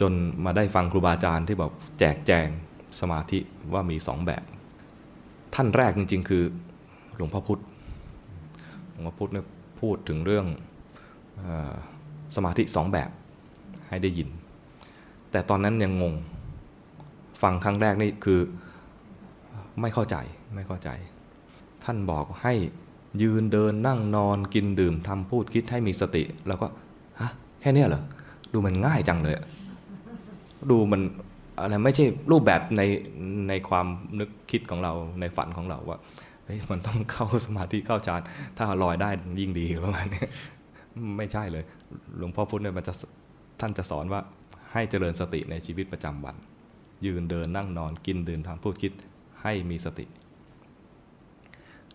[0.00, 0.12] จน
[0.44, 2.48] มาได้ฟังครูบาอาจารย์ที่บอกแจกแจง
[3.00, 3.38] สมาธิ
[3.72, 4.42] ว่ามีสองแบบ
[5.54, 6.44] ท่านแรกจริง ๆ คือ
[7.16, 7.60] หลวงพ่อพุธ
[8.90, 9.46] หลวงพ่อพุธเนี่ย
[9.80, 10.46] พูดถึงเรื่อง
[11.40, 11.42] อ
[11.72, 11.74] อ
[12.36, 13.10] สมาธิสองแบบ
[13.88, 14.28] ให้ได้ยิน
[15.30, 16.14] แต่ตอนนั้นยังงง
[17.42, 18.40] ฟังครั้งแรกนี่คือ
[19.80, 20.16] ไม่เข้าใจ
[20.54, 20.90] ไม่เข้าใจ
[21.84, 22.54] ท่านบอกให้
[23.22, 26.66] ยืนเดินนั่งนอนกินดื่มทำพูดคิดให้มีสติ แล้วก็
[27.20, 28.02] ฮะแค่เนี้ยเหรอ
[28.52, 29.34] ดูมันง่ายจังเลย
[30.70, 31.00] ดูมัน
[31.60, 32.82] อะไรไม่ใช่รูปแบบใน
[33.48, 33.86] ในความ
[34.18, 35.98] นึกคิดของเราในฝันของเราว่า
[36.44, 38.20] เฮ้ยมันต้องเข้าสมาธิเข้าฌาน
[38.56, 39.10] ถ้าลอยได้
[39.40, 40.24] ยิ่งดีประมาณนี้
[41.18, 41.64] ไม่ใช่เลย
[42.18, 42.94] หลวงพ่อพุธเนี่ยมันจะ
[43.60, 44.20] ท่านจะสอนว่า
[44.72, 46.36] ให้เจริญสติในชีวิตประจำวัน
[47.06, 48.92] ยืนเดินนั่งนอนกินดื่มทำพูดคิด
[49.42, 50.06] ให้มีสติ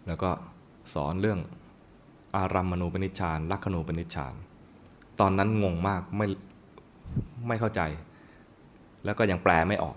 [0.07, 0.31] แล้วก็
[0.93, 1.39] สอนเรื่อง
[2.35, 4.33] อารัมมณูปนิชฌานลักขณูปนิชฌาน
[5.19, 6.27] ตอนนั้นงงมากไม่
[7.47, 7.81] ไม่เข้าใจ
[9.05, 9.95] แล้วก็ยังแปลไม่ออก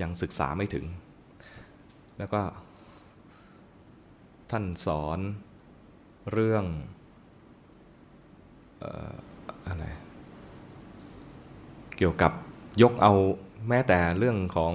[0.00, 0.84] ยังศึกษาไม่ถึง
[2.18, 2.40] แล้วก็
[4.50, 5.18] ท่านสอน
[6.32, 6.64] เรื่อง
[9.66, 9.84] อะไร
[11.96, 12.32] เกี่ยวกับ
[12.82, 13.12] ยกเอา
[13.68, 14.74] แม้แต่เรื่องของ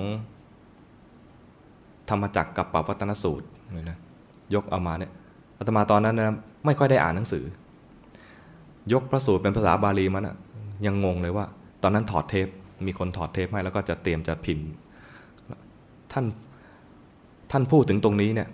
[2.09, 3.97] ธรรมจักรกับปวัตนสูตรเลยนะ
[4.53, 5.11] ยกเอามาเนี่ย
[5.57, 6.35] อาตมาตอนนั้นนะ
[6.65, 7.43] ไม่ค่อยได้อ่านหนังสือ
[8.93, 10.35] ยกพระสูตรเป็นภาษาบาลีมันนะ
[10.85, 11.45] ยังงงเลยว่า
[11.83, 12.47] ตอนนั้นถอดเทป
[12.87, 14.67] มีคนถอดเทปให้แล้วก็จะเตรียมจะพิมพ์
[16.11, 16.25] ท่าน
[17.51, 18.49] ท่านพูดถึงตรงนี้เนี่ย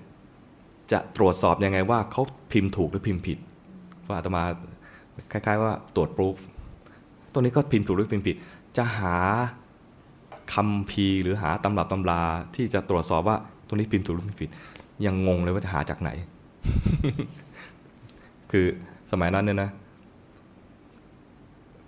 [0.91, 3.37] จะตรวจสอบยังไงว่าเขาพิมพ์ถูกหรือพิมพ์ผิด
[3.99, 4.43] เพราะอาตมา
[5.31, 6.35] คล้าย ๆ ว่าตรวจ proof
[7.31, 8.35] ตัวนี้ก็พิมพ์ถูกหรือพิมพ์ผิด
[8.77, 9.17] จะหา
[10.53, 12.21] คำพีหรือหาตำรับตำรา
[12.55, 13.37] ที่จะตรวจสอบว่า
[13.67, 14.49] ตรงนี้พิมพ์ถูกหรือพิมพ์ผิด
[15.05, 16.09] ยังงงเลยว่าจะหาจากไหน
[18.51, 18.65] คือ
[19.11, 19.69] สมัยนั้นเนี่ยนะ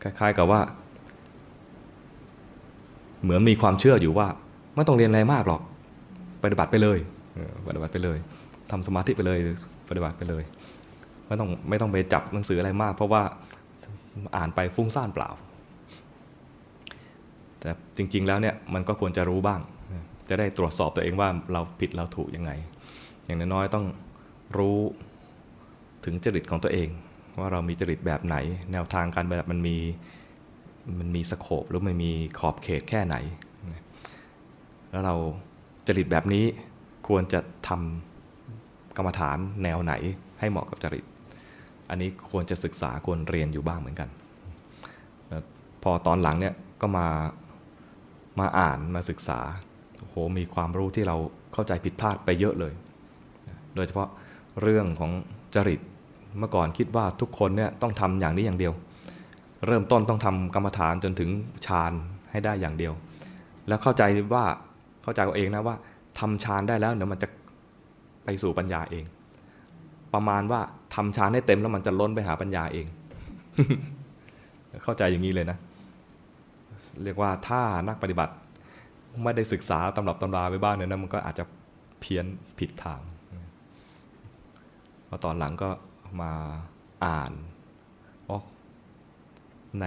[0.01, 0.61] คล้ายๆกับว่า
[3.23, 4.27] เหมือนมีความเชื่ออยู่ว่า
[4.75, 5.61] ไม่ต้องเรียนอะไรมากหรอก
[6.43, 6.97] ปฏิบัติไปเลย
[7.67, 8.17] ปฏิบัติไปเลย
[8.71, 9.39] ทำสมาธิไปเลย
[9.89, 10.43] ปฏิบัติไปเลย
[11.27, 13.21] ไม่ต้องไม่ต้องไปจับหนังสืออะไรมาก เพราะว่า
[14.37, 15.29] อ่านไปฟุ้งซ่านเปล่า
[17.63, 19.61] แต่จริง ๆ แล้วเนี่ยมันก็ควรจะรู้บ้าง
[20.29, 22.51] จะได้ตรวจสอบตัวเองว่าเราผิดเราถูกยังไง
[23.25, 23.85] อย่างน้อยๆต้อง
[24.57, 24.79] รู้
[26.05, 26.89] ถึงจริตของตัวเอง
[27.39, 28.35] ว่าเรามีจริตแบบไหน
[28.71, 29.77] แนวทางการแบบมันมี
[30.99, 33.15] มันมีสโคปหรือมันมีขอบเขตแค่ไหน
[34.91, 35.15] แล้วเรา
[35.87, 36.45] จริตแบบนี้
[37.07, 37.69] ควรจะท
[38.97, 39.93] กรรมฐานแนวไหน
[40.39, 41.05] ให้เหมาะกับจริต
[41.89, 44.09] อันนี้ควรจะศึกษาควรเรียนอยู่บ้างเหมือนกัน
[45.83, 47.07] พอตอนหลังเนี่ยก็มา
[48.39, 49.39] มาอ่านมาศึกษา
[49.99, 51.15] โอ้โหมีความรู้ที่เรา
[51.53, 52.73] เข้าใจผิดพลาดไปเยอะเลย
[53.75, 54.09] โดยเฉพาะ
[54.61, 55.11] เรื่องของ
[55.55, 55.79] จริต
[56.39, 58.73] เมื่อก่อนคิดว่าทุกคนเนี่ยต้องทำอย่างนี้อย่างเดียว
[59.67, 61.29] เริ่มต้นต้องทำกรรมฐานจนถึง
[61.65, 61.91] ฌาน
[62.31, 62.93] ให้ได้อย่างเดียว
[63.67, 64.03] แล้วเข้าใจ
[64.33, 64.45] ว่า
[65.03, 65.75] เข้าใจตัวเองนะว่า
[66.19, 67.27] ทำฌานได้แล้วเดี๋ยวมันจะ
[68.23, 69.03] ไปสู่ปัญญาเอง
[70.13, 70.61] ประมาณว่า
[70.95, 72.85] ทำฌานให้เต็มแล้วมันจะล้นไปหาปัญญาเอง
[74.83, 75.57] เข้าใจอย่างนี้เลยนะ
[77.03, 78.33] เรียกว่าถ้านักปฏิบัติ
[79.23, 81.45] ไม่ได้ศึกษาตำรับตำราไปบ้างเนี่ยนะมันก็อาจจะ
[81.99, 82.25] เพี้ยน
[82.59, 83.01] ผิดทาง
[85.07, 85.69] พอตอนหลังก็
[86.21, 86.31] มา
[87.05, 87.31] อ่าน
[88.29, 88.39] อ๋อ
[89.81, 89.85] ใน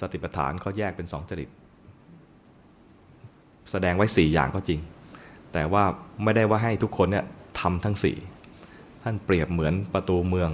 [0.00, 1.50] สติปัฏฐานเขาแยกเป็นสองจริต
[3.70, 4.80] แสดงไว้สี่อย่างก็จริง
[5.52, 5.84] แต่ว่า
[6.22, 7.24] ไม่ได้ว่าให้ทุกคนเนี่ย
[7.60, 8.16] ทำทั้งสี่
[9.02, 10.50] ท่านเปรียบเหมือนประตูเมือง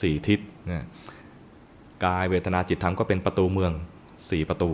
[0.00, 0.40] สี่ทิศ
[0.70, 0.86] นะ
[2.04, 3.72] กายเวทนาจิตธรรมก็เป็นประตูเมือง
[4.30, 4.70] สี่ประตู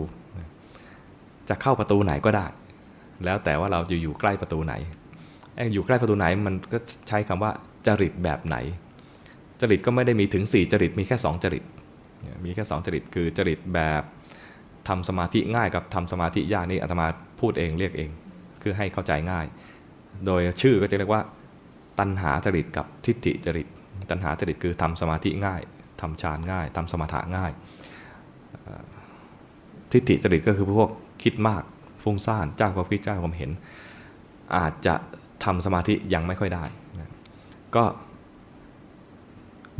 [1.49, 2.45] จะเข้าประตูไหนก็ได้
[3.25, 4.73] แล้วแต่ว่าเราจะอยู่ใกล้ประตูไหน
[5.73, 6.77] อยู่ใกล้ประตูไหนมันก็
[7.07, 7.51] ใช้คำว่า
[7.87, 8.57] จริตแบบไหน
[9.61, 11.63] จริตก็ไม่ได้มีถึง 4 จริตมีแค่ 2 จริต
[12.45, 14.03] มีแค่ 2 จริตคือจริตแบบ
[14.87, 17.07] ทำสมาธิง่ายกับทำสมาธิยากนี่อาตมา
[17.39, 18.09] พูดเองเรียกเอง
[18.61, 19.45] คือให้เข้าใจง่าย
[20.25, 21.21] โดยชื่อก็จะเรียกว่า
[21.99, 23.67] ตัณหาจริตกับทิฏฐิจริต
[24.11, 25.61] ตัณหาจริตคือทำสมาธิง่าย
[26.01, 27.51] ทำฌานง่ายทำสมถะง่าย
[29.91, 30.89] ทิฏฐิจริตก็คือพวก
[31.23, 31.63] คิดมาก
[32.03, 33.51] ฟุ้งซ่านเจ้าความคิดเจ้าความเห็น
[34.57, 34.95] อาจจะ
[35.43, 36.63] ทำสมาธิยังไม่ค่อยได้
[36.99, 37.11] นะ
[37.75, 37.83] ก็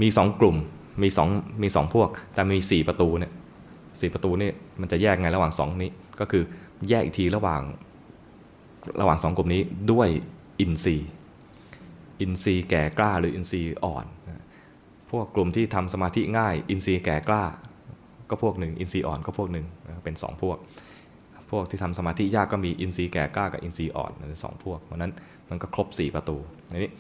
[0.02, 0.58] มีสองกลุ่ม
[1.02, 1.30] มีสอง
[1.64, 3.32] มีสองพวก แต่มีสี่ประตูเนี่ย
[4.00, 4.52] สี่ประตูนี่
[4.82, 6.44] มันจะแยกไงระหว่างสองนี้ ก็คือ
[6.90, 7.62] แยกอีกทีระหว่าง
[9.02, 10.10] ระหว่างสองกลุ่มนี้ด้วย
[10.60, 11.10] อินทรีย์
[12.22, 14.06] อินทรีย์แก่กล้าหรืออินทรีย์อ่อน
[15.12, 17.44] พวกกลุ่มที่ทำสมาธิง่าย อินทรีย์แก่กล้า
[18.32, 19.66] ก็พวกหนึ่งอินทรีย์อ่อนก็พวกหนึ่ง
[20.04, 20.58] เป็นสองพวก
[21.52, 24.12] พวกที่ทำสมาธิยากก็มีอินทรีย์แก่กล้ากับอินทรีย์อ่อน
[24.44, 25.12] สองพวกเพราะนั้น
[25.50, 26.38] มันก็ครบ 4 ประตู
[26.72, 26.92] อันนี้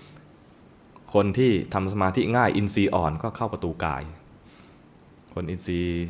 [1.14, 4.04] คนที่ทำสมาธิง่ายอินทรีย์อ่อนก็เข้าประตูกาย
[5.34, 6.04] คนอินทรีย์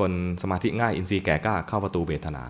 [0.00, 0.12] คน
[0.42, 2.44] สมาธิง่ายอินทรีย์แก่กล้าเข้าประตูเวทนา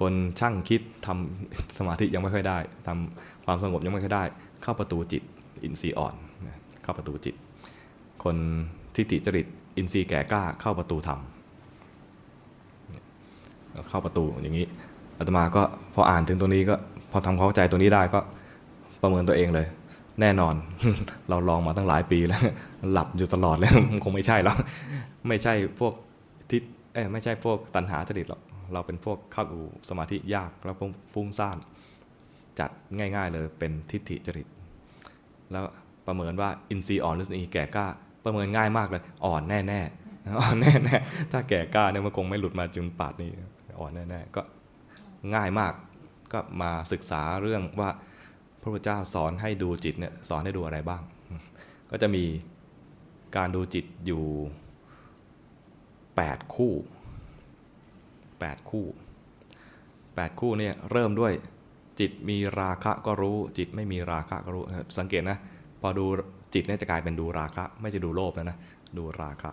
[0.00, 4.24] คนช่างคิดทำสมาธิยังไม่ค่อยได้ทำความสงบยังไม่ค่อยได้
[4.62, 5.22] เข้าประตูจิต
[5.64, 6.14] อินทรีย์อ่อน
[6.82, 7.34] เข้าประตูจิต
[8.24, 8.36] คน
[8.94, 9.46] ทิฏฐิจริต
[9.76, 11.20] อินทรีย์แก่กล้าเข้าประตูธรรม
[13.90, 14.66] เข้าประตูอย่างนี้
[15.18, 15.62] อาตมาก็
[15.94, 16.74] พออ่านถึงตรงนี้ก็
[17.10, 18.20] พอทำความเข้าใจตรงนี้ได้ก็
[19.02, 19.66] ประเมินตัวเองเลย
[20.20, 20.54] แน่นอน
[21.28, 22.42] เราลองมาตั้งหลายปีแล้ว
[22.92, 24.56] หลับอยู่ตลอดแล้วมันคงไม่ใช่แล้ว
[25.28, 25.92] ไม่ใช่พวก
[26.50, 26.62] ทิศ
[26.94, 28.40] เอ้ไม่ใช่พวกตัณหาจริตหรอก
[28.72, 30.76] เราเป็นพวกเข้าอูสมาธิยากแล้ว
[31.12, 31.56] ฟุ้งซ่าน
[32.58, 34.46] จัดง่าย ๆ เลยเป็นทิฏฐิจริต
[35.52, 35.64] แล้ว
[36.06, 37.86] ประเมินว่าอินทรีย์อ่อนหรืออินทรีย์แก่กล้า
[38.26, 43.30] ประเมินง่ายมากเลย อ่อนแน่ๆอ่อนแน่ๆถ้าแก่กล้าเนี่ยมันคงไม่หลุดมาจนป่านนี้
[43.80, 44.42] อ่อนแน่ๆก็
[45.34, 45.72] ง่ายมาก
[46.32, 47.90] ก็มาศึกษาเรื่องว่า
[48.60, 51.02] พระพุทธเจ้าสอนให้ดูจิตเนี่ยสอนให้ดูอะไรบ้าง
[51.90, 52.24] ก็จะมี
[53.36, 54.24] การดูจิตอยู่
[55.76, 56.72] 8 คู่
[57.90, 58.86] 8 คู่
[59.62, 61.32] 8 คู่เนี่ยเริ่มด้วย
[62.00, 64.64] จิตมีราคะก็รู้ จิตไม่มีราคะก็รู้
[64.98, 65.38] สังเกตนะ
[65.80, 66.06] พอดู
[66.54, 68.56] จิตเนี่ยจะกลายเป็นดูราคะ ไม่จะดูโลภแล้วนะ
[68.96, 69.50] ดูราคะ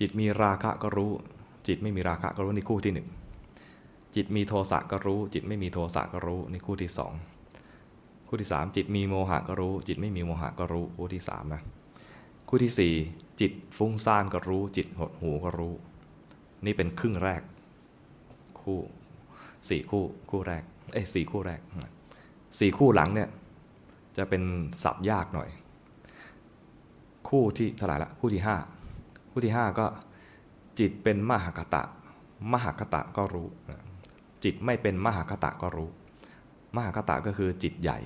[0.00, 1.10] จิตมีราคะก็รู้
[1.68, 3.08] จิตไม่มีราคะก็รู้นี่คู่ที่หนึ่ง
[4.14, 7.12] จิตมีโทสะก็รู้ จิตไม่มีโทสะก็รู้นี่คู่ที่สอง
[8.28, 11.62] คู่ที่สามจิตมีโมหะก็รู้ จิตไม่มีโมหะก็รู้คู่ที่สามนะ
[12.48, 12.94] คู่ที่สี่
[13.40, 15.74] จิตฟุ้งซ่านก็รู้ จิตหดหูก็รู้
[16.64, 17.42] นี่เป็นครึ่งแรก
[18.60, 18.78] คู่
[19.68, 20.62] สี่คู่คู่แรก
[20.92, 21.60] เอ้สี่คู่แรก
[22.58, 23.28] สี่คู่หลังเนี่ย
[24.16, 24.42] จะเป็น
[24.82, 25.48] สับยากหน่อย
[27.28, 28.56] คู่ที่เท่าไหร่ละคู่ที่ห้า
[29.30, 29.86] คู่ที่ห้าก็
[30.78, 31.82] จิตเป็นมหากตะ
[32.52, 33.48] มหากตะก็รู้
[34.44, 35.90] จิตไม่เป็นมหากตะก็รู้
[36.76, 37.98] มหากตะก็คือจิตใหญ่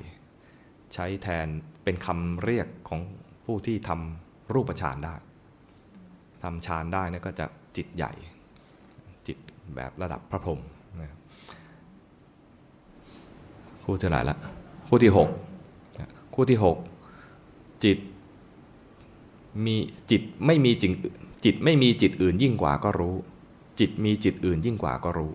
[0.95, 1.47] ใช้แทน
[1.85, 3.01] เป็นคำเรียกของ
[3.45, 5.15] ผู้ที่ทำรูปฌานได้
[6.43, 7.47] ทำฌานได้นี่ก็จะ
[7.77, 8.13] จิตใหญ่
[9.27, 9.39] จิต
[9.77, 10.61] แบบระดับพระพรหม
[11.01, 11.19] นะ
[13.85, 14.37] คู่เที่หลายละ
[14.89, 15.29] คู่ที่หก
[16.39, 16.77] คู่ที่หก
[17.85, 17.99] จิต
[19.65, 19.77] มี
[20.11, 20.93] จิตไม่มีจริง
[21.45, 23.15] จิตไม่มีจิตอื่นยิ่งกว่าก็รู้
[23.81, 25.31] จิตมีจิตอื่นยิ่งกว่าก็รู้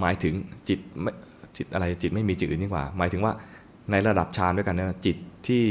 [0.00, 0.34] หมายถึง
[0.68, 1.10] จิตไม่
[1.56, 3.32] จิตอะไรจิตไม่มีจิตอื่นยิ่งกว่า หมายถึงว่า
[3.90, 5.16] ในระดับฌานด้วยกันนะจิต
[5.46, 5.64] ที่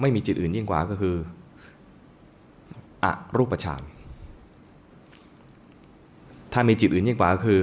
[0.00, 1.16] ไม่มีจิตอื่นยิ่งกว่าก็คือ
[3.04, 3.82] อรูปฌาน
[6.52, 7.60] ถ้ามีจิตอื่นยิ่งกว่าก็คือ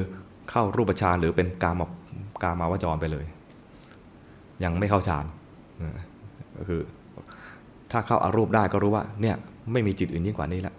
[0.49, 1.82] เข้ารูปฌานหรือเป็นกาม
[2.44, 3.26] กามาวจรไปเลย
[4.64, 5.26] ยังไม่เข้าฌาน
[6.57, 6.82] ก็คือ
[7.91, 9.36] ถ้าเข้าอารูปได้ก็รู้ว่า เนี่ย
[9.72, 10.76] ไม่มีจิตอื่นยิ่งกว่านี้แล้ว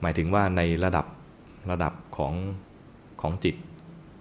[0.00, 1.06] หมายถึงว่าในระดับ
[1.70, 2.34] ระดับของ
[3.20, 3.54] ของจิต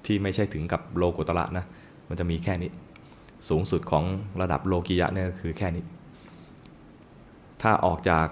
[0.05, 1.65] ที่ไม่ใช่ถึงกับโลกุตระนะ
[2.09, 2.71] มันจะมีแค่นี้
[3.49, 4.03] สูงสุดของ
[4.41, 5.83] ระดับโลกิยะเนี่ยคือแค่นี้
[7.61, 8.27] ถ้าออกจาก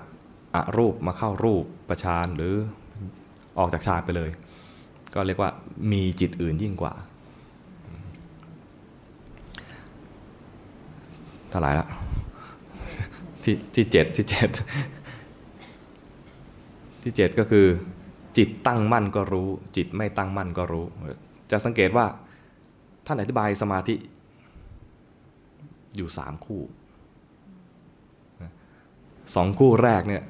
[0.56, 2.56] อารูปมาเข้ารูปประชานหรือ
[3.60, 4.30] ออกจากฌานไปเลย
[5.14, 5.52] ก็เรียกว่า
[5.92, 6.94] มีจิตอื่นยิ่งกว่า
[11.50, 11.88] เท่าไหร่ละ
[13.44, 14.50] ที่ที่เจ็ดที่เจ็ด
[17.02, 17.66] ที่เจ็ดก็คือ
[18.38, 20.86] จิตตั้งมั่นก็รู้ จิตไม่ตั้งมั่นก็รู้
[21.52, 22.06] จะสังเกตว่า
[23.06, 23.96] ท่านอธิบายสมาธิ
[25.96, 26.62] อยู่สามคู่
[29.36, 30.24] สองคู่แรกเนี่ย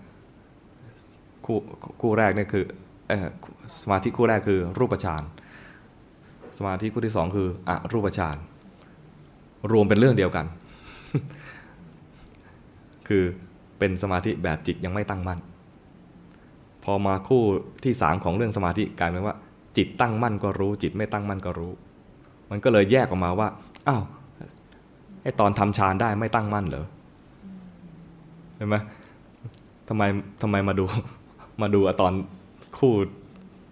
[1.46, 1.58] คู่
[2.02, 2.66] คู่แรกเนี่ยคือ
[3.10, 3.14] อ
[3.82, 5.24] สมาธิคู่แรกคือรูปฌาน
[6.58, 8.38] สมาธิคู่ที่สองคืออรูปฌาน
[9.72, 10.46] รวมเป็นเรื่องเดียวกัน
[13.08, 13.24] คือ
[13.80, 15.40] เป็นสมาธิแบบจิตยังไม่ตั้งมั่น
[16.84, 17.44] พอมาคู่
[17.84, 19.36] ที่สามของเรื่องสมาธิกลายเป็นว่า
[19.78, 21.72] จิตตั้งมั่นก็รู้ จิตไม่ตั้งมั่นก็รู้
[22.50, 23.48] มันก็เลยแยกออกมาว่า
[23.88, 24.04] อ้าว
[25.24, 26.86] ไอตอนทำฌานได้ไม่ตั้งมั่นเหรอ
[28.56, 28.76] เห็นไหม
[29.88, 30.04] ทำไม
[30.42, 30.86] ทำไมมาดู
[31.62, 32.14] มาดูตอน
[32.78, 32.94] คู่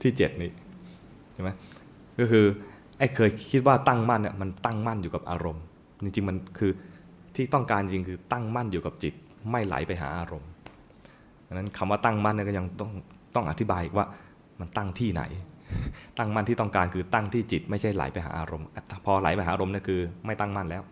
[0.01, 0.51] ที่เจ็ดนี้
[1.33, 1.49] ใช่ไหม
[2.19, 2.45] ก็คือ
[2.97, 5.63] ไอ้เคยคิดว่าตั้งมั่นเนี่ยมันตั้งมั่นอยู่กับอารมณ์
[6.03, 6.71] จริงๆมันคือ
[7.37, 9.13] ที่ต้องการจริงคือตั้งมั่นอยู่กับจิต
[9.51, 10.49] ไม่ไหลไปหาอารมณ์
[11.47, 12.91] ดังนั้นคำว่าตั้งมั่นเนี่ยก็ยังต้อง
[13.35, 14.05] ต้องอธิบายอีกว่า
[14.59, 15.23] มันตั้งที่ไหน
[16.17, 18.67] ตั้งมั่นที่ต้องการคือตั้งที่จิต ไม่ใช่ไหลไปหาอารมณ์
[19.05, 20.83] พอไหลไปหาอารมณ์เนี่ยคือไม่ตั้งมั่นแล้ว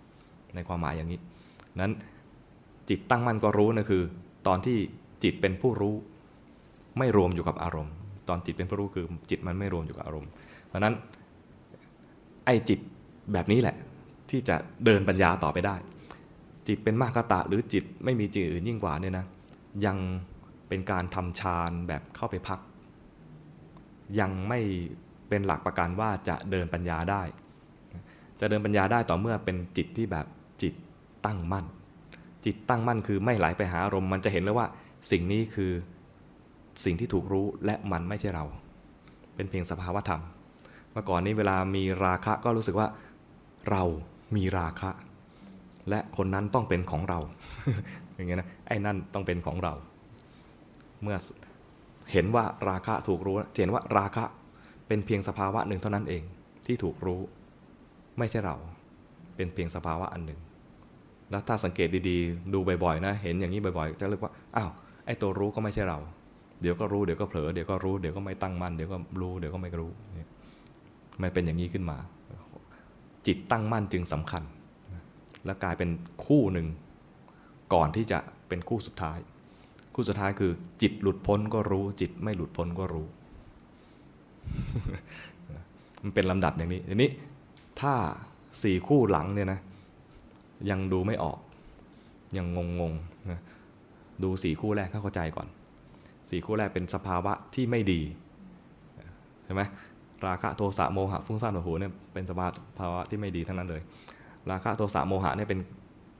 [0.55, 1.19] ในความหมายอย่างนี้
[1.81, 1.93] นั้น
[2.89, 4.03] จิตตั้งมั่นก็รู้นะคือ
[4.47, 4.77] ตอนที่
[5.23, 5.95] จิตเป็นผู้รู้
[6.97, 7.93] ไม่รวมอยู่กับอารมณ์
[8.29, 10.29] ตอนจิตเป็นผู้รู้คือจิตมันไม่รวมอยู่กับอารมณ์
[10.67, 10.93] เพราะนั้น
[12.45, 12.79] ไอ้จิต
[13.33, 13.75] แบบนี้แหละ
[14.29, 14.55] ที่จะ
[14.85, 15.75] เดินปัญญาต่อไปได้
[16.67, 19.25] จิตเป็นมากตะหรือจิตไม่มีจิตอื่นยิ่งกว่าเนี่ยนะ
[19.85, 19.97] ยัง
[20.67, 22.59] เป็นการทำฌานแบบเข้าไปพัก
[24.19, 24.59] ยังไม่
[25.29, 27.21] เป็นหลักประกันว่าจะเดินปัญญาได้
[28.39, 30.25] จะเดินปัญญาได้ต่อเมื่อเป็นจิตที่แบบ
[30.61, 30.73] จิต
[31.25, 31.65] ตั้งมั่น
[32.45, 34.67] จิตตั้งมั่นคือไม่ไหลไปหาอารมณ์มันจะเห็นเลยว่า
[35.11, 35.71] สิ่งนี้คือ
[36.83, 38.45] สิ่งที่ถูกรู้และมันไม่ใช่เรา
[39.35, 40.21] เป็นเพียงสภาวธรรม
[40.91, 42.87] เมื่อก่อนนี้เวลามีราคะก็รู้สึกว่า
[43.69, 43.83] เรา
[44.35, 44.89] มีราคะ
[45.89, 47.19] และคนนั้นต้องเป็นของเรา
[48.15, 49.73] อย่างเงี้ยนะไอ้นั่นต้องเป็นของเรา
[51.01, 51.17] เมื่อ
[52.11, 54.23] เห็นว่าราคะถูกรู้เห็นว่าราคะ
[54.87, 56.23] เป็นเพียงสภาวะหนึ่งเท่านั้นเอง
[56.65, 57.21] ที่ถูกรู้
[58.19, 58.55] ไม่ใช่เรา
[59.35, 60.39] เป็นเพียงสภาวะอันหนึ่ง
[61.31, 64.71] แล้วถ้าสังเกตดีๆ ดูบ่อยๆนะเห็นอย่างนี้บ่อยๆ จะเรียกว่าอ้าว
[65.05, 65.99] ไอ้ตัวรู้ก็ไม่ใช่เรา
[66.61, 69.91] เดี๋ยวก็รู้เดี๋ยวก็เผลอเดี๋ยวก็รู้เดี๋ยวก็ไม่ตั้งมั่นเดี๋ยวก็รู้เดี๋ยวก็ไม่รู้
[71.21, 71.97] มันเป็นอย่างนี้ขึ้นมา
[73.27, 74.43] จิตตั้งมั่นจึงสำคัญ
[75.45, 75.89] และกลายเป็น
[76.25, 76.67] คู่หนึ่ง
[77.73, 79.17] ก่อนที่จะเป็นคู่สุดท้าย
[79.95, 80.51] คู่สุดท้ายคือ
[80.81, 83.07] จิตหลุดพ้นก็รู้ จิตไม่หลุดพ้นก็รู้
[86.03, 87.09] มันเป็นลำดับอย่างนี้ทีนี้
[87.81, 87.93] ถ้า
[88.63, 89.59] สี่คู่หลังเนี่ยนะ
[90.69, 91.39] ยังดูไม่ออก
[92.37, 92.93] ยังงงง
[93.31, 93.39] นะ
[94.23, 95.47] ดูสี่คู่แรกเข้าใจก่อน
[96.29, 98.01] สี่คู่แรกเป็นสภาวะที่ไม่ดี
[99.45, 99.61] ใช่ไหม
[100.25, 102.31] ราคะโทสะโมหะฟุ้งซ่านหดหูเนี่ยเป็นส
[102.79, 103.81] ภาวะที่ไม่ดีทั้งนั้นเลย
[104.51, 105.59] ราคะโทสะโมหะเนี่ยเป็น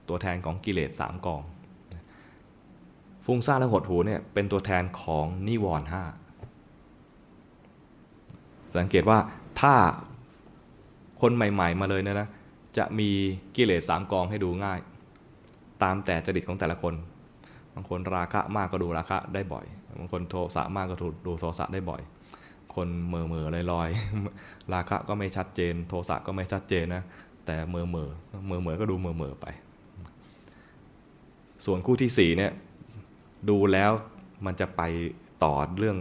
[0.10, 1.42] ตัวแทนของกิเลสสามกอง
[3.26, 6.04] ฟุ้งซ่านและหดหูเนี่ยเป็นตัวแทนของนิวรณ์ห้า
[8.78, 9.18] สังเกตว่า
[9.62, 9.74] ถ้า
[11.22, 12.30] คนใหม่ ๆ มาเลยเนี่ยนะ
[12.78, 13.10] จะมี
[13.56, 14.80] กิเลสสามกองให้ดูง่าย
[15.84, 16.94] ตามแต่จริตของแต่ละคน
[17.74, 19.66] บางคนราคะมากก็ดูราคะได้บ่อย
[20.00, 20.96] บางคนโทสะมากก็
[21.26, 22.02] ดูโทสะได้บ่อย
[22.76, 23.90] คนเมื่อเมื่อลอยลอย
[24.74, 27.04] ราคะก็ไม่ชัดเจน โทสะก็ไม่ชัดเจนนะ
[27.46, 28.08] แต่เมื่อเมื่อ
[28.48, 29.48] เมื่อเมื่อก็ดูเมื่อเมื่อไป
[31.66, 32.52] ส่วนคู่ที่สี่เนี่ย
[33.50, 33.92] ดูแล้ว
[34.46, 34.82] มันจะไป
[35.44, 35.98] ต่อเรื่อง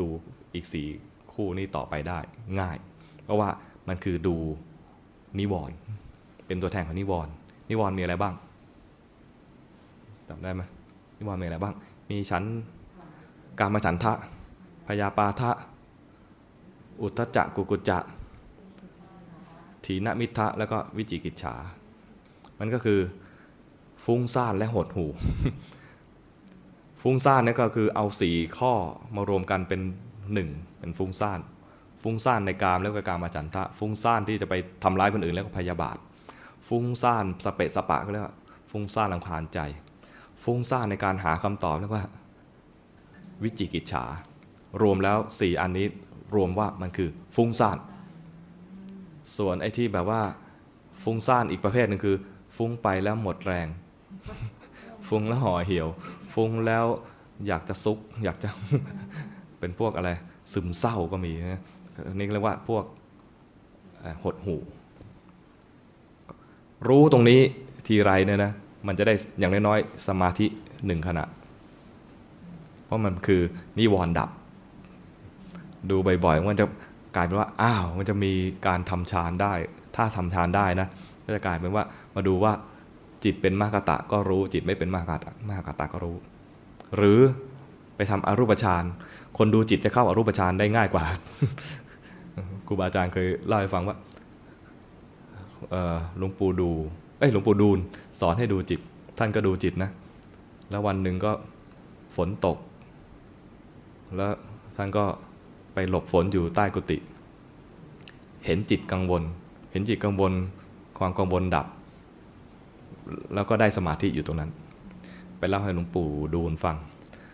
[0.00, 0.06] ดู
[0.54, 0.88] อีกสี่
[1.32, 2.18] คู่นี้ต่อไปได้
[2.60, 2.76] ง่าย
[3.24, 3.48] เพราะว่า
[3.88, 4.36] มันคือดู
[5.38, 5.76] นิวรณ์
[6.46, 7.32] เป็นตัวแทนของนิวรณ์
[7.70, 8.34] นิวรณ์มีอะไรบ้าง
[10.28, 10.62] จำได้ไหม
[11.18, 11.74] นิวรณ์มีอะไรบ้าง
[12.10, 12.42] มีฉัน
[13.58, 14.12] กามฉันทะ
[14.86, 15.50] พยาปาทะ
[17.02, 17.98] อุทธจักกุกุจจะ
[19.86, 21.54] ถีนมิทะแล้วก็วิจิกิจฉา
[22.60, 23.00] มันก็คือ
[24.04, 25.06] ฟุ้งซ่านและหดหู
[27.02, 28.72] ฟุ้งซ่านนี่ก็คือเอาสี่ข้อ
[29.16, 29.80] มารวมกันเป็น
[30.34, 30.48] หนึ่ง
[30.78, 31.40] เป็นฟุ้งซ่าน
[32.02, 34.54] ฟุ้งซ่านในกามแล้วก็กามจันทะ ฟุ้งซ่านที่จะไป
[34.84, 35.96] ทำร้ายคนอื่นแล้วก็พยาบาท
[36.68, 38.34] ฟุ้งซ่านสเปะสปะก็เรียกว่า
[38.70, 39.60] ฟุ้งซ่านลำคาญใจ
[40.42, 42.04] ฟุ้งซ่านในการหาคำตอบเรียกว่า
[43.42, 44.04] วิจิกิจฉา
[44.82, 45.86] รวมแล้วสี่อันนี้
[46.34, 47.78] รวมว่ามันคือฟุ้งซ่าน
[49.36, 50.22] ส่วนไอ้ที่แบบว่า
[51.02, 52.16] ฟุ้งซ่านอีกประเภทหนึ่งคือ
[52.56, 53.68] ฟุ้งไปแล้วหมดแรง
[55.08, 55.88] ฟุ้งแล้วห่อเหี่ยว
[56.34, 56.84] ฟุ้งแล้ว
[57.46, 58.48] อยากจะซุก อยากจะ
[59.58, 60.10] เป็นพวกอะไร
[60.52, 61.62] ซึมเศร้าก็มีนะ
[62.14, 62.84] นี่เรียกว่าพวก
[64.22, 64.56] หดหู
[66.88, 67.40] รู้ตรงนี้
[67.86, 68.52] ทีไรเนี่ยนะ
[68.86, 70.46] มันจะได้อย่างน้อยๆสมาธิ
[70.86, 71.24] หนึ่งขณะ
[72.84, 73.42] เพราะมันคือ
[73.78, 74.30] นิวรณ์ดับ
[75.90, 76.66] ดูบ่อยๆมันจะ
[77.16, 78.32] กลายเป็นว่าอ้าวมันจะมี
[78.66, 79.52] การทำฌานได้
[79.96, 80.88] ถ้าทำฌานได้นะ
[81.24, 81.84] ก็จะกลายเป็นว่า
[82.14, 82.52] มาดูว่า
[83.24, 86.16] จิตเป็นมากตะก็รู้ จิตไม่เป็นมากตะมากตะก็รู้
[86.96, 87.20] หรือ
[87.96, 88.84] ไปทำอรูปฌาน
[89.38, 91.04] คนดูจิตจะเข้าอารูปฌานได้ง่ายกว่า
[92.66, 93.96] ครูบาอาจารย์เคยเล่าให้ฟังว่า
[95.70, 96.70] เออหลวงปู่ดู
[97.18, 97.78] เอ้ยหลวงปู่ดูล
[98.20, 98.80] สอนให้ดูจิต
[99.18, 99.90] ท่านก็ดูจิตนะ
[100.70, 101.32] แล้ววันหนึ่งก็
[102.16, 102.58] ฝนตก
[104.16, 104.32] แล้ว
[104.76, 105.04] ท่านก็
[105.74, 106.98] ไปหลบฝนอยู่ใต้กุฏิ
[108.44, 109.22] เห็นจิตกังวล
[109.72, 110.32] เห็นจิตกังวล
[110.98, 111.66] ความกังวลดับ
[113.34, 114.50] แล้วก็ได้สมาธิอยู่ตรงนั้น
[115.38, 116.76] ไปเล่าให้หลวงปู่ดูลฟัง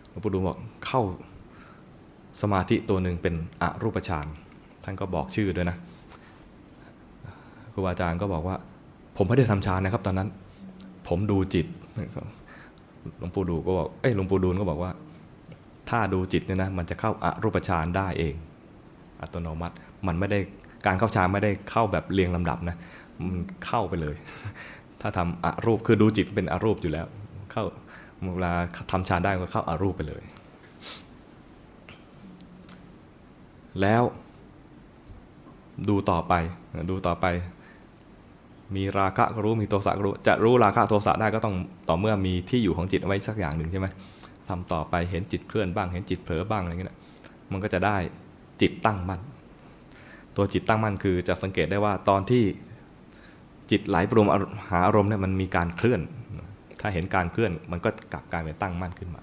[0.09, 1.03] หลวงปู่ดูลบอกเข้า
[2.43, 4.27] สมาธิตัวหนึ่งเป็นอรูปฌาน
[4.85, 5.77] ท่านก็บอกชื่อด้วยนะ
[7.73, 8.57] ครูบาอาจารย์ก็บอกว่า
[9.17, 10.29] ผมไม่ได้ทำฌานนะครับ ตอนนั้น
[11.09, 11.67] ผมดูจิต
[13.19, 14.91] หลวงปู่ดูก็บอกเอ้ยหลวงปู่ดูลก็บอกว่า
[15.91, 18.35] ถ้าดูจิตเนี่ยนะมันจะเข้าอารูปฌานได้เอง
[19.21, 19.75] อัตโนมัติ
[20.07, 20.39] มันไม่ได้
[20.87, 22.77] การเข้าฌานไม่ได้เข้าแบบเรียงลำดับนะ
[23.27, 24.17] มันเข้าไปเลย
[25.01, 27.07] ถ้าทำอรูปคือดูจิตเป็นอรูปอยู่แล้ว
[27.53, 27.65] เข้า
[28.35, 28.53] เวลา
[28.91, 30.23] ทำฌานได้ก็เข้าอารูปไปเลย
[33.81, 34.03] แล้ว
[35.89, 36.35] ดูต่อไป
[36.91, 37.27] ดูต่อไป
[38.77, 41.55] มีราคะก็รู้มีโทสะก็รู้จะรู้ราคะโทสะได้ก็ต้อง
[41.89, 43.87] ต่อเมื่อมีที่อยู่ของจิตเอาไว้สักอย่างหนึ่งใช่ไหม
[44.51, 46.97] ทำต่อไปเห็นจิตเคลื่อนบ้าง เห็นจิตเผลอบ้างอะไรเงี้ย
[47.53, 47.97] มันก็จะได้
[48.61, 49.21] จิตตั้งมั่น
[50.37, 52.43] ตัวจิตตั้งมั่นคือจะสังเกตได้ว่าตอนที่
[53.71, 54.27] จิตไหลปรุง
[54.71, 56.01] หาอารมณ์เนี่ยมันมีการเคลื่อน
[56.81, 59.23] ถ้าเห็นการเคลื่อนมันก็กลับกลายเป็นตั้งมั่นขึ้นมา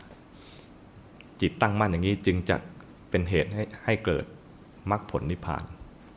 [1.41, 2.55] จิตตั้งมั่นอย่างนี้จึงจะ
[3.09, 4.25] เป็นเหตุให้ให้เกิด
[4.91, 5.63] มรรคผลนิพพาน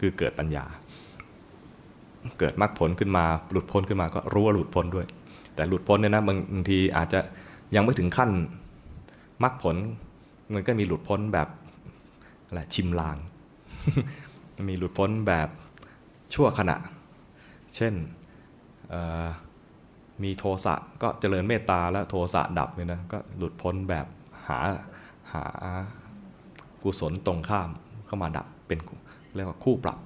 [0.00, 0.64] คือเกิดปัญญา
[2.38, 5.06] เกิดมรรคผลขึ้นมาหลุดพ้นขึ้นมาก็รู้ว่าหลุดพ้นด้วย
[5.54, 6.22] แต่หลุดพ้นเนี่ยนะ
[6.52, 7.20] บางทีอาจจะ
[7.74, 8.30] ยังไม่ถึงขั้น
[9.42, 9.76] มรรคผล
[10.54, 11.48] มันก็มีหลุดพ้นแบบ
[12.46, 13.16] อะไรชิมลาง
[14.68, 15.48] มีหลุดพ้นแบบ
[16.34, 16.76] ชั่วขณะ
[17.76, 17.94] เช่น
[20.22, 24.06] มีโทสะก็เจริญเมตตาแล้วโทสะดับเนี่ยนะก็หลุดพ้นแบบ
[24.48, 24.58] หา
[25.32, 25.44] หา
[26.82, 27.70] กุศลตรงข้าม
[28.06, 28.78] เข้ามาดับเป็น
[29.34, 29.98] เรียกว่าคู่ปรับ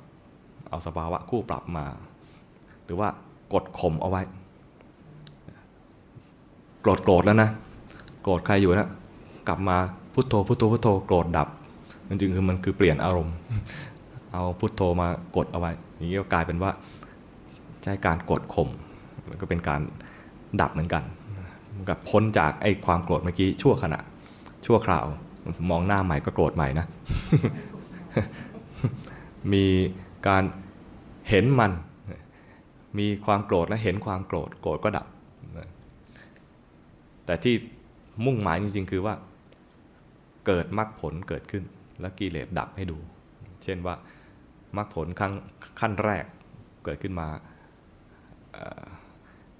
[0.69, 1.87] เอาสภาวะคู่ปรับมา
[2.85, 3.09] หรือว่า
[3.53, 4.23] กดข่มเอาไว้
[6.81, 7.51] โกรธโกรธแล้วนะ
[8.23, 8.89] โกรธใครอยู่นะ
[9.49, 9.77] กลับมา
[10.15, 11.49] พุทโธพุทโธพุทโธโกรธดับ
[12.09, 13.37] จริงๆคือมันคือเปลี่ยนอารมณ์
[14.33, 16.71] เอาพุทโธมากดเอาไว้อย่างนี้ก็กลายเป็นว่า
[17.83, 18.69] ใช้การกดข่ม
[19.29, 19.81] แล้วก็เป็นการ
[20.61, 21.03] ดับเหมือนกัน
[21.89, 24.01] กับพ้นจากไอ้ความโกรธเมื่อกี้ชั่วขณะ
[24.67, 25.05] ชั่วคราว
[25.71, 26.87] มองหน้าใหม่ก็โกรธใหม่นะ
[29.53, 29.65] มี
[30.29, 30.43] การ
[31.29, 31.73] เห็นมัน
[32.99, 35.07] มีความโกรธและเห็นความโกรธ โกรธก็ดับ
[37.27, 37.55] แต่ที่
[38.25, 39.15] มุ่งหมายจริงๆ คือว่า
[40.47, 41.65] เกิดมรรคผลเกิดขึ้น
[42.01, 42.99] แล้วกิเลสดับให้ดู
[43.65, 43.95] เช่นว่า
[44.77, 45.33] มรรคผลขั้น
[45.81, 46.25] ขั้นแรก
[46.85, 47.29] เกิดขึ้นมา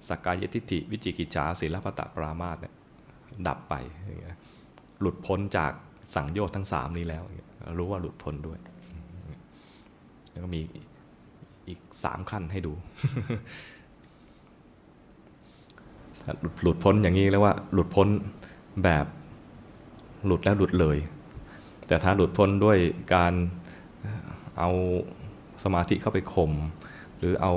[0.07, 2.73] สักกายทิฏฐิวิจิกิจฉาศีลปตะปรามาสเนี่ย
[3.47, 3.73] ดับไป
[4.99, 5.71] หลุดพ้นจาก
[6.15, 7.23] สังโยชน์ทั้งสามนี้แล้ว
[7.77, 8.59] รู้ว่าหลุดพ้นด้วย
[10.31, 10.61] แล้วก็มี
[11.67, 12.73] อีกสามขั้นให้ดู
[16.21, 18.07] ถ้าหลุดหลุดพ้นอย่างนี้แล้วว่าหลุดพ้น
[18.83, 19.05] แบบ
[20.25, 20.97] หลุดแล้วหลุดเลย
[21.87, 22.77] แต่ถ้าหลุดพ้นด้วย
[23.13, 23.33] การ
[24.59, 24.69] เอา
[25.63, 26.51] สมาธิเข้าไปข่ม
[27.17, 27.53] หรือเอา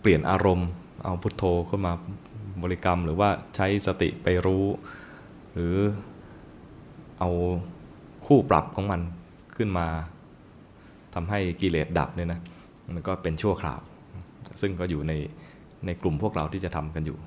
[0.00, 0.68] เปลี่ยนอารมณ์
[1.04, 1.92] เอาพุทโธขึ้นมา
[2.62, 4.64] บริกรรม หรือว่าใช้สติไปรู้
[5.52, 5.74] หรือ
[7.18, 7.30] เอา
[8.26, 9.00] คู่ปรับของมัน
[9.56, 9.86] ขึ้นมา
[11.14, 12.40] ทำให้กิเลสดับเนี่ยนะ
[12.94, 13.80] มันก็เป็นชั่วคราว
[14.60, 15.12] ซึ่งก็อยู่ใน
[15.86, 17.18] ในกลุ่มพวกเราที่จะทำกันอยู่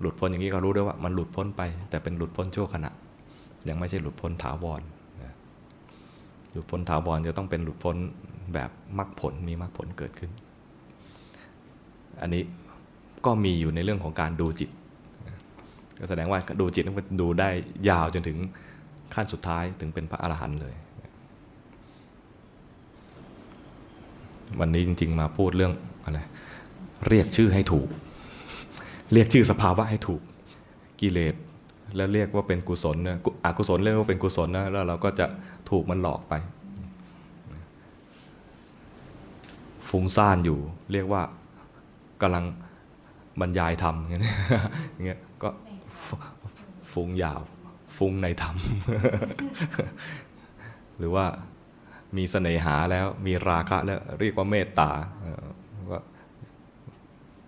[0.00, 2.90] หลุดพ้นอย่างนี้ก็รู้ด้วยว่ามันหลุดพ้นไป แต่เป็นหลุดพ้นชั่วขณะ
[3.68, 4.82] ยังไม่ใช่หลุดพ้นถาวร
[6.52, 7.96] หลุดพ้นถาวรจะต้องเป็นหลุดพ้น
[8.54, 10.30] แบบมรรคผลมีมรรคผลเกิดขึ้น
[12.22, 12.42] อันนี้
[13.24, 14.70] ก็มีอยู่ในเรื่องของการดูจิต
[15.98, 17.48] ก็แสดงว่าดูจิตต้องดูได้
[17.88, 18.38] ยาวจนถึง
[19.14, 20.74] ขั้นสุดท้ายถึงเป็นพระอรหันต์เลย
[24.60, 25.72] วันนี้จริง ๆ มาพูดเรื่อง
[26.04, 26.20] อะไร
[27.08, 27.88] เรียกชื่อให้ถูก
[29.12, 30.22] เรียกชื่อสภาวะให้ถูก
[31.00, 31.34] กิเลส
[31.96, 35.26] แล้วเรียกว่าเป็นกุศลนะอกุศลเรียกว่าเป็นกุศลนะแล้วเราก็จะ
[35.70, 36.34] ถูกมันหลอกไป
[39.88, 40.58] ฟุ้งซ่านอยู่
[40.92, 41.22] เรียกว่า
[42.22, 42.44] กำลัง
[43.40, 44.36] บรรยายธรรมอย่างเงี้ย
[44.92, 45.48] อย่างเงี้ยก็
[46.92, 47.40] ฟุ้งยาว
[47.96, 48.56] ฟุ้งในธรรม
[50.98, 51.26] หรือว่า
[52.16, 54.90] มีเสน่หาแล้วมีราคะแล้วเรียกว่าเมตตา
[55.90, 56.00] ว่า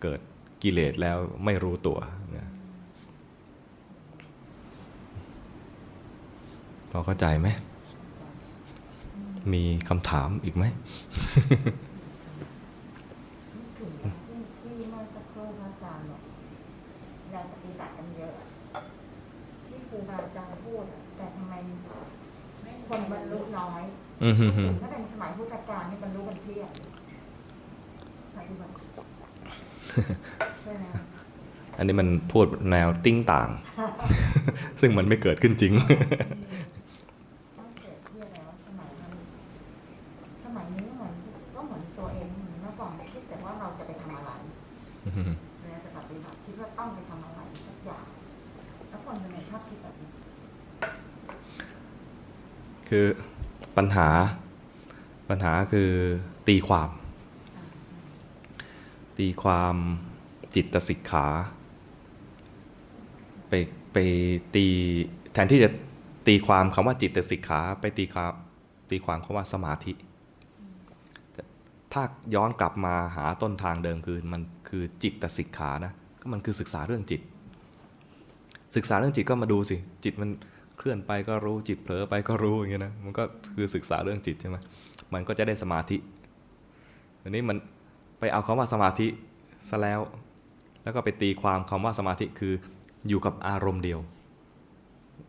[0.03, 0.21] เกิด
[0.63, 1.99] กิเลสแล้วไม่รู้ตัว
[2.37, 2.50] นะ
[6.91, 7.49] พอเข้าใจไหม
[9.53, 10.65] มีคำถามอีกไหม
[13.79, 13.91] ถึง
[14.27, 16.21] ที่ที่เมื่อสักครู่พระอาจารย์บอก
[17.31, 18.47] เราปฏิบัติกันเยอะอะ
[19.67, 21.55] ที่ครูบาอาจารย์พูดอะแต่ทำไม
[22.89, 23.83] คนบรรลุน้อย
[24.25, 26.71] อืมฮึ่มฮึ่มถึงถ้าเป็นสมัยพุทธกาลนี่บรรลุกันเพียบ
[28.37, 28.73] ปฏิบัติ
[30.63, 30.85] ใช่ไหม
[31.77, 33.49] อันนี้มันพูดแนวติ้งต่าง
[34.81, 35.73] ซึ่งมันไม่เกิดขึ้นจริง
[37.59, 39.13] ต้องเกิดที่แล้วสมัยนั้น
[40.45, 41.15] สมัยนี้เหมือน
[41.55, 44.31] ก็เหมือนตัวเองเหมือนเมื่อก่อนคิดแต่ว่าเราจะไปทำอะไร
[45.71, 48.07] เราจะปฏิบัติคิดว่าต้องไปทำอะไรสักอย่าง
[48.89, 50.11] แล้วคนเป็นไงชอบคิดแบบนี้
[52.91, 53.07] คือ
[53.77, 54.09] ปัญหา
[55.29, 55.91] ปัญหาคือ
[56.49, 56.91] ตีความ
[59.19, 59.75] ตีความ
[60.55, 61.27] จิตสิกขา
[63.49, 63.53] ไป
[63.93, 63.97] ไป
[64.55, 64.67] ตี
[65.33, 65.71] แทนที่จะ
[66.27, 68.33] ตีความคำว่าจิตสิกขา ไปตีความ
[68.91, 69.93] ตีความคำว่าสมาธิ
[71.93, 72.03] ถ้า
[72.35, 77.21] ย้อนกลับมาหาต้นทางเดิมคือมันคือจิตสิกขานะก็มันคือศึกษาเรื่องจิต
[78.77, 80.31] ศึกษาเรื่องจิตก็มาดูสิจิตมัน
[80.81, 83.25] เคลื่อนไปก็รู้จิตเผลอไปก็รู้อย่างเงี้ยนะมันก็
[83.55, 84.57] คือศึกษาเรื่องจิตใช่ไหม
[85.15, 85.97] มันก็จะได้สมาธิ
[87.23, 87.57] อันนี้มัน
[88.19, 89.07] ไปเอาคำว่าสมาธิ
[89.69, 90.01] ซะแล้ว
[90.83, 92.53] แล้วก็ไปตีความคำว่าสมาธิคือ
[93.09, 93.99] อยู่กับอารมณ์เดียว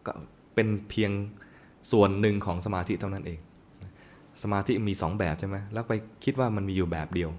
[0.06, 0.14] ก็
[0.56, 1.11] เป็นเพียง
[1.91, 3.40] ส่วนหนึ่งของสมาธิเท่านั้นเอง
[4.44, 7.30] สมาธิมีสองแบบใช่ไหมแล้วไปคิดว่ามันมีอยู่แบบเดียว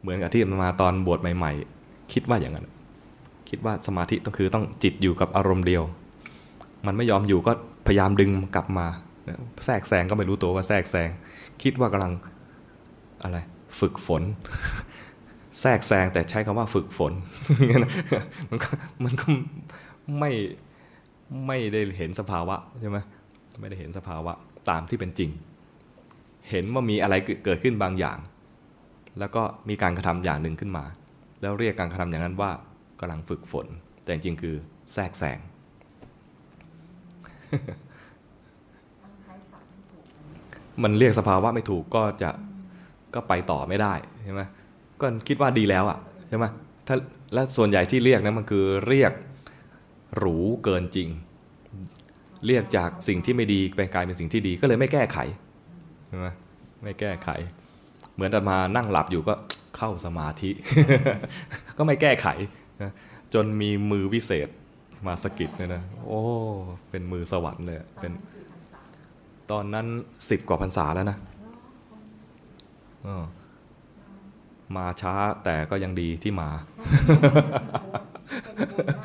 [0.00, 1.52] เหมือนกับที่มาตอนบวชใหม่
[1.82, 2.66] ๆ คิดว่าอย่างนั้น
[3.54, 5.82] คิดว่าสมาธิต้องคือต้องจิตอยู่กับอารมณ์เดียว
[6.86, 7.52] มันไม่ยอมอยู่ก็
[7.86, 8.86] พยายามดึงกลับมา
[9.64, 11.08] แทรกแซงก็ไม่รู้ตัวว่าแทรกแซง
[11.62, 12.12] คิดว่ากำลัง
[13.22, 13.38] อะไร
[13.80, 14.22] ฝึกฝน
[15.60, 17.12] แทรกแซงแต่ใช้คำว่าฝึกฝน
[18.50, 18.70] มันก็
[19.04, 19.26] มันก็
[20.18, 20.30] ไม่
[21.46, 22.98] ไม่ได้เห็นสภาวะใช่ไหม
[23.60, 24.32] ไม่ได้เห็นสภาวะ
[24.70, 25.30] ตามที่เป็นจริง
[26.50, 27.14] เห็นว่ามีอะไร
[27.44, 28.18] เกิดขึ้นบางอย่าง
[29.18, 30.84] แล้วก็มีการกระทำอย่างหนึ่งขึ้นมา
[31.40, 32.50] แล้วเรียกการกระทำอย่างนั้นว่า
[33.00, 33.66] กำลังฝึกฝน
[34.02, 34.54] แต่จริงๆคือ
[34.92, 35.38] แทรกแซง
[39.02, 42.30] ต้องใช้ศัพท์ที่ถูกนะมันเรียกสภาวะไม่ถูกก็จะ
[43.14, 43.94] ก็ไปต่อไม่ได้
[44.24, 44.42] ใช่ไหม
[45.00, 45.98] ก็คิดว่าดีแล้วอะ
[46.28, 46.46] ใช่ไหม
[46.86, 46.96] ถ้า
[47.34, 49.12] และส่วนใหญ่ที่เรียกนะมันคือเรียก
[50.16, 51.08] หรูเกินจริง
[52.46, 55.18] เรียกจากสิ่งที่ไม่ดีเป็นกลายเป็นสิ่งที่ดีก็เลยไม่แก้ไข
[56.08, 56.26] ใช่ไหม
[56.82, 57.28] ไม่แก้ไข
[58.14, 59.34] เหมือนอาตมานั่งหลับอยู่ก็
[59.76, 60.50] เข้าสมาธิ
[61.78, 62.26] ก็ไม่แก้ไข
[62.82, 62.90] นะ
[63.34, 64.48] จนมีมือวิเศษ
[65.06, 66.20] มาสะกิดเนี่ยนะโอ้
[66.90, 68.12] เป็นมือสวรรค์เลยเป็น
[69.50, 69.86] ตอนนั้น
[70.30, 71.18] สิบกว่าพรรษาแล้วนะ
[73.02, 73.24] เออ
[74.76, 75.14] มาช้า
[75.44, 76.48] แต่ก็ยังดีที่มา
[78.54, 79.04] เป็นบุญมาก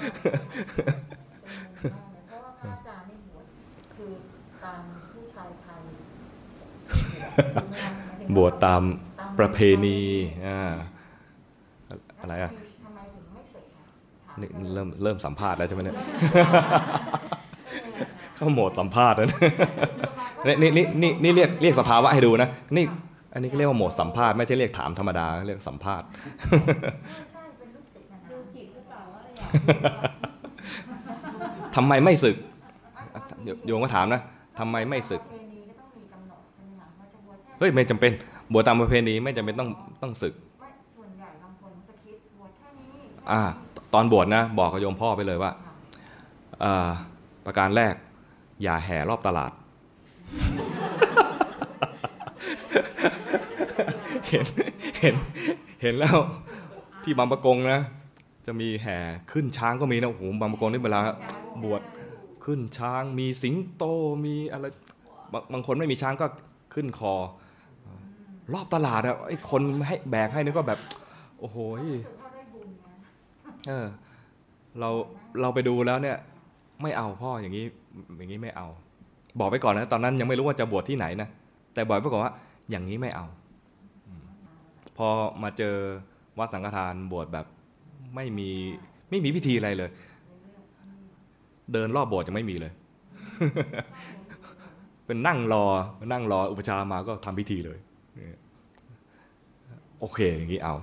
[1.73, 3.45] เป็นบุญมากเลยเพราะว่าพระอาจารย์นี่บวช
[3.95, 4.11] คือ
[4.63, 4.81] ตาม
[5.13, 5.81] ผู้ชายไทย
[8.35, 8.81] บวชตาม
[9.39, 9.99] ประเพณี
[10.47, 10.59] อ่า
[12.21, 12.51] อะไรอะ
[14.41, 15.95] นี่ได้เลยเริ่มเริ่มสัมภาษณ์แล้วใช่ไหมเนี่ย
[18.35, 19.39] เข้าโหมดสัมภาษณ์แล้วนะ
[20.47, 22.85] นี่นี่นี่นี่นี่เรียกเรียกสภาวะให้ดูนะนี่
[23.33, 26.07] อันนี้ก็เรียกว่าโหมดสัมภาษณ์ไม่ใช่เรียกถามธรรมดาเรียกสัมภาษณ์
[27.33, 29.45] ใช่เป็นลูกศิษย์นะนะดูจิตหรือเปล่าว่าอะไรอยา
[31.71, 32.35] กทำไมไม่ศึก
[33.65, 34.21] โยมก็ถามนะ
[34.59, 38.11] ทำไมไม่ศึกประเพณีก็ต้องมีกำหนดใช่ไหมคะว่าจะบวชแค่เฮ้ยไม่จำเป็น
[38.53, 39.69] บวชตามประเพณีไม่จำเป็นต้อง
[40.03, 45.51] ต้องศึกไม่ส่วนใหญ่บางคนจะคิดบวชแค่นี้แค่อ่านี้ ตอนบวชนะบอกกับโยมพ่อไปเลยว่า
[47.45, 47.95] ประการแรก
[48.63, 49.51] อย่าแห่รอบตลาด
[54.29, 54.45] เห็น
[55.01, 55.15] เห็น
[55.81, 56.17] เห็นแล้ว
[57.03, 57.79] ที่บางประกงนะ
[58.45, 58.97] จะมีแห่
[59.31, 60.99] ขึ้นช้างก็มีนะโอ้โหบางประกงนี่เวลา
[61.63, 61.81] บวช
[62.45, 63.83] ขึ้นช้างมีสิงโต
[64.25, 64.65] มีอะไร
[65.31, 66.25] บางบางคนไม่มีช้างก็
[66.73, 67.13] ขึ้นคอ
[68.53, 70.79] รอบตลาดอะไอ้คนให้แบกให้นี่ก็แบบ
[71.39, 72.67] โอ้โห รู้สึกว่าได้บุญ
[73.43, 73.87] นะ เออ
[74.79, 74.89] เรา
[75.41, 76.17] เราไปดูแล้วเนี่ย
[76.81, 77.65] ไม่เอาพ่ออย่างนี้
[78.17, 78.67] อย่างนี้ไม่เอา
[79.39, 81.29] บอกไปก่อนนะ ตอนนั้นยังไม่รู้ว่าจะบวชที่ไหนนะ
[81.73, 82.33] แต่บอกไปก่อนว่า
[82.71, 83.25] อย่างนี้ไม่เอา
[84.97, 85.07] พอ
[85.43, 85.75] มาเจอ
[86.39, 87.45] วัดสังฆทานบวชแบบ
[88.15, 88.49] ไม่มี
[89.09, 89.89] ไม่มีพิธีอะไรเลย
[91.73, 92.73] เดินรอบโบสถ์ยังไม่มีเลย
[95.05, 95.65] เป็นนั่งรอ
[96.11, 97.77] นั่งรออุปชามาก็ทำพิธีเลย
[99.99, 100.75] โอเคอย่างนี้เอา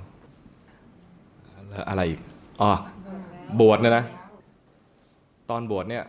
[1.68, 2.20] แล้วอะไรอีก
[2.62, 2.72] อ๋อ
[3.60, 4.04] บวชนี่ยนะ
[5.50, 6.04] ตอนบวชเนี่ย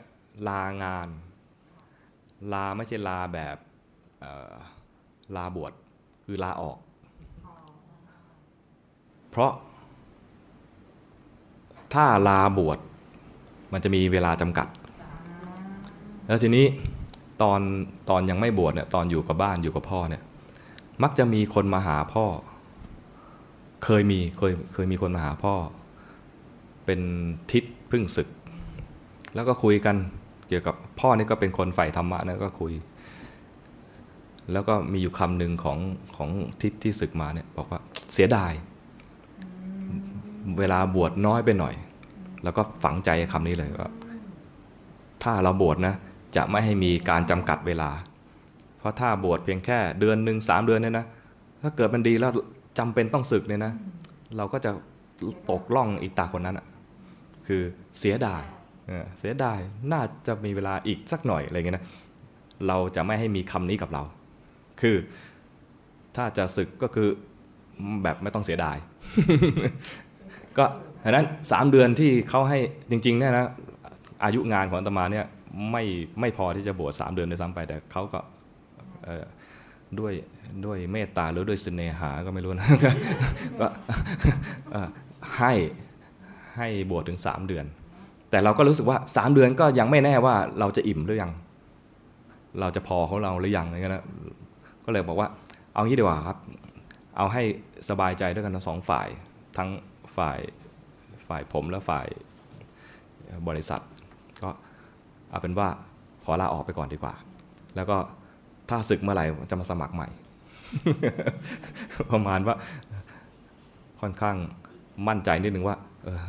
[0.47, 1.07] ลางาน
[2.53, 3.57] ลาไม่ใช่ลาแบบ
[5.35, 5.71] ลาบวช
[6.25, 6.77] คือลาออก
[9.29, 9.51] เพราะ
[11.93, 12.77] ถ้าลาบวช
[13.73, 14.67] มันจะมีเวลาจำกัด
[16.27, 16.65] แล้วทีนี้
[17.41, 17.59] ตอน
[18.09, 20.23] ตอนยังไม่บวชเนี่ยตอนอยู่กับบ้านอยู่กับพ่อเนี่ย
[21.03, 22.25] มักจะมีคนมาหาพ่อ
[23.83, 25.53] เคยมีเคยเคยมีคนมาหาพ่อ
[26.87, 27.01] เป็น
[27.51, 28.27] ทิศพึ่งศึก
[29.35, 29.95] แล้วก็คุยกัน
[30.47, 32.73] เกี่ยวกับพ่อนี่ก็เป็นคนใฝ่ธรรมะนะก็คุย
[34.51, 35.77] แล้วก็มีอยู่คำหนึ่งของ
[36.15, 36.29] ของ
[36.61, 37.79] ทิศที่ศึกมาเนี่ยบอกว่า
[38.13, 38.51] เสียดาย
[40.59, 41.73] เวลาบวชน้อยไปหน่อย
[42.43, 43.91] แล้วก็ฝังใจคำนี้เลยว่า
[45.23, 45.95] ถ้าเราบวชนะ
[46.35, 47.89] จะไม่ให้มีการจำกัดเวลา
[48.77, 51.05] เพราะถ้าบวชเพียงแค่เดือนหนึ่งสามเดือนเนี่ยนะ
[51.63, 52.31] ถ้าเกิดมันดีแล้ว
[52.79, 53.73] จำเป็นต้องศึกเนี่ยนะ
[54.37, 54.71] เราก็จะ
[55.49, 56.65] ตกล่องอีตาคนนั้นอะ
[57.47, 57.61] คือ
[57.99, 58.43] เสียดาย
[58.87, 59.59] เออเสียดาย
[59.91, 61.85] น่าจะมีเวลาอีกสักหน่อยอะไรเงี้ยนะ
[62.67, 64.03] เราจะไม่ให้มีคำนี้กับเรา
[64.81, 64.95] คือ
[66.15, 67.07] ถ้าจะศึกก็คือ
[68.03, 68.77] แบบไม่ต้องเสียดาย
[70.57, 70.65] ก็
[71.03, 72.59] ฉะนั้นสามเดือนที่เขาให้
[72.91, 73.45] จริงๆเนี่ยนะ
[74.23, 75.25] อายุงานของอาตมาเนี่ย
[75.71, 75.83] ไม่
[76.19, 78.19] ไม่พอที่จะบวชสามเดือนด้วยซ้ำไป แต่เขาก็
[79.05, 79.25] เอ่อ
[79.99, 80.13] ด้วย
[80.65, 82.67] ด้วยเมตตาหรือด้วยเสน่หาก็ไม่รู้นะ
[83.59, 83.67] ก็
[84.71, 84.89] เอ่อ
[85.37, 85.53] ให้
[86.57, 87.65] ให้บวชถึงสามเดือน
[88.29, 91.31] แต่เราก็รู้สึกว่าสามเดือนก็ยังไม่แน่ว่าเราจะอิ่มหรือยัง
[92.59, 94.05] เราจะพอของเราหรือยังอะไรเงี้ยนะ
[94.85, 95.27] ก็เลยบอกว่า
[95.73, 96.37] เอางี้ดีกว่าครับ
[97.17, 97.43] เอาให้
[97.89, 99.07] สบายใจด้วยกันทั้งสองฝ่าย
[99.57, 99.69] ทั้ง
[100.17, 100.39] ฝ่าย
[101.27, 102.07] ฝ่ายผมและฝ่าย
[103.47, 103.81] บริษัท
[104.41, 104.49] ก็
[105.29, 105.67] เอาเป็นว่า
[106.23, 107.13] ขอลาออกไปก่อนดีกว่า
[107.75, 107.97] แล้วก็
[108.69, 110.07] ถ้าศึกเมื่อไหร่จะมาสมัครใหม่
[112.11, 112.55] ประมาณว่า
[114.01, 114.35] ค่อนข้าง
[115.07, 116.23] มั่นใจนิดนึงว่าเออ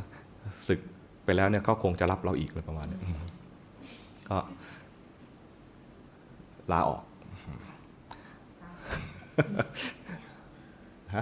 [0.68, 0.80] ศึก
[1.24, 3.00] ไปแล้วเนี่ยเขาคงจะรับเราอีกเลยประมาณเนี้ย
[4.28, 4.38] ก็
[6.72, 7.02] ลาออก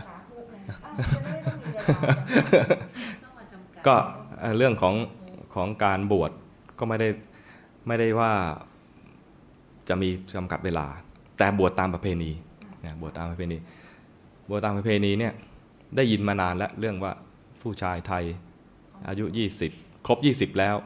[0.07, 2.15] สาธุเลยอ้าวจะได้ต้องมีเวลา
[3.25, 3.95] ต้องมาจำกัดก็
[4.41, 4.95] เอ่อเรื่องของ
[5.55, 6.31] ของการบวช
[6.79, 7.09] ก็ไม่ได้
[7.87, 8.33] ไม่ได้ว่า
[9.89, 10.87] จะมีจำกัดเวลา
[11.39, 12.31] แต่บวชตามประเพณี
[12.85, 13.59] นะบวชตามประเพณี
[14.49, 15.33] บวชตามประเพณีเนี่ย
[15.97, 17.13] ได้ยินมานานแล้วเรื่องว่า
[17.63, 18.25] ผู้ชายไทย
[19.09, 19.25] อายุ
[19.67, 20.77] 20 ครบ 20 แล้ว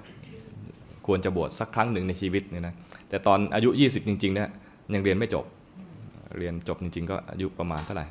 [1.06, 2.74] ควรจะบวชสักครั้งหนึ่งในชีวิตเนี่ยนะ
[3.08, 4.48] แต่ตอนอายุ 20 จริงๆเนี่ย
[4.94, 5.44] ยังเรียนไม่จบ
[6.38, 8.06] เรียนจบจริง ๆ ก็อายุประมาณเท่าไหร่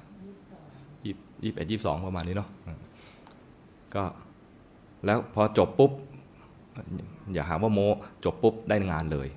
[1.05, 2.49] ยี่สิบเอ็ดยี่สิบสองประมาณนี้เนาะ
[3.95, 4.03] ก็
[5.05, 5.91] แล้วพอจบปุ๊บ
[7.33, 7.79] อย่าหาว่าโม
[8.25, 9.27] จบปุ๊บได้งานเลย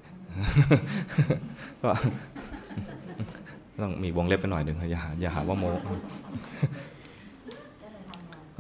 [1.83, 1.91] ก็
[3.83, 5.65] ต้องมีวงเล็บไปหน่อยหนึ่งอย่าหาอย่าหาว่าโม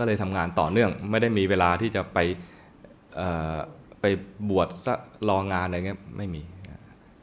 [0.03, 2.19] ก็เลยทำงานต่อเนื่อง ไม่ได้มีเวลาที่จะไป
[4.01, 4.05] ไป
[4.49, 4.95] บวชซะ
[5.29, 6.43] รองานอะไรเงี้ยไม่มี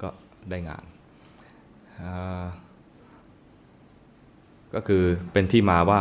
[0.02, 0.10] ก็
[0.50, 0.84] ได้งาน
[4.76, 5.04] ก็คือ
[5.34, 6.00] เป็นที่มาว่า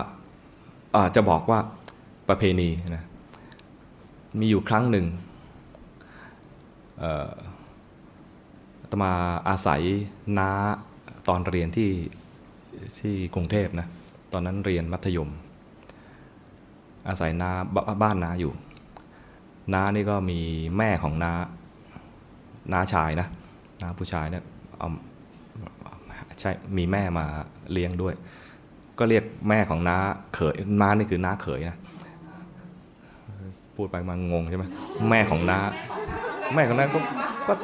[1.17, 1.61] จะบอกว่า
[2.29, 3.05] ประเพณีนะ
[4.41, 5.07] มีอยู่ครั้งหนึ่ง
[8.91, 9.13] ตมา
[9.49, 9.83] อาศัย
[10.39, 10.51] น้า
[11.29, 11.91] ตอนเรียนที่
[13.01, 13.87] ที่กรุงเทพนะ
[14.33, 15.31] ตอนนั้นเรียนมัธยม
[17.09, 18.52] อาศัยนาบบ้านนาอยู่
[19.74, 20.39] น้านี่ก็มี
[20.78, 21.32] แม่ของน้า
[22.72, 23.28] น้าชายนะ
[23.82, 24.44] น้าผู้ชายเนี่ย
[24.78, 24.89] เอา
[26.40, 27.26] ใช่มีแม่มา
[27.72, 28.14] เลี้ยงด้วย
[28.98, 29.97] ก็เรียกแม่ของน้า
[30.35, 31.76] เขยน้านี่คือน้าเขยนะ
[33.76, 34.64] พูดไปมันงงใช่ไหม
[35.10, 35.59] แม่ของน้า
[36.55, 36.98] แม่ของน้าก็
[37.48, 37.55] ก็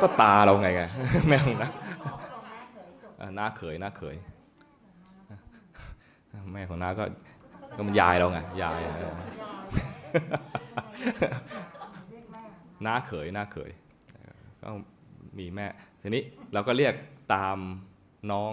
[0.00, 0.82] ก็ตาเราไงไง
[1.28, 1.68] แม่ของน้า
[3.20, 4.16] อ่าน้าเขยน้าเขย
[6.52, 7.04] แม่ของน้าก็
[7.78, 8.78] ก็มันยายเราไงยาย
[12.86, 13.70] น้าเขยน้าเขย
[14.62, 14.68] ก็
[15.38, 15.66] มีแม่
[16.02, 16.22] ทีนี้
[16.52, 16.94] เราก็เรียก
[17.34, 17.56] ตาม
[18.30, 18.52] น้อง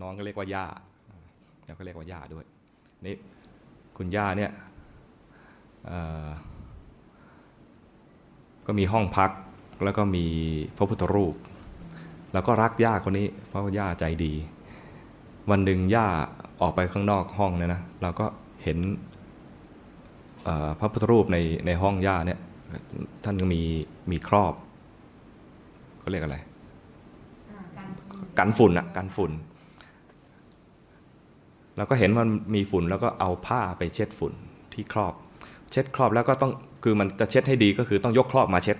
[0.00, 0.66] น้องก็เรียกว่าย่า
[1.66, 2.44] เราก็เรียกว่าย่าด้วย
[3.06, 3.14] นี่
[3.96, 4.52] คุณย่าเนี่ย
[8.66, 9.30] ก็มีห้องพัก
[9.84, 10.26] แล้วก็มี
[10.76, 11.34] พระพุทธรูป
[12.32, 14.32] แล้วก็รักย่าคนนี้ เพราะย่าใจดี
[15.50, 16.06] วันหนึ่งย่า
[16.60, 18.26] ออกไปข้างนอกห้องเนี่ยนะเราก็
[18.62, 18.78] เห็น
[20.78, 22.38] พระพุทธรูปในในห้องย่าเนี่ย
[23.24, 23.60] ท่านก็มี
[24.10, 24.52] มีครอบ
[26.00, 26.38] เขาเรียกอะไร
[28.38, 29.32] กันฝุ่นอะกันฝุ่น
[31.76, 34.32] แล้วก็เห็นมันมีฝุ่นแล้วก็เอาผ้าไปเช็ดฝุ่น
[34.72, 35.14] ที่ครอบ
[35.70, 36.52] เช็ดครอบแล้วก็ต้อง
[36.84, 38.76] คือมันจะเช็ดให้ดีก็คือต้องยกครอบมาเช็ด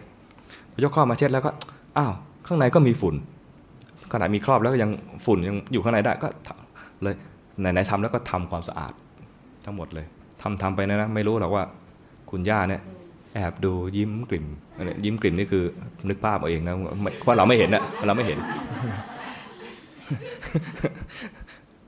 [0.84, 1.50] ยกครอบมาเช็ดแล้วก็
[1.98, 2.12] อ้าว
[2.46, 3.14] ข้างในก็มีฝุ่น
[4.12, 4.90] ขนาดมีครอบแล้วก็ยัง
[5.26, 6.28] ฝุ่นยังอยู่ข้างในได้ก็
[7.02, 7.14] เลย
[7.60, 8.92] ไหนๆทำแล้วก็ทำความสะอาด
[9.64, 10.06] ทั้งหมดเลย
[10.42, 11.64] ทำทำไปนะนะไม่รู้หรอกว่า
[12.30, 12.82] คุณย่าเนี่ย
[13.34, 14.46] แอบดูยิ้มกลิ่ม
[15.04, 15.64] ยิ้มกลิ่มนี่คือ
[16.08, 18.38] นึกภาพเอาเองนะไม่เพราะเราไม่เห็นนะเราไม่เห็น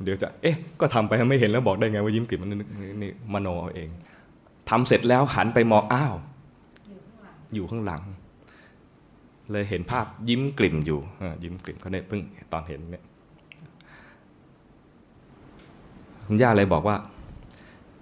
[0.03, 2.51] เดี๋ยวจะเอ๊ะ ก็ทำไปไม่เห็นแล้วบอกได้ไงว่ายิ้มกลิ่มมัน
[3.03, 3.89] นี่มโนเอาเอง
[4.70, 6.15] ทำเสร็จแล้วหันไปมองอ้าว
[7.55, 8.03] อยู่ข้างหลัง
[9.53, 10.99] เลยเห็นภาพยิ้มกลิ่มอยู่
[11.45, 12.20] ยิ้มกลิ่มเขาเนี่ยเพิ่ง
[12.53, 13.03] ตอนเห็นเนี่ย
[16.28, 16.96] คุณย่าเลยบอกว่า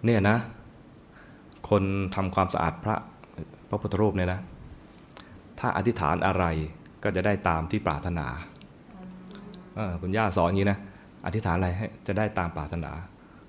[0.05, 0.37] เนี่ยนะ
[1.69, 1.83] คน
[2.15, 2.97] ทำความสะอาดพระ
[3.69, 4.41] พระพุทธรูปเนี่ยนะ
[5.59, 6.45] ถ้าอธิษฐานอะไร
[7.03, 8.27] ก็จะได้ตามที่ปรารถนา
[10.03, 10.79] คุณย่าสอนอย่างนี้นะ
[11.27, 12.93] อธิษฐานอะไรให้จะได้ตามปรารถนา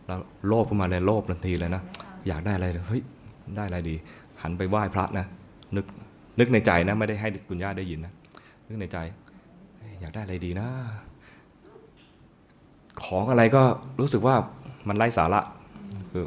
[0.08, 1.82] แล้วโลภขึ้นมาเลยโลภทันทีเลยนะ
[2.28, 3.02] อยากได้อะไรเฮ้ย
[3.56, 3.96] ได้อะไรดี
[4.42, 5.26] หันไปไหว้พระนะ
[5.76, 5.86] นึก
[6.40, 8.14] นึกในใจนะไม่ได้ให้คุณย่าได้ยินนะ
[8.68, 8.98] นึกในใจ
[10.02, 10.68] อยากได้อะไรดีนะ
[13.06, 13.64] ของอะไรก็
[14.00, 14.36] รู้สึกว่า
[14.88, 15.42] มันไร้สาระ
[16.12, 16.26] คือ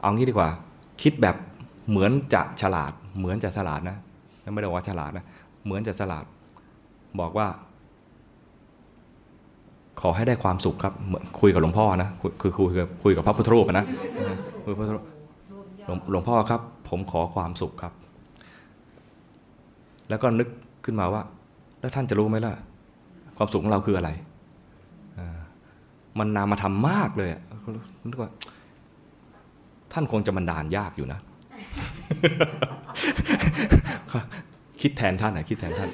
[0.00, 0.48] เอางี้ดีกว่า
[1.02, 1.36] คิดแบบ
[1.90, 3.96] เหมือนจะฉลาด เหมือนจะฉลาดนะ
[4.52, 5.24] ไม่ได้ว่าฉลาดนะ
[5.64, 6.24] เหมือนจะฉลาด
[7.20, 7.48] บอกว่า
[10.00, 13.86] ขอให้ได้ความสุขครับเหมือนคุยกับหลวงพ่อนะคุยคือคุยกับคุยกับพระพุทธรูปนะ
[14.64, 15.04] คุยพระพุทธรูป
[16.10, 17.92] หลวงพ่อครับ ผมขอความสุขครับ
[20.08, 20.48] แล้วก็นึก
[20.84, 21.22] ขึ้นมาว่า
[21.80, 22.52] แล้วท่านจะรู้ไหมล่ะ
[23.36, 24.10] ความสุขของเราคืออะไร
[26.18, 27.30] มันนามธรรมมากเลย
[28.10, 28.30] นึกว่า
[29.92, 31.20] ท่านคงจะบันดาลยากอยู่นะ
[34.80, 35.90] คิดแทนท่านนะคิดแทนท่าน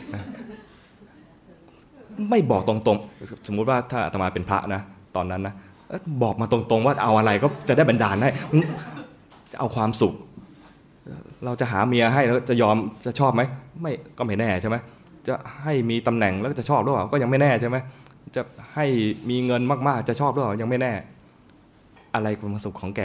[2.30, 4.80] ไม่บอกตรงๆ สมมุติว่าถ้าอาตมาเป็นพระนะ
[5.16, 5.54] ตอนนั้นนะ
[6.22, 8.30] บอกมาตรงๆ ว่าเอาอะไรก็จะได้บันดาลได้
[9.52, 10.12] จะเอาความสุข
[11.44, 12.76] เราจะหาเมียให้แล้วจะยอม
[13.06, 13.42] จะชอบไหม
[13.82, 14.76] ไม่ก็ไม่แน่ใช่ไหม
[15.26, 17.76] จะให้มีตำแหน่งแล้วจะชอบหรือเปล่าก็ยังไม่แน่ใช่ไหม
[18.36, 18.42] จะ
[18.74, 18.86] ให้
[19.30, 20.92] มีเงินมากๆ จะชอบหรือเปล่ายังไม่แน่
[22.14, 23.00] อะไรความสุขของแก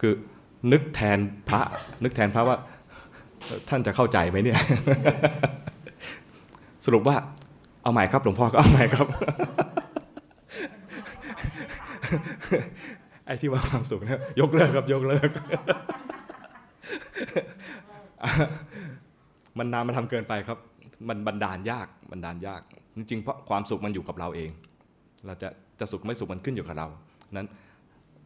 [0.00, 0.12] คือ
[0.72, 1.18] นึกแทน
[1.48, 1.60] พระ
[2.02, 2.56] นึกแทนพระว่า
[3.68, 4.58] ท่านจะเข้าใจไหมเนี่ย
[6.84, 7.16] สรุปว่า
[7.82, 9.06] เอาใหม่ครับหลวงพ่อก็เอาใหม่ครับ
[13.26, 15.30] ไอ้ที่ว่าความสุขเนี่ยยกเลิกครับยกเลิก
[19.58, 20.58] มันนานมันทำเกินไปครับ
[21.08, 22.62] มันบันดาลยากบันดาลยาก
[22.96, 24.50] จริงๆเพราะความสุขมันอยู่กับเราเอง
[25.26, 25.48] เราจะ
[25.80, 26.88] จะสุขไม่สุขมันขึ้นอยู่กับเรา
[27.36, 27.46] นั้น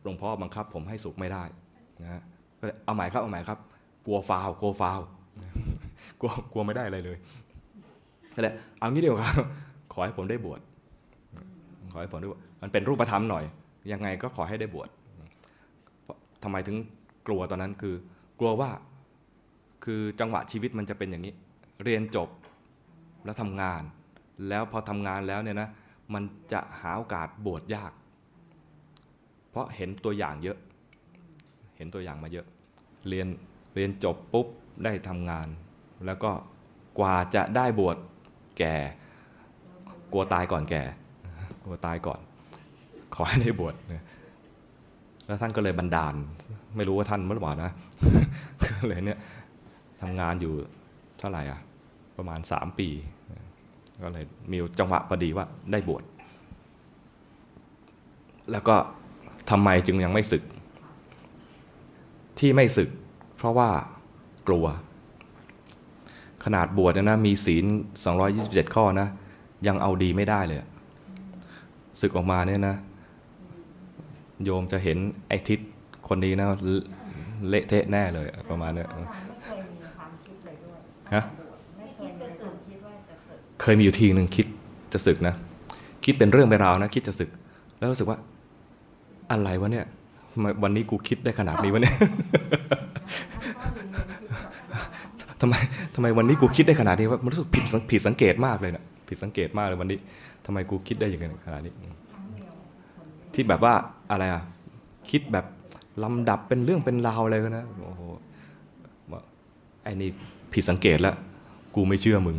[0.02, 1.44] หลวงพ่อบังคับ ผมให้สุขไม่ได้
[2.02, 2.22] นะ
[2.58, 3.58] ก็เลยเอาใหม่ครับเอาใหม่ครับ
[4.06, 5.00] กลัวฟาวกลัวฟาว
[6.20, 7.18] กลัวกลัวไม่ได้อะไรเลย
[8.34, 9.34] นั่นแหละเอางี้เดียวครับ
[9.92, 10.60] ขอให้ผมได้บวช
[11.92, 13.44] ขอให้ผมได้บวชมันเป็นรูปธรรมหน่อย
[13.92, 14.88] ยังไงก็ขอให้ได้บวช
[16.02, 16.76] เพราะทำไมถึง
[17.26, 17.94] กลัวตอนนั้นคือ
[18.38, 18.70] กลัวว่า
[19.84, 21.32] คือจังหวะชีวิตมันจะเป็นอย่างนี้
[21.84, 22.28] เรียนจบ
[23.24, 23.82] แล้วทำงาน
[24.48, 25.68] แล้วพอทำงานแล้วเนี่ยนะ
[26.14, 26.22] มัน
[26.52, 27.92] จะหาโอกาสบวชยาก
[29.50, 30.58] เพราะเห็นตัวอย่างเยอะ
[31.76, 32.46] เห็นตัวอย่างมาเยอะ
[33.08, 33.26] เรียน
[33.74, 34.46] เรียนจบปุ๊บ
[34.84, 35.48] ได้ทำงาน
[36.06, 36.30] แล้วก็
[36.98, 37.96] กว่าจะได้บวช
[38.58, 38.74] แก่
[40.12, 40.82] กลัวตายก่อนแก่
[41.62, 42.20] กลัวตายก่อน
[43.14, 44.04] ขอให้ได้บวชเนี่ย
[45.26, 46.14] แล้วท่านก็เลยบันดาล
[46.76, 47.72] ไม่รู้ว่าท่านเมื่อวานนะ
[48.66, 49.18] ก็เลยเนี่ย
[50.00, 50.52] ทำงานอยู่
[51.18, 51.60] เท่าไหร่อะ
[52.20, 52.88] ประมาณสามปี
[54.02, 56.02] ก็เลยมีจังหวะพอดีว่าได้บวช
[58.50, 58.76] แล้วก็
[59.50, 60.42] ทำไมจึงยังไม่ศึก
[62.38, 62.90] ที่ไม่ศึก
[63.36, 63.70] เพราะว่า
[64.48, 64.66] กลัว
[66.44, 67.64] ขนาดบวชเนยนะมีศีล
[68.20, 69.08] 227 ข้อนะ
[69.66, 70.68] ยังเอาดีไม่ได้เลยอะ
[72.00, 72.76] ศึกออกมาเนี่ยนะ
[74.44, 74.98] โยมจะเห็น
[75.28, 75.60] ไอ้ทิศ
[76.08, 76.84] คนนี้นะเละ
[77.48, 80.78] เละเทะแน่เลยอะประมาณเนี้ยอาจารย์ไม่เคยมีความคิดเลยด้วย
[81.14, 81.22] ฮะ
[83.60, 84.46] เคยมีอยู่ทีหนึ่งคิด
[84.92, 85.34] จะศึกนะ
[86.04, 87.30] คิดเป็นเรื่องเป็นราวนะ คิดจะศึก
[87.78, 88.18] แล้วรู้สึกว่า
[89.30, 89.86] อะไรวะเนี่ย
[90.62, 91.96] วันนี้กูคิดได้ขนาดนี้วะเนี่ย
[95.40, 95.54] ทำไม
[95.94, 99.98] ทำไมวันนี้กูคิดได้ขนาดนี้วะมันรู้สึกผิดผิดสังเกตมากเลยนะผิดสังเกตมากเลยวันนี้
[100.46, 101.72] ทำไมกูคิดได้อย่างนั้นขนาดนี้
[103.34, 103.74] ที่แบบว่า
[104.10, 104.42] อะไรอะ
[105.10, 105.46] คิดแบบ
[106.04, 108.02] ลำดับเป็นเรื่องเป็นราวอะไรกันะโอ้โห
[109.84, 110.10] ไอ้นี่
[110.52, 111.14] ผิดสังเกตแล้ว
[111.74, 112.36] กูไม่เชื่อมึง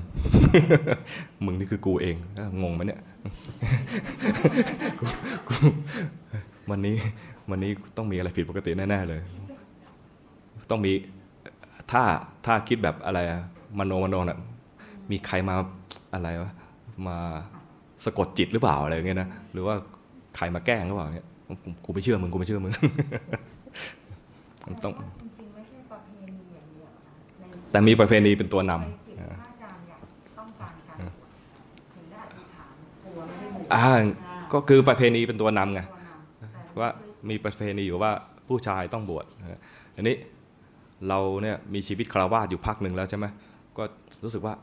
[1.46, 2.16] มึงนี่คือกูเอง
[2.62, 3.00] งงไหมเนี่ย
[5.00, 5.06] กู
[5.48, 5.56] กู
[6.70, 6.96] วันนี้
[7.52, 9.22] วันนี้ต้องมีอะไรผิดปกติแน่ๆเลย
[10.70, 10.94] ต้องมี
[11.92, 12.04] ถ้า
[12.46, 13.42] ถ้าคิดแบบอะไรอะ
[13.80, 14.40] มโนมโนน่ะ
[15.12, 15.56] มีใครมา
[16.14, 16.52] อะไรวะ
[17.08, 17.18] มา
[18.06, 19.76] สะกดจิตหรือเปล่าอะไรอย่างเงี้ยนะหรือว่า
[20.36, 21.28] ใครมาแกล้งหรือเปล่าเนี่ย
[21.64, 22.74] กูกูไม่เชื่อมึงกูไม่เชื่อมึง
[24.66, 25.00] มันต้องจ
[25.40, 27.02] ริงๆไม่ใช่ประเพณีอย่างเดียวนะ
[27.40, 29.01] ในแต่มีประเพณีเป็นตัวนในจิตพระอา
[33.74, 33.86] อ่า
[34.54, 35.96] ก็คือประเพณีเป็นตัวนำไงตั
[36.42, 36.90] วนำแต่ว่า
[37.30, 38.12] มีประเพณีอยู่ว่า
[38.48, 39.60] ผู้ชายต้องบวชนะ
[39.96, 40.16] อันนี้
[41.08, 43.26] เราเนี่ยมีชีวิตคารวาสอยู่พักหนึ่งแล้วใช่ไหม
[43.78, 43.84] ก็
[44.24, 44.54] รู้สึกว่า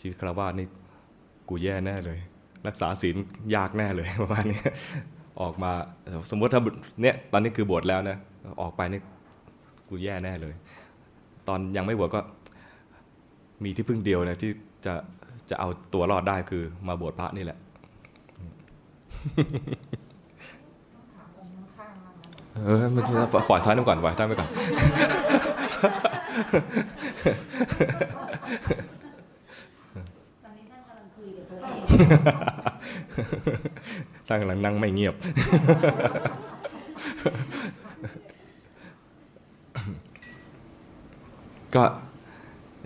[0.00, 0.66] ชีวิตคารวาสนี่
[1.48, 2.18] กูแย่แน่เลย
[2.66, 3.16] รักษาศีล
[3.54, 4.60] ยากแน่เลยประมาณนี้
[5.40, 5.72] ออกมา
[6.30, 6.60] สมมติถ้า
[7.02, 8.18] เนี่ยตอนนี้คือบวชแล้วนะ
[8.60, 9.00] ออกไปนี่
[9.88, 10.54] กูแย่แน่เลย
[11.48, 12.20] ตอนยังไม่บวชก็
[13.64, 14.50] มีที่พึ่งเดียวเลยที่
[14.86, 14.94] จะ
[15.50, 17.58] จะเอาตัวรอดได้คือมาบวชพระนี่แหละ
[22.64, 24.48] เออไม่ใช่ปล่อยท่านไว้ก่อนปล่อยท่านไว้ก่อน
[30.44, 31.80] ตอนนี้ท่านกำลังคุยกับตัวเอง
[34.28, 35.14] ท่านกำลังนั่งไม่เงียบ
[41.74, 41.84] ก็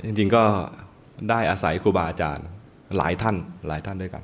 [0.05, 0.43] จริงๆก็
[1.31, 2.47] ได้อาศัยครูบาอาจารย์
[2.97, 3.36] หลายท่าน
[3.69, 4.23] หลายท่านด้วยกัน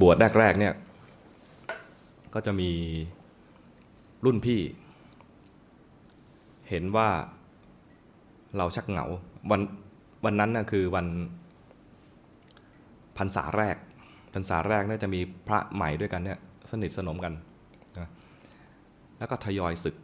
[0.00, 0.74] บวชแรกๆเนี่ย
[2.34, 2.70] ก็จะมี
[4.24, 4.60] รุ่นพี่
[6.68, 7.08] เห็นว่า
[8.56, 9.06] เราชักเหงา
[9.50, 9.60] วัน
[10.24, 11.06] วันนั้นน่ะคือวัน
[13.18, 13.76] พรรษาแรก
[14.34, 16.38] พรรษาแรกน่าจะมีพระใหม่ด้วยกันเนี่ย
[16.70, 17.32] สนิทสนมกัน
[17.98, 18.08] นะ
[19.18, 19.96] แล้วก็ทยอยศึก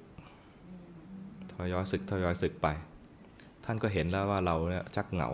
[1.52, 2.66] ทยอยศึกทยอยศึกไป
[3.64, 5.30] ท่านก็เห็นแล้วว่าเราเนี่ยชักเหงา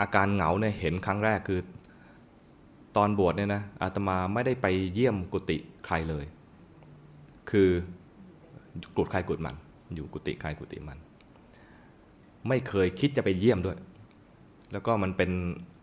[0.00, 1.60] อาการเหงาเนี่ยเห็นครั้งแรกคือ
[2.96, 5.56] ตอนบวชเนี่ยนะอาตมาไม่ได้ไปเยี่ยมกุฏิ
[5.86, 6.24] ใครเลย
[7.50, 7.68] คือ
[8.96, 9.56] กุดใครกุดมัน
[9.94, 10.98] อยู่กุฏิใครกุฏิมัน
[12.48, 13.78] ไม่เคยคิดจะไปเยี่ยมด้วย
[14.72, 15.30] แล้วก็มันเป็น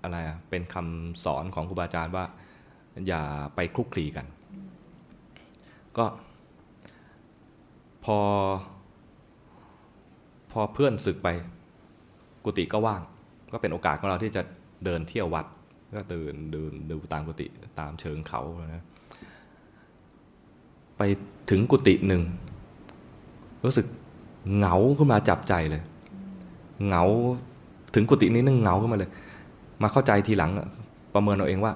[0.03, 2.25] อะไรอะเป็นคำสอนของครูบาอาจารย์ว่า
[3.07, 3.21] อย่า
[3.55, 4.25] ไปคลุกคลีกัน
[5.97, 6.05] ก็
[8.03, 8.17] พอ
[10.51, 11.29] พอเพื่อนศึกไป
[12.45, 13.01] กุฏิก็ว่าง
[13.51, 14.41] ก็เป็นโอกาสของเราที่จะ
[14.85, 15.45] เดินเที่ยววัด
[15.93, 17.47] ก็เดินเดินดูตามกุฏิ
[17.79, 18.41] ตามเชิงเขา
[18.75, 18.83] นะ
[20.97, 21.01] ไป
[21.49, 22.21] ถึงกุฏิหนึ่ง
[23.65, 23.85] รู้สึก
[24.55, 25.83] เหงาขึ้นมาจับใจเลย
[26.85, 27.03] เหงา
[27.95, 29.11] ถึงกุฏินี้นึงเหงาขึ้นมาเลย
[29.81, 30.51] มาเข้าใจทีหลัง
[31.13, 31.73] ประเมินเอาเองว่า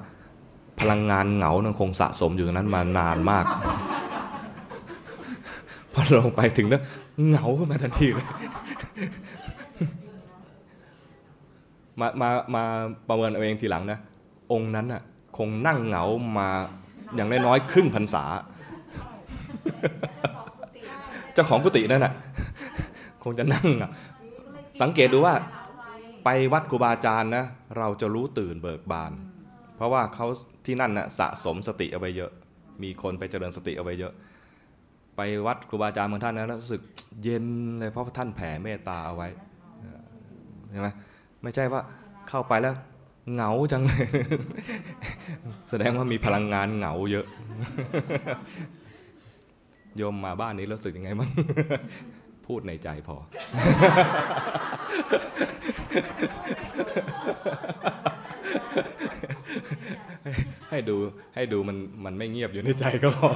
[0.80, 3.46] พลังงานเหงานั้นคงสะสมอยู่ตรงนั้นมานานมาก
[5.94, 6.82] พอลงไปถึงแล้ว
[7.28, 8.28] เหงาขึ้นมาทันทีเลย
[12.00, 12.64] มามามา
[13.08, 14.00] ประเมินเอาเองทีหลังนะ
[14.52, 15.02] องค์นั้นน่ะ
[15.38, 16.04] คงนั่งเหงา
[16.40, 16.50] มา
[17.16, 18.24] อย่างน้อยๆครึ่งพรรษา
[21.34, 22.14] เจ้าของกุฏินั่นน่ะ
[23.24, 23.68] คงจะนั่ง
[24.82, 25.36] สังเกตดูว่า
[26.24, 27.46] ไปวัดครูบาอาจารย์นะ
[27.78, 29.12] เราจะรู้ตื่นเบิกบาน
[29.76, 30.28] เพราะว่าเขา
[30.66, 32.32] ที่นั่นน่ะสะสมสติเอาไว้เยอะ
[32.84, 34.14] มีคนไปเจริญสติเอาไว้เยอะ
[35.16, 36.82] ไปวัดครูบาอาจารย์บางท่านนะแล้วรู้สึก
[37.24, 37.46] เย็น
[37.80, 39.28] เลยเพราะท่านแผ่เมตตาเอาไว้
[40.72, 40.88] ใช่ไหม
[41.46, 41.82] ไม่ใช่ว่า
[42.30, 42.76] เข้าไปแล้ว
[43.34, 44.08] เหงาจังเลย
[45.70, 47.26] แสดงว่ามีพลังงานเหงาเยอะ
[49.98, 51.30] โยมมาบ้านนี้รู้สึกยังไงบ้าง
[52.46, 53.18] พูดในใจพอ
[60.70, 60.96] ให้ดู
[61.36, 63.30] ให้ดูมันมันไม่เงียบอยู่ในใจก็พอ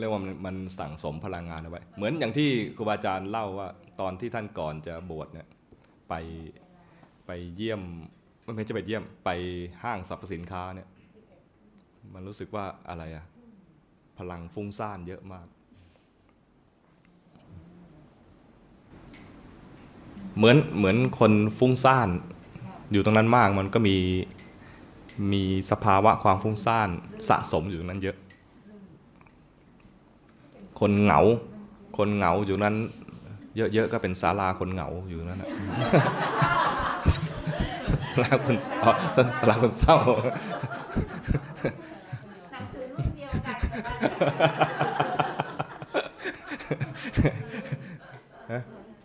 [0.00, 3.68] เรียกว่ามันมันสั่งสมพลังงานเอาไว้เหมือนอย่างที่ครูบาอาจารย์เล่าว่า
[4.00, 5.46] ตอนที่ท่านก่อนจะบวชเนี่ย
[6.08, 6.14] ไป
[7.26, 7.82] ไปเยี่ยม
[8.56, 9.30] ไม่ใช่ไปเยี่ยมไป
[9.82, 10.88] ห้างสรรพสินค้าเนี่ย
[12.14, 13.24] มันรู้สึกว่าอะไรอะ
[14.18, 15.46] พลังฟุ้งซ่านเยอะมาก
[20.36, 22.08] เหมือนเหมือนคนฟุ้งซ่าน
[22.92, 23.96] อยู่ตรงนั้นมากมันก็มี
[25.32, 26.88] มีสภาวะความฟุ้งซ่าน
[27.28, 28.16] สะสมอยู่ตรงนั้นเยอะ
[30.80, 31.20] คนเหงา
[31.98, 32.74] คนเหงาอยู่นั้น
[33.56, 35.48] เยอะๆก็เป็นศาลาคนเหงาอยู่นั่นแหละ
[37.14, 38.92] ศาลาคนอ๋อ
[39.38, 39.96] ศาลาคนเศร้า
[42.52, 43.56] หนังสือรุ่นเดียวกัน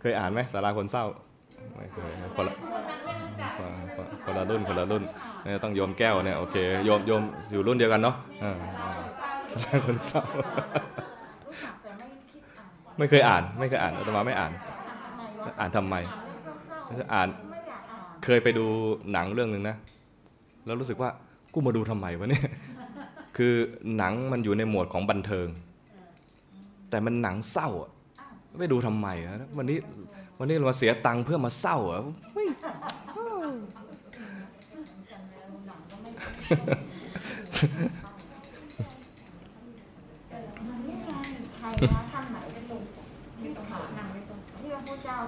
[0.00, 1.04] เคยอ่านไหมศาลาคนเศร้า
[1.76, 2.54] ไม่เคยคนละ
[4.24, 5.02] คนละรุ่นคนละรุ่น
[5.42, 8.52] เนี่ยต้องโยมแก้วเนี่ยโอเคโยมโยมอยู่รุ่นเดียวกันเนาะอ่า
[9.52, 10.22] ศาลาคนเศร้า
[11.46, 15.94] รู้จักแต่ไม่คิดอ่าน ไม่เคยอ่าน ไม่เคยอ่านอาตมาไม่อ่าน อ่านทำไมวะอ่านทำไม
[17.14, 17.28] อ่าน
[18.24, 18.66] เคยไปดู
[19.12, 19.76] หนังเรื่องหนึ่งนะ
[20.66, 21.10] แล้วรู้สึกว่า
[21.52, 22.46] กูมาดูทำไมวะเนี่ย
[23.36, 23.54] คือ
[23.96, 25.48] หนังมันอยู่ในหมวดของบันเทิง
[26.90, 27.90] แต่มันหนังเศร้าอะ
[28.60, 29.78] ไปดูทำไมอะวันนี้
[30.38, 31.94] วันนี้เรามาเสียตังค์เพื่อมาเศร้าอ
[32.34, 32.44] ไม่
[40.68, 41.10] มันไม่ไง
[41.56, 42.13] ใครนะ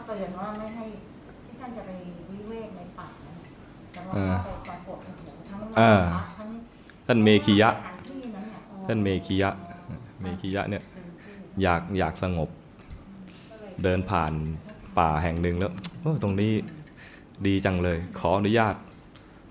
[0.07, 0.85] เตือนว่าไม่ให้
[1.45, 1.91] ที่ท่านจะไป
[2.33, 3.09] วิเวกในป่า
[3.93, 4.15] แต่ว่า
[4.45, 5.15] ไปปรากฏทั้ง
[5.49, 6.49] ทั้ง
[7.07, 7.71] ท่านเมขียะ
[8.87, 9.51] ท่านเมขียะ
[10.21, 10.83] เมขียะเนี่ย
[11.63, 12.49] อยากอยากสงบ
[13.83, 14.33] เดินผ่าน
[14.99, 15.73] ป่าแห่งหนึ่งแล้ว
[16.23, 16.53] ตรงนี้
[17.47, 18.75] ดีจังเลย ขออนุญาต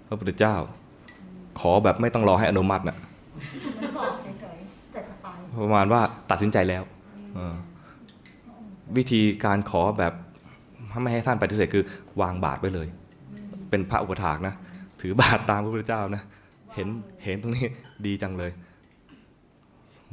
[0.07, 0.55] พระพุทธเจ้า
[1.59, 2.97] ขอแบบไม่ต้องรอให้อนุมัตินะ่ะ
[5.63, 6.83] ประมาณว่าตัดสินใจแล้ว
[8.97, 10.13] วิธีการขอแบบ
[11.01, 11.83] ไม่ให้ท่านปฏิเสธคือ
[12.21, 12.87] วางบาตรไว้เลย
[13.69, 14.53] เป็นพระอุปถากนะ
[15.01, 16.23] ถือบาตรตามพระพุทธเจ้านะ
[16.73, 16.87] เห็น
[17.23, 17.65] เห็นตรงนี้
[18.05, 18.51] ดีจังเลย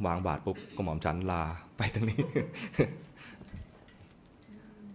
[0.05, 1.43] วางบาตรปุ๊บก็หม่อมฉันลา
[1.77, 2.19] ไปตรงนี้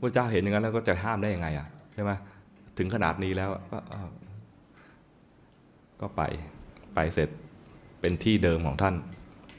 [0.01, 2.11] พระเจ้าเห็นอย่างนั้นแล้วก็จะห้ามได้ยังไงอะใช่ไหม
[2.79, 3.79] ถึงขนาดนี้แล้วก็
[6.01, 6.23] ก็ไป
[6.95, 7.29] ไปเสร็จ
[8.01, 8.95] เป็นที่เดิมของท่าน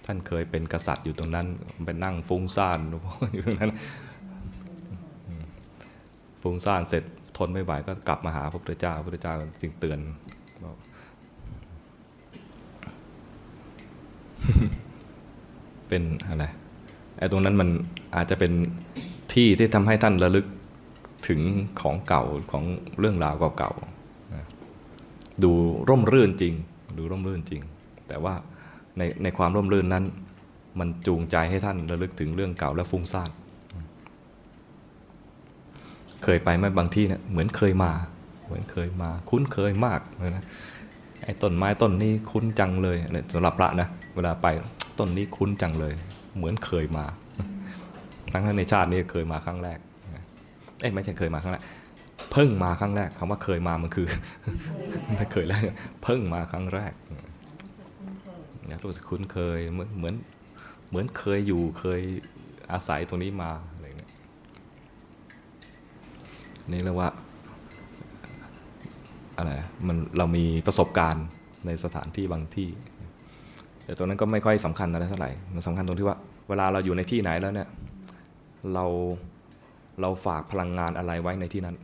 [0.05, 1.47] ท่านเคยเป็นกษัตริย์อยู่ตรงนั้น
[1.85, 2.79] ไปนั่งฟุ้งซ่าน
[3.33, 3.71] อยู่ตรงนั้น
[6.41, 7.03] ฟุ้งซ่านเสร็จ
[7.37, 9.99] ทนไม่ไหวก็กลับมาหาพระพุทธเจ้าพระพุทธเจ้าจึงเตือน
[10.63, 10.75] บอก
[15.87, 16.45] เป็นอะไร
[17.17, 17.69] ไอ้ตรงนั้นมัน
[18.15, 18.51] อาจจะเป็น
[19.33, 20.45] ที่ที่ทำให้ท่านระลึก
[21.27, 21.41] ถึง
[21.81, 22.63] ของเก่าของ
[22.99, 25.51] เรื่องราวเก่าๆดู
[25.89, 26.53] ร่มรื่นจริง
[26.97, 27.61] ดูร่มรื่นจริง
[28.07, 28.33] แต่ว่า
[28.97, 30.05] ในในความร่มรื่นนั้น
[30.79, 33.29] มันจูงใจให้ท่านระลึกถึงเรื่องเก่าและฟุ้งซ่าน
[36.23, 37.91] เคยไปไหมบางที่เนี่ยเหมือนเคยมา
[38.45, 40.43] เหมือนเคยมา คุ้นเคยมากเลยนะ
[41.23, 44.47] ไอ้ต้นไม้ต้นนี้คุ้นจังเลยเนี่ยสำหรับพระนะเวลาไป
[44.99, 45.93] ต้นนี้คุ้นจังเลย
[46.37, 47.05] เหมือนเคยมา
[48.31, 49.79] ทั้งในชาตินี้เคยมาครั้งแรก
[50.81, 51.63] เอ้ไม่ใช่เคยมาครั้งแรก
[52.31, 54.07] เพิ่งมาครั้งแรกคำว่าเคยมามันคือ
[55.17, 55.59] ไม่เคยแล้ว
[56.03, 56.93] เพิ่งมาครั้งแรก
[58.69, 60.15] นะรู้สึกคุ้นเคยเหมือนเหมือน
[60.89, 62.01] เหมือนเคยอยู่เคย
[62.71, 63.51] อาศัยตรงนี้มา
[66.73, 67.09] นี่เรียกว่า
[69.37, 69.51] อะไร
[69.87, 71.25] มันเรามีประสบการณ์
[71.65, 72.69] ในสถานที่บางที่
[73.83, 76.17] แต่ตรงนั้นก็ไม่ค่อยสำคัญอะไรเท่าไหร่มันสำคัญตรงที่ว่า
[76.49, 77.67] เวลาเราอยู่ในที่ไหนแล้วเนี่ย
[78.73, 78.85] เรา
[80.01, 81.75] เราฝากพลังงานอะไรไว้ในที่นั้น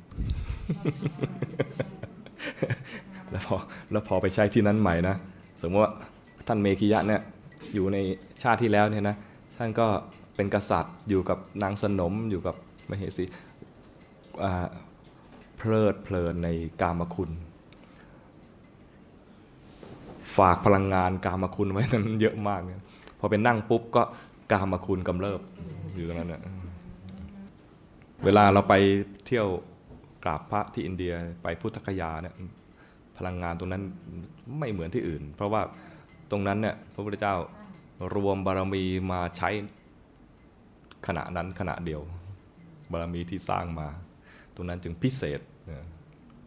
[3.31, 3.57] แล้วพอ
[3.91, 5.15] แล้วพอไปใช้ที่นั้นใหม่นะ
[5.61, 5.93] สมมติว่า
[6.47, 7.21] ท่านเมขิยะเนี่ย
[7.73, 7.97] อยู่ใน
[8.41, 9.15] ชาติที่แล้วเนี่ยนะ
[9.57, 9.87] ท่านก็
[10.35, 12.55] เป็นกษัตริย์อยู่กับนางสนมอยู่กับ
[12.89, 13.23] มเหสี
[15.57, 16.49] เพลิดเพลินใน
[16.81, 17.31] กามคุณ
[20.37, 22.83] ฝากพลังงานกามคุณไว้นั้นเยอะมากเนี่ย
[23.19, 24.03] พอเป็นนั่งปุ๊บก็
[24.51, 25.41] กามคุณกำเริบ
[25.95, 26.43] อยู่ตรงนั้นเนะ
[28.23, 28.73] เวลาเราไป
[29.25, 29.47] เที่ยว
[30.23, 31.13] กราบพระที่อินเดีย
[31.43, 32.35] ไปพุทธคยาเนี่ย
[33.17, 33.83] พลังงานตรงนั้น
[34.59, 35.61] ไม่เหมือนที่อื่น เพราะว่า
[36.31, 37.35] ตรงนั้นเนี่ยพระพุทธเจ้า
[38.15, 39.49] รวมบารมีมาใช้
[41.07, 42.01] ขณะนั้นขณะเดียว
[42.91, 43.87] บารมีที่สร้างมา
[44.55, 45.85] ตรงนั้นจึงพิเศษนะ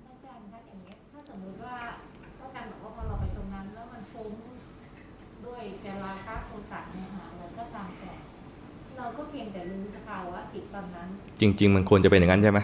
[0.08, 1.76] อาจารย์คะอย่างเงี้ยถ้าสมมุติว่า
[2.42, 4.30] อาจารย์บอกว่าพอเราไปตรงนั้นแล้วมันฟุ้ง
[5.46, 8.12] ด้วยจราคะโทสะเนี่ยหาอะไรก็ตามแต่
[8.96, 11.08] เราก็เพียงแต่รู้สภาวะจิตตอนนั้น
[11.40, 12.58] จริง ๆ มันควรจะเป็นอย่างนั้นใช่ไหม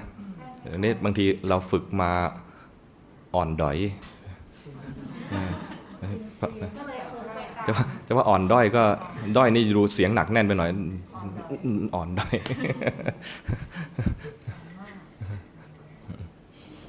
[0.61, 2.11] ใช่ไหมอันนี้บางทีเราฝึกมา
[3.35, 3.79] อ่อนดอย
[5.35, 5.45] นะ
[6.79, 8.83] ก็เลยฟุ้งไปตามจะว่าจะว่าอ่อนด้อยก็
[9.37, 10.71] ด้อยนี่ดูเสียงหนักแน่นไปหน่อย
[11.95, 12.35] อ่อนด้อย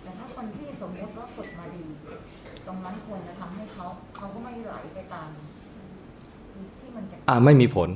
[0.03, 1.83] แต่ถ้าคนที่สมมติว่าฝึกมาดี
[2.67, 5.29] ตรงนั้นควรจะทำให้เขาเขาก็ไม่ไหลไปตาม
[6.79, 7.89] ที่มันจะ อ่าไม่มีผล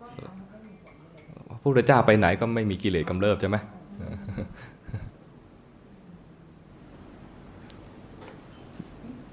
[0.00, 3.56] ก็ทำให้มีผลเลยพระพุทธเจ้าไปไหนก็ไม่มีกิเลสกำเริบใช่ไหม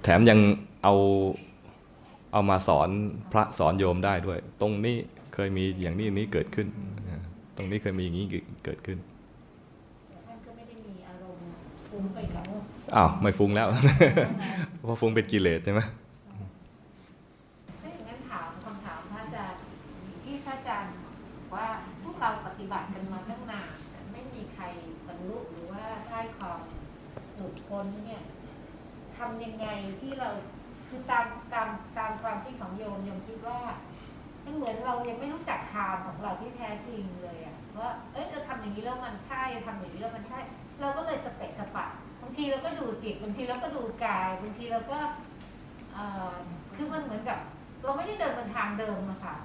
[0.03, 0.39] แถมยัง
[0.83, 0.93] เอา
[2.33, 2.89] เอามาสอน
[3.31, 4.97] พระสอนโยมได้ด้วย ตรงนี้
[5.33, 6.67] เคยมีอย่างนี้นี้เกิดขึ้น
[7.55, 8.25] ตรงนี้เคยมีอย่างนี้
[8.65, 8.97] เกิดขึ้น
[10.09, 11.45] แต่ท่านก็ไม่ได้มีอารมณ์
[11.89, 12.43] ฟุ้งไปกับ
[12.95, 13.67] อ้าวไม่ฟุ้งแล้ว
[14.85, 15.81] เพราะฟุ้งเป็นกิเลสใช่ไหม
[17.81, 19.59] ถ้าอย่างนั้นถามคำถามพระอาจารย์
[20.23, 21.11] ที่พระอาจารย์บอ
[21.47, 21.67] กว่า
[22.03, 24.63] พวกเราปฏิบัติกันมาตั้งนานแต่ไม่มีใคร
[25.07, 26.59] บรรลุหรือว่าได้ความ
[27.35, 28.23] หลุดพ้นเนี่ย
[29.15, 29.67] ทำยังไง
[30.01, 30.29] ที่เรา
[30.87, 33.59] คือตามตามตามความคิดของโยมโยมคิดว่า
[34.45, 40.39] มันเหมือนเรายังไม่รู้จักทางของเราที่แท้จริงเลยอะว่าเอ้ยเราทำอย่างนี้แล้วมันใช่ทำอย่างนี้แล้วมันใช่
[40.81, 41.85] เราก็เลยสเปะสปะ
[42.21, 44.97] บางทีเราก็ดูจิตบางทีเราก็ดูกายบางทีเราก็
[45.93, 46.31] เอ่อ
[46.75, 47.39] คือมันเหมือนกับ
[47.83, 49.35] เราไม่ได้เดินบนทางเดิมอะค่ะ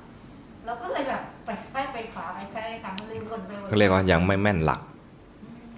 [0.64, 4.80] เราก็เลยแบบไปซ้ายไปขวาไปซ้ายค่ะมันลืมวนไปวนมเขาเรียกว่ายังไม่แม่นหลัก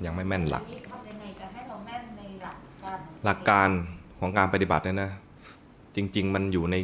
[0.05, 3.69] ยังไม่แม่นหลักทีนี้ทำยังไงจะให้เราแม่นในหลักการหลักการ
[4.25, 5.13] ของการปฏิบัติเนี่ยนะ
[5.97, 6.77] จริง ๆ มันอยู่ใน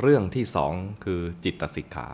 [0.00, 0.72] เรื่องที่สอง
[1.04, 2.08] คือจิตสิกขา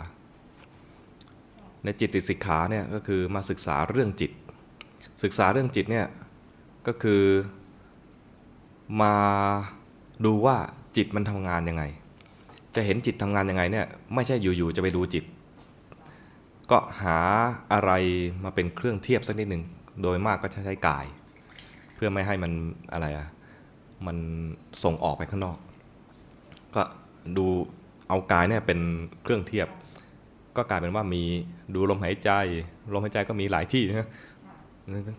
[1.85, 4.31] ในจิตติสิกขาเนี่ยก็คือมาศึกษาเรื่องจิต
[5.23, 6.07] ศึกษาเรื่องจิตเนี่ย
[6.87, 7.23] ก็คือ
[9.03, 9.15] มา
[10.25, 10.57] ดูว่า
[10.97, 11.85] จิตมันทำงานยังไง
[12.75, 15.25] จะเห็นจิตทำงานยังไงเนี่ยไม่ใช่อยู่ๆจะไปดูจิต
[16.71, 17.19] ก็หา
[17.73, 17.91] อะไร
[18.45, 19.63] มาเป็นเครื่องเทียบสักนิดหนึ่ง
[20.03, 21.07] โดยมากก็จะใช้กาย
[21.95, 22.53] เพื่อไม่ให้มัน
[22.93, 23.27] อะไรอะ
[24.07, 24.17] มัน
[24.83, 25.57] ส่งออกไปข้างนอก
[26.75, 26.83] ก็
[27.37, 27.47] ดู
[28.09, 28.81] เอากายเนี่ยเป็น
[29.23, 29.69] เครื่องเทียบ
[30.57, 31.23] ก็กลายเป็นว่ามี
[31.75, 32.31] ดูลมหายใจ
[32.93, 34.09] ลมหายใจก็มีหลายที่นะ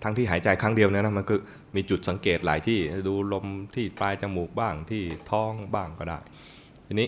[0.04, 1.40] ทั้งที่หายใจครั้งเดียวเนี่ยนะมันคือ
[1.76, 3.46] มีจุดสังเกตหลายที่ดูลม
[3.76, 6.18] ที่ปลายจมูกบ้างที่ท้องบ้างก็ได้
[6.88, 7.08] ทีนี้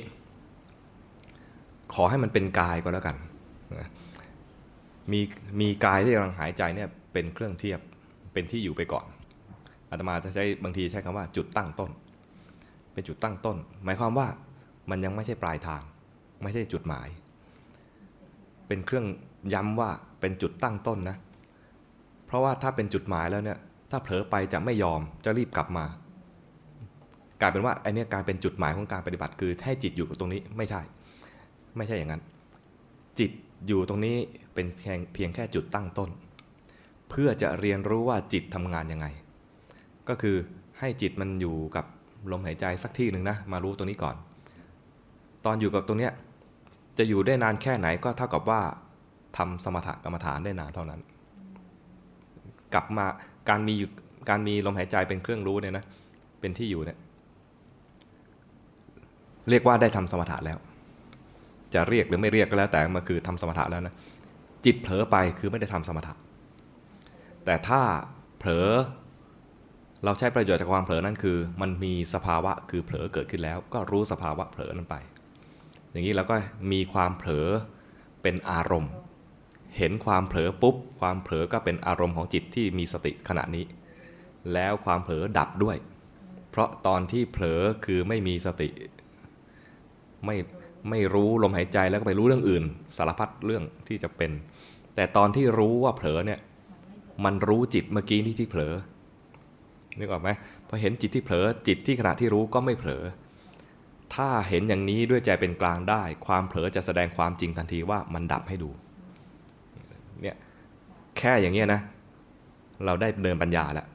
[1.93, 3.15] ขอให้มันเป็นกายก็แล้วกัน
[5.11, 5.21] มี
[5.61, 7.79] มีกายที่กำลังหายใจเนี่ยเป็นเครื่องเทียบ
[8.33, 9.05] เป็นที่อยู่ไปก่อน
[9.91, 11.91] อาตมาจะใช้บางทีใช้คำว่าจุดตั้งต้น
[12.93, 14.27] เป็นจุดตั้งต้น หมายความว่า
[14.89, 15.81] มันยังไม่ใช่ปลายทาง
[16.43, 17.07] ไม่ใช่จุดหมาย
[18.67, 19.05] เป็นเครื่อง
[19.53, 19.89] ย้ำว่า
[20.19, 21.17] เป็นจุดตั้งต้นนะ
[22.25, 23.57] เพราะว่าถ้าเป็นจุดหมายแล้วเนี่ย
[23.91, 25.85] ถ้าเผลอไปจะไม่ยอมจะรีบกลับมา
[27.41, 30.81] กลายเป็นว่าไอเนี้ยกลายเป็นจุดหมายของการปฏิบัติคือให้จิตอยู่กับตรงนี้ไม่ใช่
[31.77, 32.21] ไม่ใช่อย่างนั้น
[33.19, 33.31] จิต
[33.67, 34.15] อยู่ตรงนี้
[34.53, 36.09] เป็นเพียงเพียงแค่จุดตั้งต้น
[37.09, 39.07] เพื่อจะเรียนรู้ว่าจิตทำงานยังไง
[40.09, 40.35] ก็คือ
[40.79, 41.85] ให้จิตมันอยู่กับ
[42.31, 44.15] ลมหายใจสักที่หนึ่งนะมารู้ตรงนี้ก่อน
[45.45, 46.13] ตอนอยู่กับตรงเนี้ย
[46.97, 48.61] จะอยู่ได้นานแค่ไหนก็เท่ากับว่า
[49.37, 51.01] ทำสมถกรรมฐานได้นานเท่านั้น
[52.73, 53.05] กลับมา
[53.49, 53.89] การมีอยู่
[54.29, 55.85] การมีลมหายใจเป็นเครื่องรู้เนี่ยนะ
[56.39, 56.97] เป็นที่อยู่เนี่ย
[59.49, 60.57] เรียกว่าได้ทำสมถะแล้ว
[61.73, 63.93] จะเรียกหรือไม่เรียกก็แล้วแต่มันคือทำสมถะแล้วนะ
[64.65, 66.13] จิตเผลอไปคือไม่ได้ทำสมถะ
[67.45, 67.81] แต่ถ้า
[68.39, 68.69] เผลอ
[70.05, 74.95] เราใช้ประโยชน์จากความเผลอนั่นคือ มันมีสภาวะคือเผลอเกิดขึ้นแล้ว ก็รู้สภาวะเผลอนั้นไป
[75.91, 76.35] อย่างนี้เราก็
[76.71, 77.47] มีความเผลอ
[78.21, 78.91] เป็นอารมณ์
[79.77, 83.65] เห็นความเผลอปุ๊บ ความเผลอก็เป็นอารมณ์ของจิตที่มีสติขณะนี้
[84.53, 85.77] แล้วความเผลอดับด้วย
[86.49, 88.69] เพราะตอนที่เผลอคือไม่มีสติ
[90.25, 90.37] ไม่
[90.89, 92.63] ไม่รู้ลมหายใจแล้วก็ไปรู้เรื่องอื่น
[92.97, 94.31] สารพัดเรื่องที่จะเป็น
[94.95, 96.39] แต่ตอนที่รู้ว่าเผลอเนี่ย
[97.25, 98.73] มันรู้จิตเมื่อกี้นี่ที่เผลอ
[99.99, 100.29] นึกออกไหม
[100.67, 103.03] พอเห็นจิตที่เผลอจิตที่ขณะที่รู้ก็ไม่เผลอ
[104.15, 108.69] ถ้าเห็นอย่างนี้ด้วยใจเป็นกลางได้ ความเผลอจะแสดงความจริงทันทีว่ามันดับให้ดู
[110.21, 110.35] เนี่ย
[111.17, 111.81] แค่อย่างเงี้ยนะ
[112.85, 113.87] เราได้เดินปัญญาแล้ว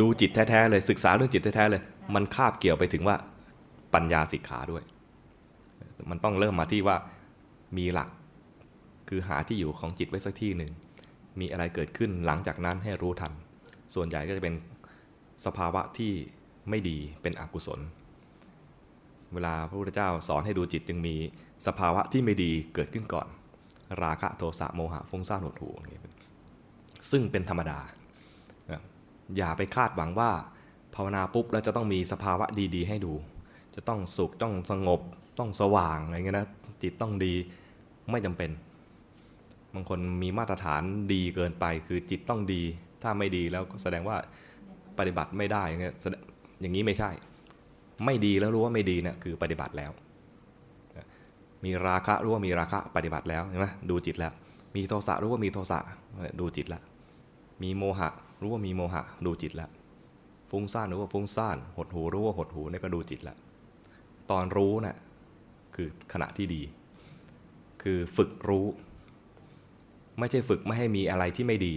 [0.00, 1.82] ดูจิตแท้ๆเลยศึกษาเรื่องจิตแท้ๆเลย
[2.14, 3.16] มันคาบเกี่ยวไปถึงว่า
[3.94, 4.82] ปัญญาสิกขาด้วย
[6.10, 6.96] มันต้องเริ่มมาที่ว่า
[7.76, 8.08] มีหลัก
[9.08, 10.72] คือหาที่อยู่ของจิตไว้สักที่หนึ่ง
[11.40, 13.32] มีอะไรเกิดขึ้นหลังจากนั้นให้รู้ทัน
[13.94, 14.54] ส่วนใหญ่ก็จะเป็น
[15.46, 16.12] สภาวะที่
[16.70, 17.80] ไม่ดีเป็นอกุศล
[19.34, 21.14] เวลาพระพุทธเจ้าสอนให้ดูจิตจึงมี
[21.66, 23.26] สภาวะที่ไม่ดีเกิดขึ้นก่อน
[24.02, 26.00] ราคะโทสะโมหะฟุ้งซ่านหดหู่อย่างนี้
[27.10, 27.78] ซึ่งเป็นธรรมดา
[29.36, 30.30] อย่าไปคาดหวังว่า
[30.94, 33.12] ภาวนาปุ๊บแล้วจะต้องมีสภาวะดีๆ ให้ดู
[33.74, 35.00] จะต้องสุขต้องสงบ
[35.38, 36.48] ต้องสว่างอะไรเงี้ยนะ
[36.82, 37.34] จิตต้องดี
[38.10, 38.50] ไม่จำเป็น
[39.74, 40.82] บางคนมีมาตรฐาน
[41.12, 42.62] ดีเกินไปคือจิตต้องดี
[43.02, 44.16] ถ้าไม่ดีแล้วแสดงว่า
[44.98, 45.94] ปฏิบัติไม่ได้อย่างเงี้ย
[46.60, 47.10] อย่างนี้ไม่ใช่
[48.04, 49.90] ไม่ดีแล้วรู้ว่าไม่ดีเนี่ยคือปฏิบัติแล้ว
[51.64, 54.32] มีราคะรู้ว่ามีราคะปฏิบัติแล้วเห็นไหมดูจิตแล้ว
[54.76, 55.80] มีโทสะรู้ว่ามีโทสะ
[56.40, 56.82] ดูจิตแล้ว
[57.62, 58.10] มีโมหะ
[58.42, 59.70] รู้ว่ามีโมหะ ดูจิตแล้ว
[60.50, 63.36] ฟุ้งซ่านรู้ว่าฟุ้งซ่านหดหูรู้ว่าหดหูนี่ก็ดูจิตแล้ว
[64.30, 64.96] ตอนรู้นะ่ะ
[65.74, 66.62] คือขณะที่ดี
[67.82, 68.66] คือฝึกรู้
[70.18, 71.74] ไม่ใช่ฝึกไม่ให้มีอะไรที่ไม่ดี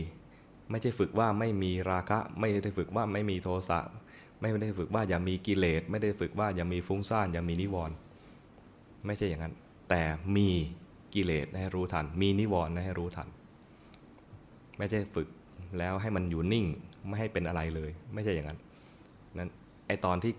[0.72, 3.80] ไม่ใช่ฝึกว่าไม่มีราคะ ไม่ได้ฝึกว่าไม่มีโทสะ
[4.40, 7.96] ไม่ได้ฝึกว่าอย่ามีกิเลสไม่ได้ฝึกว่าอย่ามีฟุ้งซ่านอย่ามีนิวรณ์
[9.06, 9.54] ไม่ใช่อย่างนั้น
[9.90, 10.02] แต่
[10.36, 10.50] มี
[11.14, 13.28] กิเลสให้รู้ทัน มีนิวรณ์ให้รู้ทัน
[14.78, 15.28] ไม่ใช่ฝึก
[15.78, 16.66] แล้วให้มันอยู่นิ่ง
[17.08, 18.60] ไม่ให้เป็นอะไรเลย ไม่ใช่อย่างนั้น
[19.38, 19.50] นั้น
[19.88, 20.34] ไอตอนที่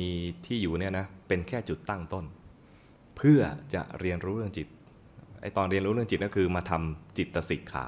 [0.00, 0.10] มี
[0.46, 2.24] ที่อยู่เนี่ยนะเป็นแค่จุดตั้งต้น
[3.16, 3.40] เพื่อ
[3.74, 4.66] จะเรียนรู้เรื่องจิต
[5.42, 7.86] ไอตอนเรียนรู้เรื่องจิตก็คือมาทำจิตสิกขา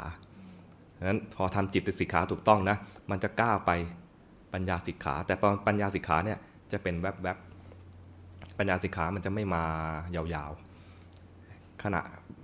[1.04, 2.76] นั้นพอทำจิตสิกขาถูกต้องนะ
[3.10, 3.70] มันจะก้าวไป
[4.52, 5.34] ปัญญาสิกขา แต่
[5.66, 6.38] ปัญญาสิกขาเนี่ย
[6.72, 9.64] จะเป็นแวบๆปัญญาสิกขามันจะไม่มา
[10.16, 12.00] ยาวๆ ขณะ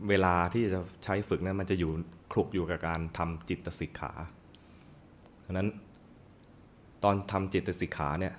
[0.08, 1.90] เวลาที่จะใช้ฝึกนะมันจะอยู่
[2.32, 4.12] คลุกอยู่กับการทำจิตสิกขา
[5.44, 5.68] ดังนั้น
[7.04, 8.34] ตอนทำจิตสิกขาเนี่ย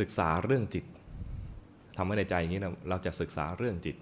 [0.00, 0.84] ศึกษาเรื่องจิต
[1.96, 3.96] ทำไว้ในใจอย่างนี้เราเราจะศึกษาเรื่องจิต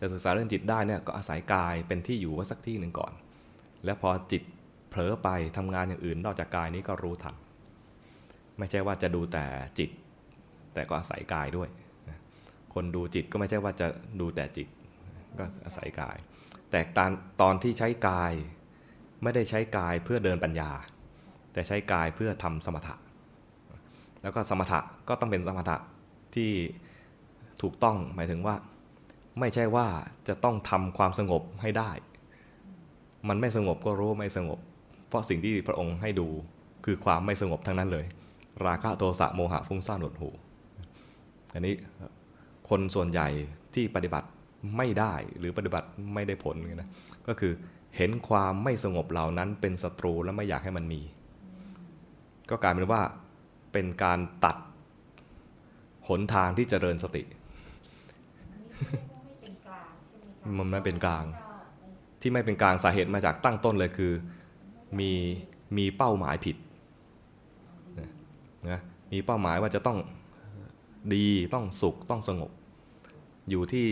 [0.00, 3.12] จะศึกษาเรื่องจิตได้เนี่ยก็อาศัยกายเป็นที่อยู่ไว้สักที่หนึ่งก่อน
[3.84, 4.42] แล้วพอจิต
[4.90, 7.34] เผลอไปทำงานอย่างอื่น นอกจากกายนี้ก็รู้ทัน
[8.58, 9.44] ไม่ใช่ว่าจะดูแต่
[9.78, 9.90] จิต
[10.74, 11.68] แต่ก็อาศัยกายด้วย
[12.74, 13.86] คนดูจิตก็ไม่ใช่ว่าจะ
[14.20, 14.68] ดูแต่จิต
[15.38, 16.16] ก็อาศัยกาย
[16.70, 17.10] แต่ตอน
[17.40, 18.32] ตอนที่ใช้กาย
[19.22, 20.70] ไม่ได้ใช้กายเพื่อเดินปัญญา
[21.52, 22.94] แต่ใช้กายเพื่อทำสมถะ
[24.22, 25.76] แล้วก็สมถะก็ต้องเป็นสมถะ
[26.34, 26.50] ที่
[27.62, 28.56] ถูกต้องหมายถึงว่า
[29.40, 29.86] ไม่ใช่ว่า
[30.28, 31.90] จะต้องทำความสงบให้ได้
[33.28, 34.58] มันไม่สงบก็รู้ไม่สงบ
[35.08, 36.28] เพราะสิ่งที่พระองค์ให้ดู
[36.84, 38.04] คือความไม่สงบทั้งนั้นเลย
[38.66, 40.30] ราคะโทสะโมหะฟุ้งซ่านหดหู
[41.54, 41.74] อันนี้
[42.68, 43.28] คนส่วนใหญ่
[43.74, 44.28] ที่ปฏิบัติ
[44.76, 46.88] ไม่ได้หรือปฏิบัติไม่ได้ผลนะ
[47.28, 47.52] ก็คือ
[47.96, 51.00] เห็นความไม่สงบเหล่านั้นเป็นศัตรูและไม่อยากให้มันมี
[52.50, 53.02] ก็กลายเป็นว่า
[53.72, 54.56] เป็นการตัด
[56.08, 57.22] หนทางที่เจริญสติ
[59.24, 61.41] ไม่เป็นกลางใช่ไหมคะมันไม่เป็นกลางชอบไม่
[62.22, 64.12] ที่ไม่เป็นกลางสาเหตุมาจากตั้งต้นเลยคือ
[64.98, 65.10] มี
[65.76, 66.56] มีเป้าหมายผิด
[68.70, 68.80] นะ
[69.12, 69.98] มีเป้าหมายว่าจะต้อง
[71.14, 72.50] ดีต้องสุขต้องสงบ
[73.50, 73.86] อยู่ที่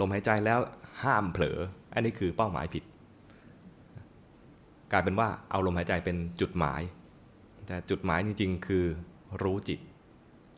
[0.00, 0.58] ลมหายใจแล้ว
[1.02, 1.58] ห้ามเผลอ
[1.94, 2.84] อันนี้คือเป้าหมายผิด
[4.92, 6.80] กลายเป็นว่าเอาลมหายใจเป็นจุดหมาย
[7.66, 8.84] แต่จุดหมายจริงๆ คือ
[9.42, 9.80] รู้จิต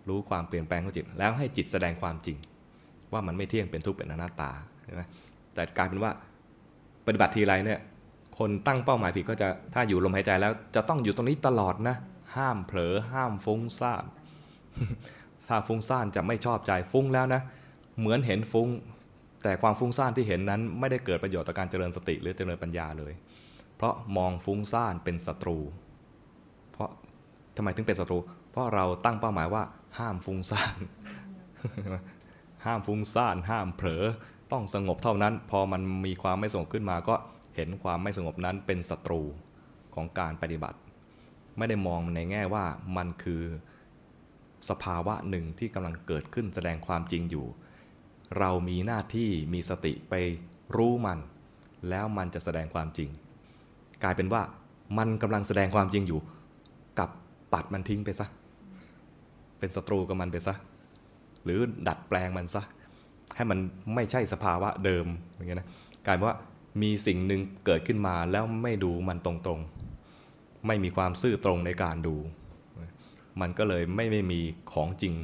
[0.08, 2.36] รู้ความเปลี่ยนแปลงของจิต แล้วให้จิตแสดงความจริง
[3.12, 4.50] ว่ามันไม่เที่ยงเป็นทุกข์เป็นอนัตตา
[4.84, 5.02] ใช่ไหม
[5.54, 6.12] แต่กลายเป็นว่า
[7.06, 7.80] ปฏิบัติทีไรเนี่ย
[8.38, 11.96] คนตั้งเป้าหมายผิดก็จะถ้าอยู่ลมหายใจแล้วจะต้องอยู่ตรงนี้ตลอดนะ
[12.36, 14.04] ห้ามเผลอห้ามฟุ้งซ่าน
[15.48, 17.42] ถ้าฟุ้งซ่านจะไม่ชอบใจฟุ้งแล้วนะ
[17.98, 18.68] เหมือนเห็นฟุ้ง
[19.42, 23.12] แต่ความฟุ้งซ่านที่เห็นนั้น ไม่ได้เกิดประโยชน์ต่อการเจริญสติหรือเจริญปัญญาเลย
[23.76, 25.58] เพราะมองฟุ้งซ่านเป็นศัตรู
[26.72, 26.90] เพราะ
[27.56, 28.18] ทำไมถึงเป็นศัตรู
[28.50, 29.62] เพราะเราตั้งเป้าหมายว่า
[29.98, 30.76] ห้ามฟุ้งซ่าน
[32.64, 34.04] ห้ามฟุ้งซ่าน ห้ามเผลอ
[34.52, 37.14] ต้องสงบเท่านั้น พอมันมีความไม่สงบขึ้นมา ก็
[37.56, 39.22] เห็นความไม่สงบนั้นเป็นศัตรู
[39.94, 40.78] ของการปฏิบัติ
[41.58, 42.64] ไม่ได้มองในแง่ว่า
[42.96, 43.42] มันคือ
[44.68, 47.46] สภาวะหนึ่งที่กำลังเกิดขึ้นแสดงความจริงอยู่
[48.38, 50.14] เรามีหน้าที่มีสติไป
[50.76, 51.18] รู้มัน
[51.88, 53.10] แล้วมันจะแสดงความจริง
[54.02, 54.42] กลายเป็นว่า
[54.98, 56.20] มันกำลังแสดงความจริงอยู่
[56.98, 57.10] กับ
[57.52, 58.26] ปัดมันทิ้งไปซะ
[59.58, 60.54] เป็นศัตรูกับมันไปซะ
[61.44, 62.62] หรือดัดแปลงมันซะ
[63.36, 63.58] ให้มัน
[63.94, 65.68] ไม่ใช่สภาวะเดิมอย่างเงี้ยนะ
[66.06, 66.36] กลายเป็นว่า
[66.82, 72.16] มีสิ่งหนึ่งเกิดขึ้นมาแล้วไม่ดูมันตรงๆ ไม่มีความซื่อตรงในการดู
[73.40, 74.40] มันก็เลยไม่ไม่มี
[74.72, 75.14] ของจริง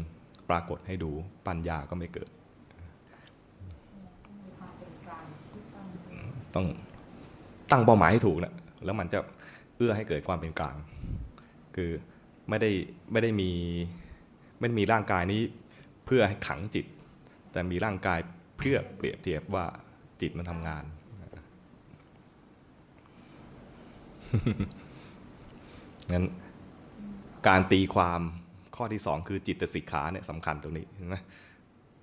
[0.49, 1.11] ปรากฏให้ดู
[1.47, 2.29] ปัญญาก็ไม่เกิด
[6.11, 6.25] ต้อง
[6.55, 6.67] ต้อง
[7.71, 8.53] ตั้งเป้าหมายให้ถูกนะ
[8.85, 9.19] แล้วมันจะ
[9.77, 10.77] เอื้อให้เกิดความเป็นกลาง
[11.77, 11.91] คือ
[12.49, 12.71] ไม่ได้
[13.13, 13.51] ไม่ได้มี
[14.59, 15.43] ไม่ได้มีร่างกายนี้
[16.07, 16.87] เพื่อให้ขังจิต
[17.53, 18.19] แต่มีร่างกาย
[18.59, 19.67] เพื่อเปรียบเทียบว่า
[20.21, 20.85] จิตมันทำงาน
[26.13, 26.25] งั้น
[27.49, 28.21] การตีความ
[28.77, 31.17] ข้อที่สองคือจิตสิกขาเนี่ยสำคัญตรงนี้เห็นไหม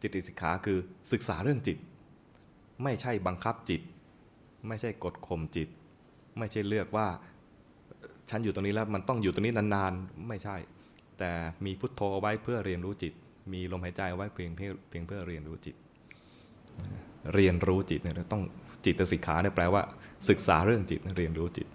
[0.02, 0.78] จิตสิกขาคือ
[1.12, 1.78] ศึกษาเรื่องจิต
[2.84, 3.82] ไม่ใช่บังคับจิต
[4.68, 5.70] ไม่ใช่กดข่มจิต
[6.38, 7.08] ไม่ใช่เลือกว่า
[8.30, 10.56] ฉันอยู่ตรงนี้แล้วมันต้องอยู่ตรงนี้นานๆ ไม่ใช่
[11.20, 11.32] แต่
[11.66, 13.14] มีพุทโธเอาไว้เพื่อเรียนรู้จิต
[13.52, 15.76] มีลมหายใจไว้เพียงเพียงเพียงเพื่อเรียนรู้จิต
[17.34, 18.44] เรียนรู้จิตเนี่ยต้อง
[18.86, 19.82] จิตสิกขาเนี่ยแปลว่า
[20.30, 21.68] ศึกษาเรื่องจิตเรียนรู้จิต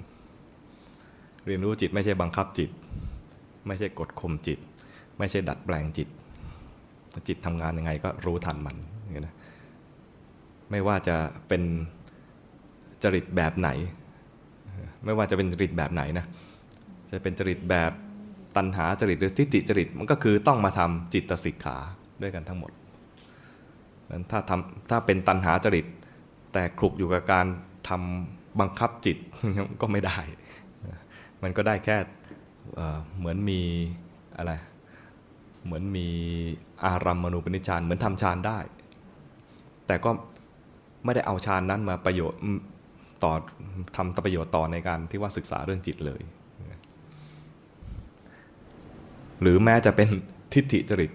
[1.47, 2.71] เรียนรู้จิตไม่ใช่บังคับจิต
[3.67, 4.59] ไม่ใช่กดข่มจิต
[5.19, 6.09] ไม่ใช่ดัดแปลงจิต
[7.29, 8.77] จิตทำงานยังไงก็รู้ทันมัน
[9.27, 9.35] นะ
[10.71, 11.17] ไม่ว่าจะ
[11.49, 11.63] เป็น
[13.03, 13.69] จริตแบบไหน
[15.05, 16.27] ไม่ว่าจะเป็นจริตแบบไหนนะ
[17.11, 17.93] จะเป็นจริตแบบ
[18.57, 21.77] ตัณหาจริตหรือทิฏฐิจริตมันก็คือต้องมาทำจิตสิกขา
[22.23, 22.73] ด้วยกันทั้งหมด
[24.11, 25.87] นั้นถ้าทำถ้าเป็นตัณหาจริต
[26.53, 27.47] แต่คลุกอยู่กับการ
[27.89, 29.17] ทำบังคับจิต
[29.81, 30.19] ก็ไม่ได้
[31.43, 31.97] มันก็ได้แค่
[32.75, 33.61] เเหมือนมี
[34.37, 34.53] อะไร
[35.65, 36.07] เหมือนมี
[36.85, 38.59] อารัมมณูปนิชานเหมือนทำฌานได้
[39.87, 40.11] แต่ก็
[41.05, 42.41] ไม่ได้เอาฌานนั้นมาประโยชน์
[43.25, 43.33] ต่อ
[43.97, 46.21] ทำประโยชน์ต่อในการที่ว่าศึกษาเรื่องจิตเลย
[49.41, 50.09] หรือแม้จะเป็น
[50.53, 51.11] ทิฏฐิจริต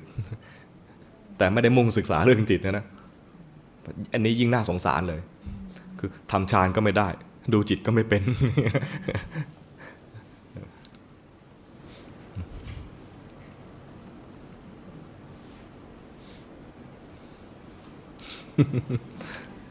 [1.38, 2.86] แต่ไม่ได้มุ่งศึกษาเรื่องจิตนะนะ
[4.14, 5.22] อันนี้ยิ่งน่าสงสารเลย
[6.00, 7.08] คือทำฌานก็ไม่ได้
[7.54, 8.22] ดูจิตก็ไม่เป็น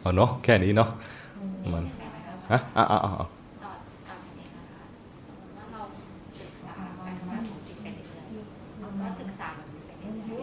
[0.00, 0.88] เอาเนาะแค่นี้เนาะ
[1.72, 1.84] มัน
[2.50, 3.28] ฮะอะอะอะอะ
[3.64, 3.78] ตอน
[4.08, 4.84] ตอนนี้นะคะ
[5.26, 5.80] สมมติว่าเรา
[6.40, 6.74] ศึกษา
[7.04, 10.40] การทำงานของจิตไปเรื่อยๆเราก็ศึกษามันไปเรื่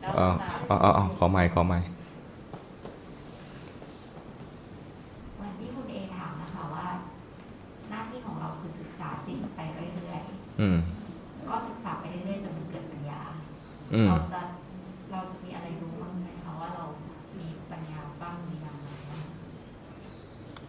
[0.00, 1.78] อยๆแล้วเอาเราจะเอาเอาเอาขอไม่ขอไม่
[5.34, 6.86] เหมือนที่คุณเอถามนะคะว่า
[7.90, 10.22] หน้าที่ของเราคือศึกษาจิตไปเรื่อย
[10.60, 13.20] อืมๆก็ศึกษาไปเรื่อยๆจนมันเกิดปัญญา
[13.94, 14.40] อืมเราจะ
[15.12, 16.84] เราจะมีอะไรรู้บ้างไหมคะว่าเรา
[17.38, 19.22] มีปัญญาบ้างมีนามบ้าง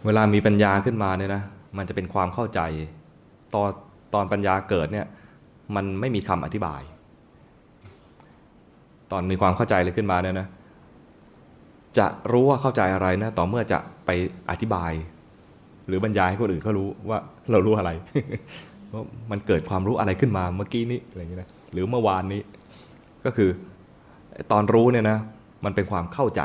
[0.04, 1.42] เวลามีปัญญาขึ้นมาเนี่ยนะ
[1.76, 2.60] มันจะเป็นความเข้าใจ
[3.54, 3.70] ตอน
[4.14, 5.06] ตอนปัญญาเกิดเนี่ย
[5.74, 6.82] มันไม่มีคำอธิบาย
[9.12, 10.46] ตอนมีความเข้าใจเลยขึ้นมาเนี่ยนะ
[11.98, 14.10] จะรู้ว่าเข้าใจอะไรนะต่อเมื่อจะไป
[14.50, 14.92] อธิบาย
[15.86, 17.18] หรือบรรยายให้คนอื่นเขารู้ว่า
[17.52, 17.90] เรารู้อะไร
[18.92, 22.40] ว่ามันเกิดความรู้อะไรขึ้นมาเมื่อกี้นี้อะไรอย่างเงี้ยนะหรือเมื่อวานนี้
[23.24, 23.50] ก็คือ
[24.52, 25.18] ตอนรู้เนี่ยนะ
[25.64, 26.42] มันเป็นความเข้าใจ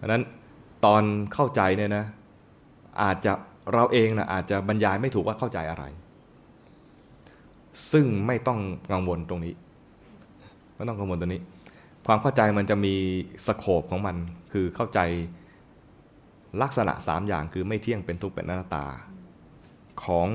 [0.00, 0.22] ดังนั้น
[0.84, 1.02] ตอน
[1.34, 2.04] เข้าใจเนี่ยนะ
[3.02, 3.32] อาจจะ
[3.72, 5.84] เราเองนะอาจจะบรรยายไม่ถูกว่าเข้าใจอะไร
[7.92, 8.60] ซึ่งไม่ต้อง
[8.92, 9.54] กังวลตรงนี้
[10.74, 11.42] ไม่ต้องกังวลตรงนี้
[12.06, 12.94] ความเข้าใจมันจะมี
[13.46, 14.16] สโคปของมัน
[14.52, 15.00] คือเข้าใจ
[16.62, 18.86] ลักษณะ 3 อย่างคือไม่เที่ยงเป็นทุกข์เป็นอนัตตา
[20.04, 20.26] ของ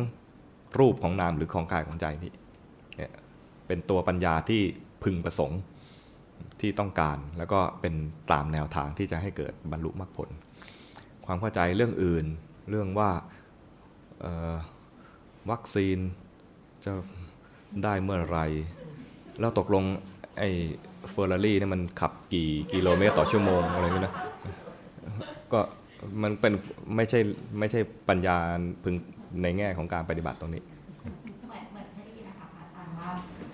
[0.80, 2.34] รูปของนามหรือของกายของใจนี่
[3.68, 4.62] เป็นตัวปัญญาที่
[5.04, 5.60] พึงประสงค์
[6.62, 7.94] ที่ต้องการแล้วก็เป็น
[8.32, 10.30] ตามแนวทางที่จะให้เกิดบรรลุมรรคผล
[11.26, 12.26] ความเข้าใจเรื่องอื่น
[12.70, 13.10] เรื่องว่า
[15.52, 15.98] วัคซีน
[16.86, 16.92] จะ
[17.84, 18.40] ได้เมื่อไร
[19.40, 19.84] แล้วตกลง
[20.40, 20.50] ไอ้
[21.12, 24.14] เฟอร์รารี่เนี่ยมันขับกี่กิโลเมตรต่อชั่วโมงอะไรอย่างเงี้ยนะ
[25.54, 25.60] ก็
[26.24, 26.54] มันเป็น
[26.96, 27.20] ไม่ใช่
[27.60, 28.38] ไม่ใช่ปัญญา
[28.84, 28.96] พึง
[29.42, 30.64] ในแง่ของการปฏิบัติตรงนี้
[31.46, 33.10] เหมือนเหมือนที่ได้ยินนะคะพระอาจารย์ว่า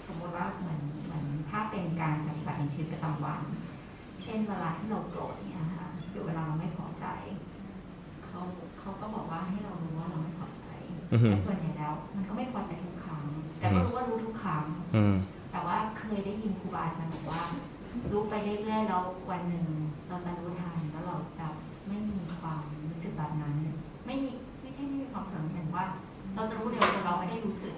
[0.07, 3.41] สมมติว่าเหมือนเหมือนถ้าเป็นการปฏิบัติในชีวิตประจำวัน
[4.23, 7.05] เช่นเวลาที่เราโกรธเนี่ยค่ะหรือเวลาเราไม่พอใจ
[8.25, 8.39] เขา
[8.79, 10.63] เขาก็บอกว่าให้เรารู้ว่าเราไม่พอใจ
[11.13, 13.23] อือฮึแต่ส่วนใหญ่แล้ว มันก็ไม่พอใจทุกครั้ง
[13.57, 14.63] แต่ก็รู้ว่ารู้ทุกครั้ง
[14.95, 15.15] อืม
[15.53, 17.41] แต่ว่าเคยได้ยินครูบาอาจารย์บอกว่า
[18.11, 19.65] รู้ไปเรื่อยๆแล้ววันหนึ่ง
[20.07, 21.47] เราจะรู้ทันแล้วเราจะ
[21.87, 23.55] ไม่มีความรู้สึกแบบนั้น
[24.05, 24.31] ไม่มี
[24.61, 25.85] ไม่ใช่ไม่มีความสำคัญว่า
[26.35, 27.75] เราจะรู้เร็วจนเราไม่ได้รู้สึก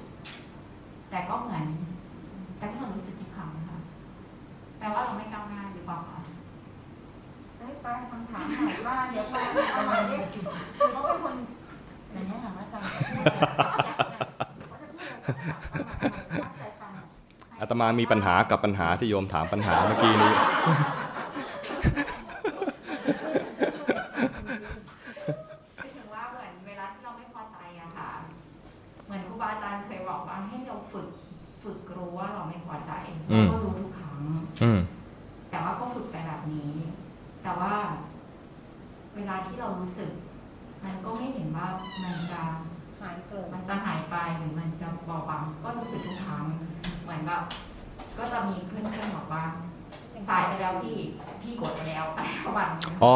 [1.10, 1.66] แต่ก็เหมือน
[2.58, 3.80] แต่ก็เหมือนรู้สึกทุกครั้งค่ะ
[4.78, 6.20] แปลว่าเราไม่ก้าวหน้าหรือเปล่าคะ
[7.58, 9.36] เฮ้ยไปคำถามใหม่ว่าเดี๋ยวไป
[9.72, 10.18] เอาใหม่ดิ
[10.92, 11.36] เขาเป็นคน
[12.12, 14.18] อย่างนี้ยค่ะอาจารย์เขาจะพูดอะไร
[14.68, 16.55] เขาจะพูด
[17.66, 20.34] อะไรตั้งใจฟังอาตมามีปัญหากับปัญหาที่โยมถามปัญหาเมื่อกี้นี้
[25.80, 28.10] คือถึงว่าเหมือนเวลาที่เราไม่พอใจอะค่ะ
[29.06, 31.08] เหมือนครูบาอาจารย์เคยบอกว่าให้เราฝึก
[31.64, 32.92] ฝึกรู้ว่าเราไม่พอใจ
[33.32, 34.20] อืมเราก็รู้ทุกครั้ง
[34.64, 34.80] อืม
[35.50, 36.74] แต่ว่าก็ฝึกไปแบบนี้
[37.44, 37.74] แต่ว่า
[39.16, 40.12] เวลาที่เรารู้สึก
[40.84, 41.68] มันก็ไม่เห็นว่า
[42.04, 42.42] มันจะ
[43.02, 46.55] หายเกิดมันจะหายไปหรือมันจะเบาบางก็รู้สึกทุกครั้งเห
[47.16, 47.44] มือนแบบ
[48.18, 49.44] ก็จะมีเพื่อนๆบอกว่า
[50.30, 50.98] สายไปแล้วพี่
[51.42, 53.14] พี่กดไปแล้วอะไรประมาณนี้อ๋อ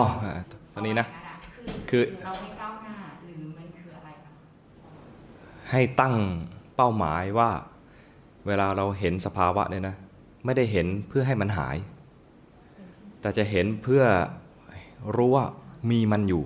[0.74, 1.08] ตอนนี้นะ
[1.56, 2.96] คือคือหรือเราไม่ก้าวหน้า
[3.26, 4.32] หรือมันคืออะไรคะ
[5.72, 6.16] ให้ตั้ง
[6.76, 7.50] เป้าหมายว่า
[8.48, 9.96] เวลาเราเห็นสภาวะเนี่ยนะ
[10.46, 11.78] ไม่ได้เห็นเพื่อให้มันหาย
[13.22, 14.04] แต่จะเห็นเพื่อ
[15.16, 15.46] รู้ว่า
[15.92, 16.44] มีมันอยู่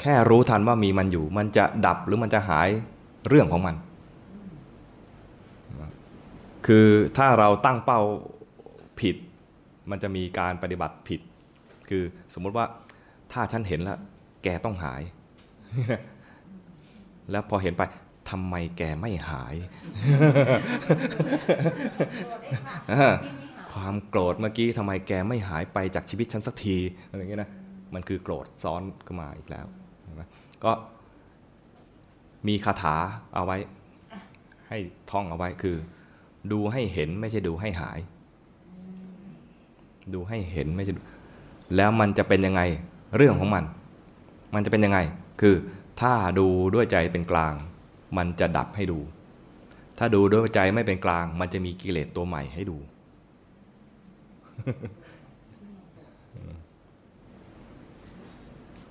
[0.00, 2.68] แค่รู้ทันว่ามีมันอยู่ มันจะดับหรือมันจะหาย
[3.28, 3.74] เรื่องของมัน
[6.68, 6.86] คือ
[7.16, 8.00] ถ้าเราตั้งเป้า
[9.00, 9.16] ผิด
[9.90, 11.20] มันจะมีการปฏิบัติผิด
[11.88, 12.02] คือ
[12.34, 12.66] สมมุติว่า
[13.32, 13.98] ถ้าฉันเห็นแล้ว
[14.42, 15.02] แกต้องหาย
[17.30, 17.82] แล้วพอเห็นไป
[18.30, 19.54] ทำไมแกไม่หาย
[23.72, 26.76] ความโกรธเมื่อกี้ทำไมแกไม่หายไปจากชีวิตฉันสักที
[27.08, 27.50] อะไรอย่างเงี้ยนะ
[27.94, 29.66] มันคือโกรธซ้อนขึ้นมาอีกแล้ว
[30.64, 30.72] ก็
[32.48, 32.96] มีคาถา
[33.34, 33.56] เอาไว้
[34.68, 34.78] ให้
[35.10, 35.76] ท่องเอาไว้คือ
[36.52, 37.98] ดูให้เห็นไม่ใช่ดูให้หาย
[40.14, 40.92] ดูให้เห็นไม่ใช่
[41.76, 42.62] แล้วมันจะเป็นยังไง
[43.16, 43.64] เรื่องของมัน
[44.54, 44.98] มันจะเป็นยังไง
[45.40, 45.54] คือ
[46.00, 47.54] ถ้าดูด้วยใจเป็นกลาง
[48.16, 48.98] มันจะดับให้ดู
[49.98, 52.78] ถ้าดูด้วยใจไม่เป็นกลาง มันจะมีกิเลสตัวใหม่ให้ดู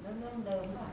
[0.01, 0.87] แล้วเรื่องเดิมป่ะ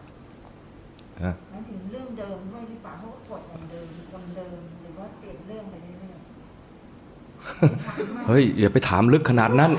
[1.22, 7.33] ฮะ หมายถึงเรื่องเดิมด้วยหรือเปล่าเขาก็กดอย่างเดิมคนเดิมหรือว่าเปลี่ยนเรื่องไปเรื่อยๆ
[8.26, 9.70] เฮ้ยอย่าไปถามลึกขนาดนั้น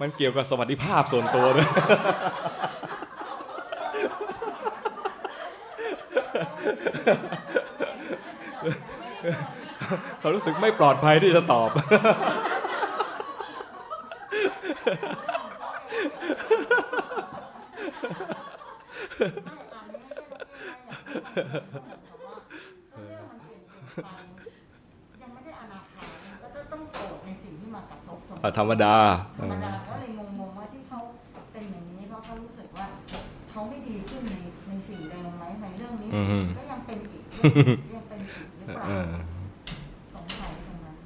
[0.00, 1.68] มันเกี่ยวกับสวัสดิภาพส่วนตัวด้วย
[10.20, 11.82] เขารู้สึกไม่ปลอดภัยที่จะตอบไม่
[21.36, 22.05] อ่
[28.58, 28.96] ธรรมดา
[29.40, 30.98] ธรรมดาก็เลยงงๆว่าที่เขา
[31.52, 32.86] เป็นอย่างนี้เพราะเขารู้สึกว่า
[33.50, 34.36] เขาไม่ดีขึ้นใน
[34.68, 37.24] ในสิ่งเดิมไหมในเรื่องนี้อือฮึก็ยังเป็นอีก
[37.96, 39.12] ยังเป็นอีกหรือเปล่าเออ
[40.14, 40.96] สงสัยตรงนั้น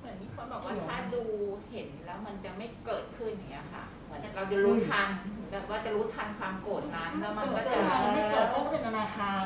[0.00, 1.22] เหมือนมีคนบอกว่าถ้าดู
[1.70, 5.08] เห็นแล้วมันจะไม่เกิดขึ้นอย่างเงี้ยค่ะเหมือนเราจะรู้ทัน
[5.50, 9.42] แบบว่าจะรู้ทันความโกรธนั้นแล้วมันก็จะไงไม่เกิดก็เป็นอนาคาร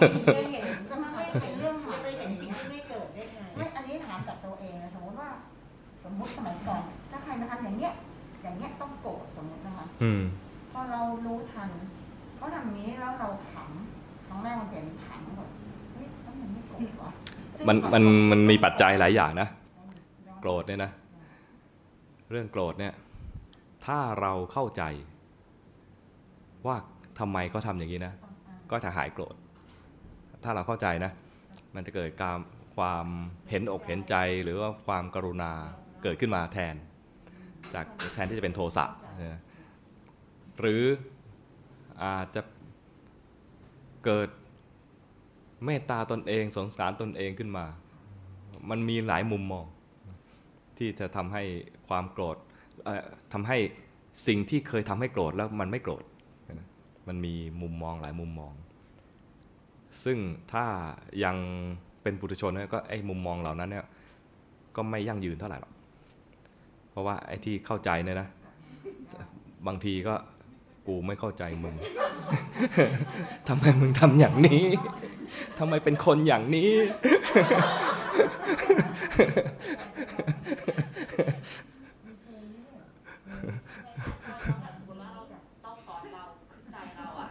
[0.00, 1.52] สิ่งที่เห็นก็ไม่เป็น
[6.36, 7.92] สมมติสมัยก่อนถ้าใครมาทำอย่างเนี้ย
[8.42, 10.22] อย่างเนี้ยต้องโกรธสมมตินะคะอืม
[10.72, 11.70] พอเรารู้ทัน
[12.36, 15.48] เขาทำอย่างนี้แล้วเราขำครั้งแรกมันเป็นขำแบบ
[15.92, 17.10] เฮ้ยทำไมไม่โกรธวะ
[17.68, 19.48] มันมันมันมีปัจจัยหลายอย่างนะ
[20.40, 20.90] โกรธเนี่ยนะ
[22.30, 22.92] เรื่องโกรธเนี่ย
[23.86, 24.82] ถ้าเราเข้าใจ
[26.66, 26.76] ว่า
[27.18, 28.14] ทำไมเขาทำอย่างนี้นะ
[28.70, 29.34] ก็จะหายโกรธ
[30.44, 31.12] ถ้าเราเข้าใจนะ
[31.74, 32.38] มันจะเกิดการ
[32.76, 33.06] ความ
[33.50, 35.52] เห็นอกเห็นใจหรือว่าความกรุณา
[36.04, 36.74] เกิดขึ้นมาแทน
[37.74, 38.84] จากแทนที่จะเป็นโทสะ
[40.60, 40.82] หรือ
[42.04, 42.42] อาจจะ
[44.04, 44.28] เกิด
[45.64, 47.64] เมตตาตนเองสงสารตนเองขึ้นมา
[48.70, 49.64] มันมีหลายมุมมอง
[50.78, 51.42] ที่จะทำให้
[51.88, 52.36] ความโกรธ
[53.32, 53.58] ทำให้
[54.26, 56.04] สิ่งที่เคยทำให้โกรธแล้วมันไม่โกรธ
[57.08, 58.52] มันมีมุมมองหลายมุมมอง
[60.04, 60.18] ซึ่ง
[60.52, 60.64] ถ้า
[61.24, 61.36] ยัง
[62.02, 63.86] เป็นปุถุชนก็ไอ้มุมมองเหล่านั้นเนี่ย
[64.76, 65.72] ก็ไม่ยั่งยืนเท่าไหร่หรอก
[66.94, 68.28] เพราะว่าไอ้ที่เข้าใจเนี่ยนะ
[69.66, 70.14] บางทีก็
[70.86, 71.74] กูไม่เข้าใจมึง
[73.48, 74.64] ทำไมมึงทำอย่างนี้
[75.58, 76.70] ทำไมเป็นคนอย่างนี้
[84.76, 85.22] สมมติว่าเรา
[85.64, 87.28] ต้องสอนเราคือใจเราอะ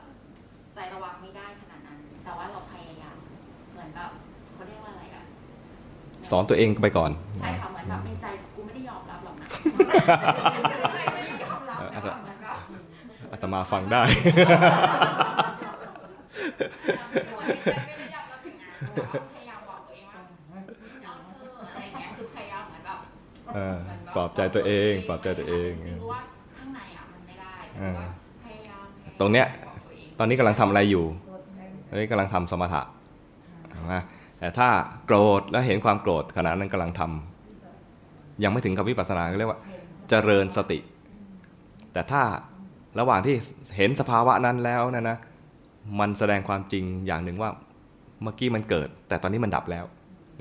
[0.76, 3.18] ใจระวังไม่ได้ขนาดนั้นแต่ว่าเราพยายาม
[3.73, 4.11] เหมือนแบบ
[4.53, 5.23] เขาเรียกว่าอะไรอะ
[6.30, 7.11] สอนตัวเองไปก่อน
[10.03, 10.93] อมรับ
[11.77, 12.57] แต่ว่าเหมือนแบบ
[13.31, 14.31] อาตมาฟังได้ไม่
[17.99, 20.19] ได้ยอมรับถึงงานแต่ว่าพยายามบอกตัวเองว่า
[21.03, 22.99] เอาเธอะอะไรอย่างเงี้ยคือพยายามเหมือนแบบ
[23.55, 23.77] เออ
[24.15, 26.21] ปลอบใจตัวเองปลอบใจตัวเองจริงๆรู้ว่า
[26.57, 28.07] ข้างในอะมันไม่ได้แต่ว่า
[28.45, 32.81] พยายามพยายามตรงเนี้ยบอกตัวเองตอนนี้กำลังทำอะไรอยู่โกรธได้ตอนนี้กำลังทำสมถะ
[33.71, 33.95] เห็นไหม
[34.39, 34.67] แต่ถ้า
[35.05, 39.59] โกรธแล้วเห็นความโกรธขณะนั้นกำลังทำยังไม่ถึงกับวิปัสสนาก็เรียกว่า
[40.09, 40.80] เจริญสติ
[41.93, 42.23] แต่ถ้า
[42.99, 43.35] ระหว่างที่
[43.77, 45.17] เห็นสภาวะนั้นแล้วนะนะ
[45.99, 47.51] มันแสดงความจริงอย่างหนึ่งว่า
[48.21, 49.85] เมื่อกี้มันเกิด แต่ตอนนี้มันดับแล้ว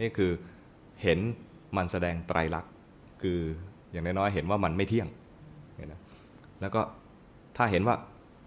[0.00, 0.30] นี่คือ
[1.02, 1.18] เห็น
[1.76, 2.72] มันแสดงไตรลักษณ์
[3.22, 3.38] คือ
[3.90, 5.08] อย่างน้อยๆเห็นว่ามันไม่เที่ยง
[5.76, 6.00] เห็นนะ
[6.60, 6.80] แล้วก็
[7.56, 7.96] ถ้าเห็นว่า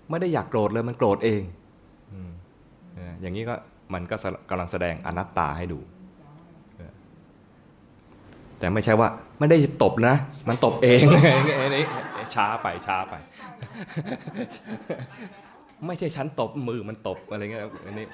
[0.09, 1.41] ไม่ได้อยากโกรธเลยมันโกรธเอง
[2.11, 2.31] อืม
[2.93, 3.55] เนี่ยอย่างนี้ก็
[3.93, 4.15] มันก็
[4.49, 5.79] กำลังแสดงอนัตตาให้ดู
[8.65, 9.09] แต่ไม่ใช่ว่า
[9.39, 10.15] ไม่ได้ตบนะ
[10.49, 11.01] มันตบเอง
[11.61, 11.83] อันนี้
[12.35, 13.13] ช้าไปช้าไป
[15.85, 18.05] ไม่ใช่ฉันตบมือมันตบอะไรเงี้ยอันนี้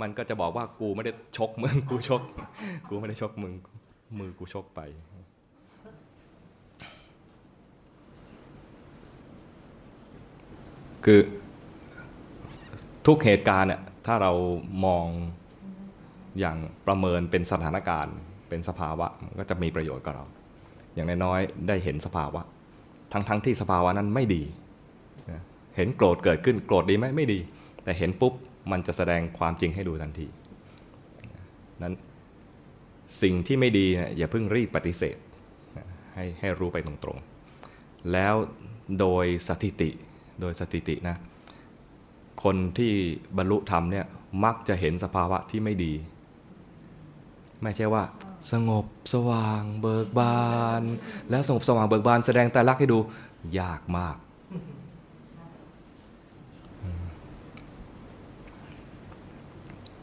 [0.00, 2.22] มันก็จะบอกว่ากูไม่ได้ชกมึงกูชก
[2.88, 3.52] กูไม่ได้ชกมึง
[4.18, 4.80] มือกูชกไป
[11.04, 11.20] คือ
[13.06, 14.32] ทุกเหตุการณ์เนี่ยถ้าเรา
[14.86, 15.06] มอง
[16.38, 18.16] อย่างประเมินเป็นสถานการณ์
[18.48, 20.24] เป็นสภาวะมันก็จะมีประโยชน์กับเรา
[20.94, 22.40] อย่างน้อยๆได้เห็นสภาวะ
[23.12, 24.42] ทั้งๆที่สภาวะนั้นไม่ดี
[25.76, 27.38] เห็นโกรธเกิดขึ้นโกรธดีไหมไม่ดี
[27.84, 28.32] แต่เห็นปุ๊บ
[28.70, 30.26] มันจะแสดงความจริงให้ดูทันที
[31.82, 31.94] นั้น
[33.22, 35.16] สิ่งที่ไม่ดีอย่าเพิ่งรีบปฏิเสธ
[36.14, 38.34] ให้ให้รู้ไปตรงๆ แล้ว
[39.00, 39.90] โดยสถิติ
[40.40, 41.16] โดยสถิตินะ
[42.44, 42.92] คนที่
[43.36, 44.06] บรรลุธรรมเนี่ย
[44.44, 45.92] มักจะเห็นสภาวะที่ไม่ดี
[47.62, 48.02] ไม่ใช่ว่า
[48.52, 50.40] สงบสว่างเบิกบา
[50.80, 50.82] น
[51.30, 52.98] แล้วสงบสว่างเบิกบานแสดงแต่ลักให้ดู
[53.58, 54.16] ยากมาก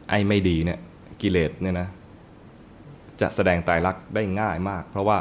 [0.09, 0.79] ไอ้ไม่ดีเนี่ย
[1.21, 1.87] กิเลสเนี่ยนะ
[3.21, 5.17] จะแสดงไตรลักได้ง่ายมาก เพราะว่า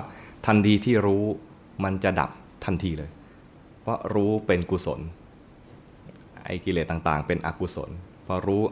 [0.46, 1.24] ทันทีที่รู้
[1.84, 2.30] มันจะดับ
[2.64, 3.10] ทันทีเลย
[3.82, 5.00] เพราะรู้เป็นกุศล
[6.44, 7.90] ไอ้กิเลสต่างๆ เป็นอกุศล
[8.26, 8.62] พอรู้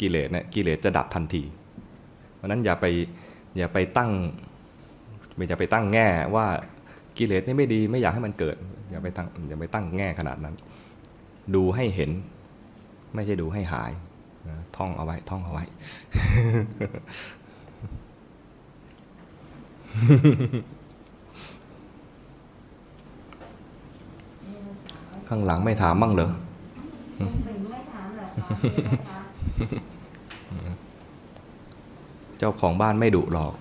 [0.00, 1.42] กิเลสเนี่ยกิเลสจะดับทันที
[2.34, 2.86] เพราะนั้นอย่าไป
[3.58, 4.10] อย่าไปตั้ง
[5.48, 6.46] อย่าไปตั้งแง่ว่า
[7.16, 8.56] กิเลสนี่ไม่ดีไม่อยากให้มันเกิด
[8.90, 10.54] อย่าไปตั้งอย่าไปตั้งแง่ขนาดนั้น
[11.54, 12.10] ดูให้เห็น
[13.14, 13.90] ไม่ใช่ดูให้หาย
[14.76, 15.64] ท่องเอาไว้ท่องเอาไว้
[25.28, 26.30] ข้างหลังไม่ถามบ้างเหรอ
[27.70, 28.30] ไม่ถามหรอก
[32.38, 33.52] เจ้าของบ้านไม่ดุหรอก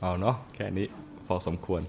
[0.00, 0.86] เอาเนาะแค่นี้
[1.26, 1.82] พอสมควร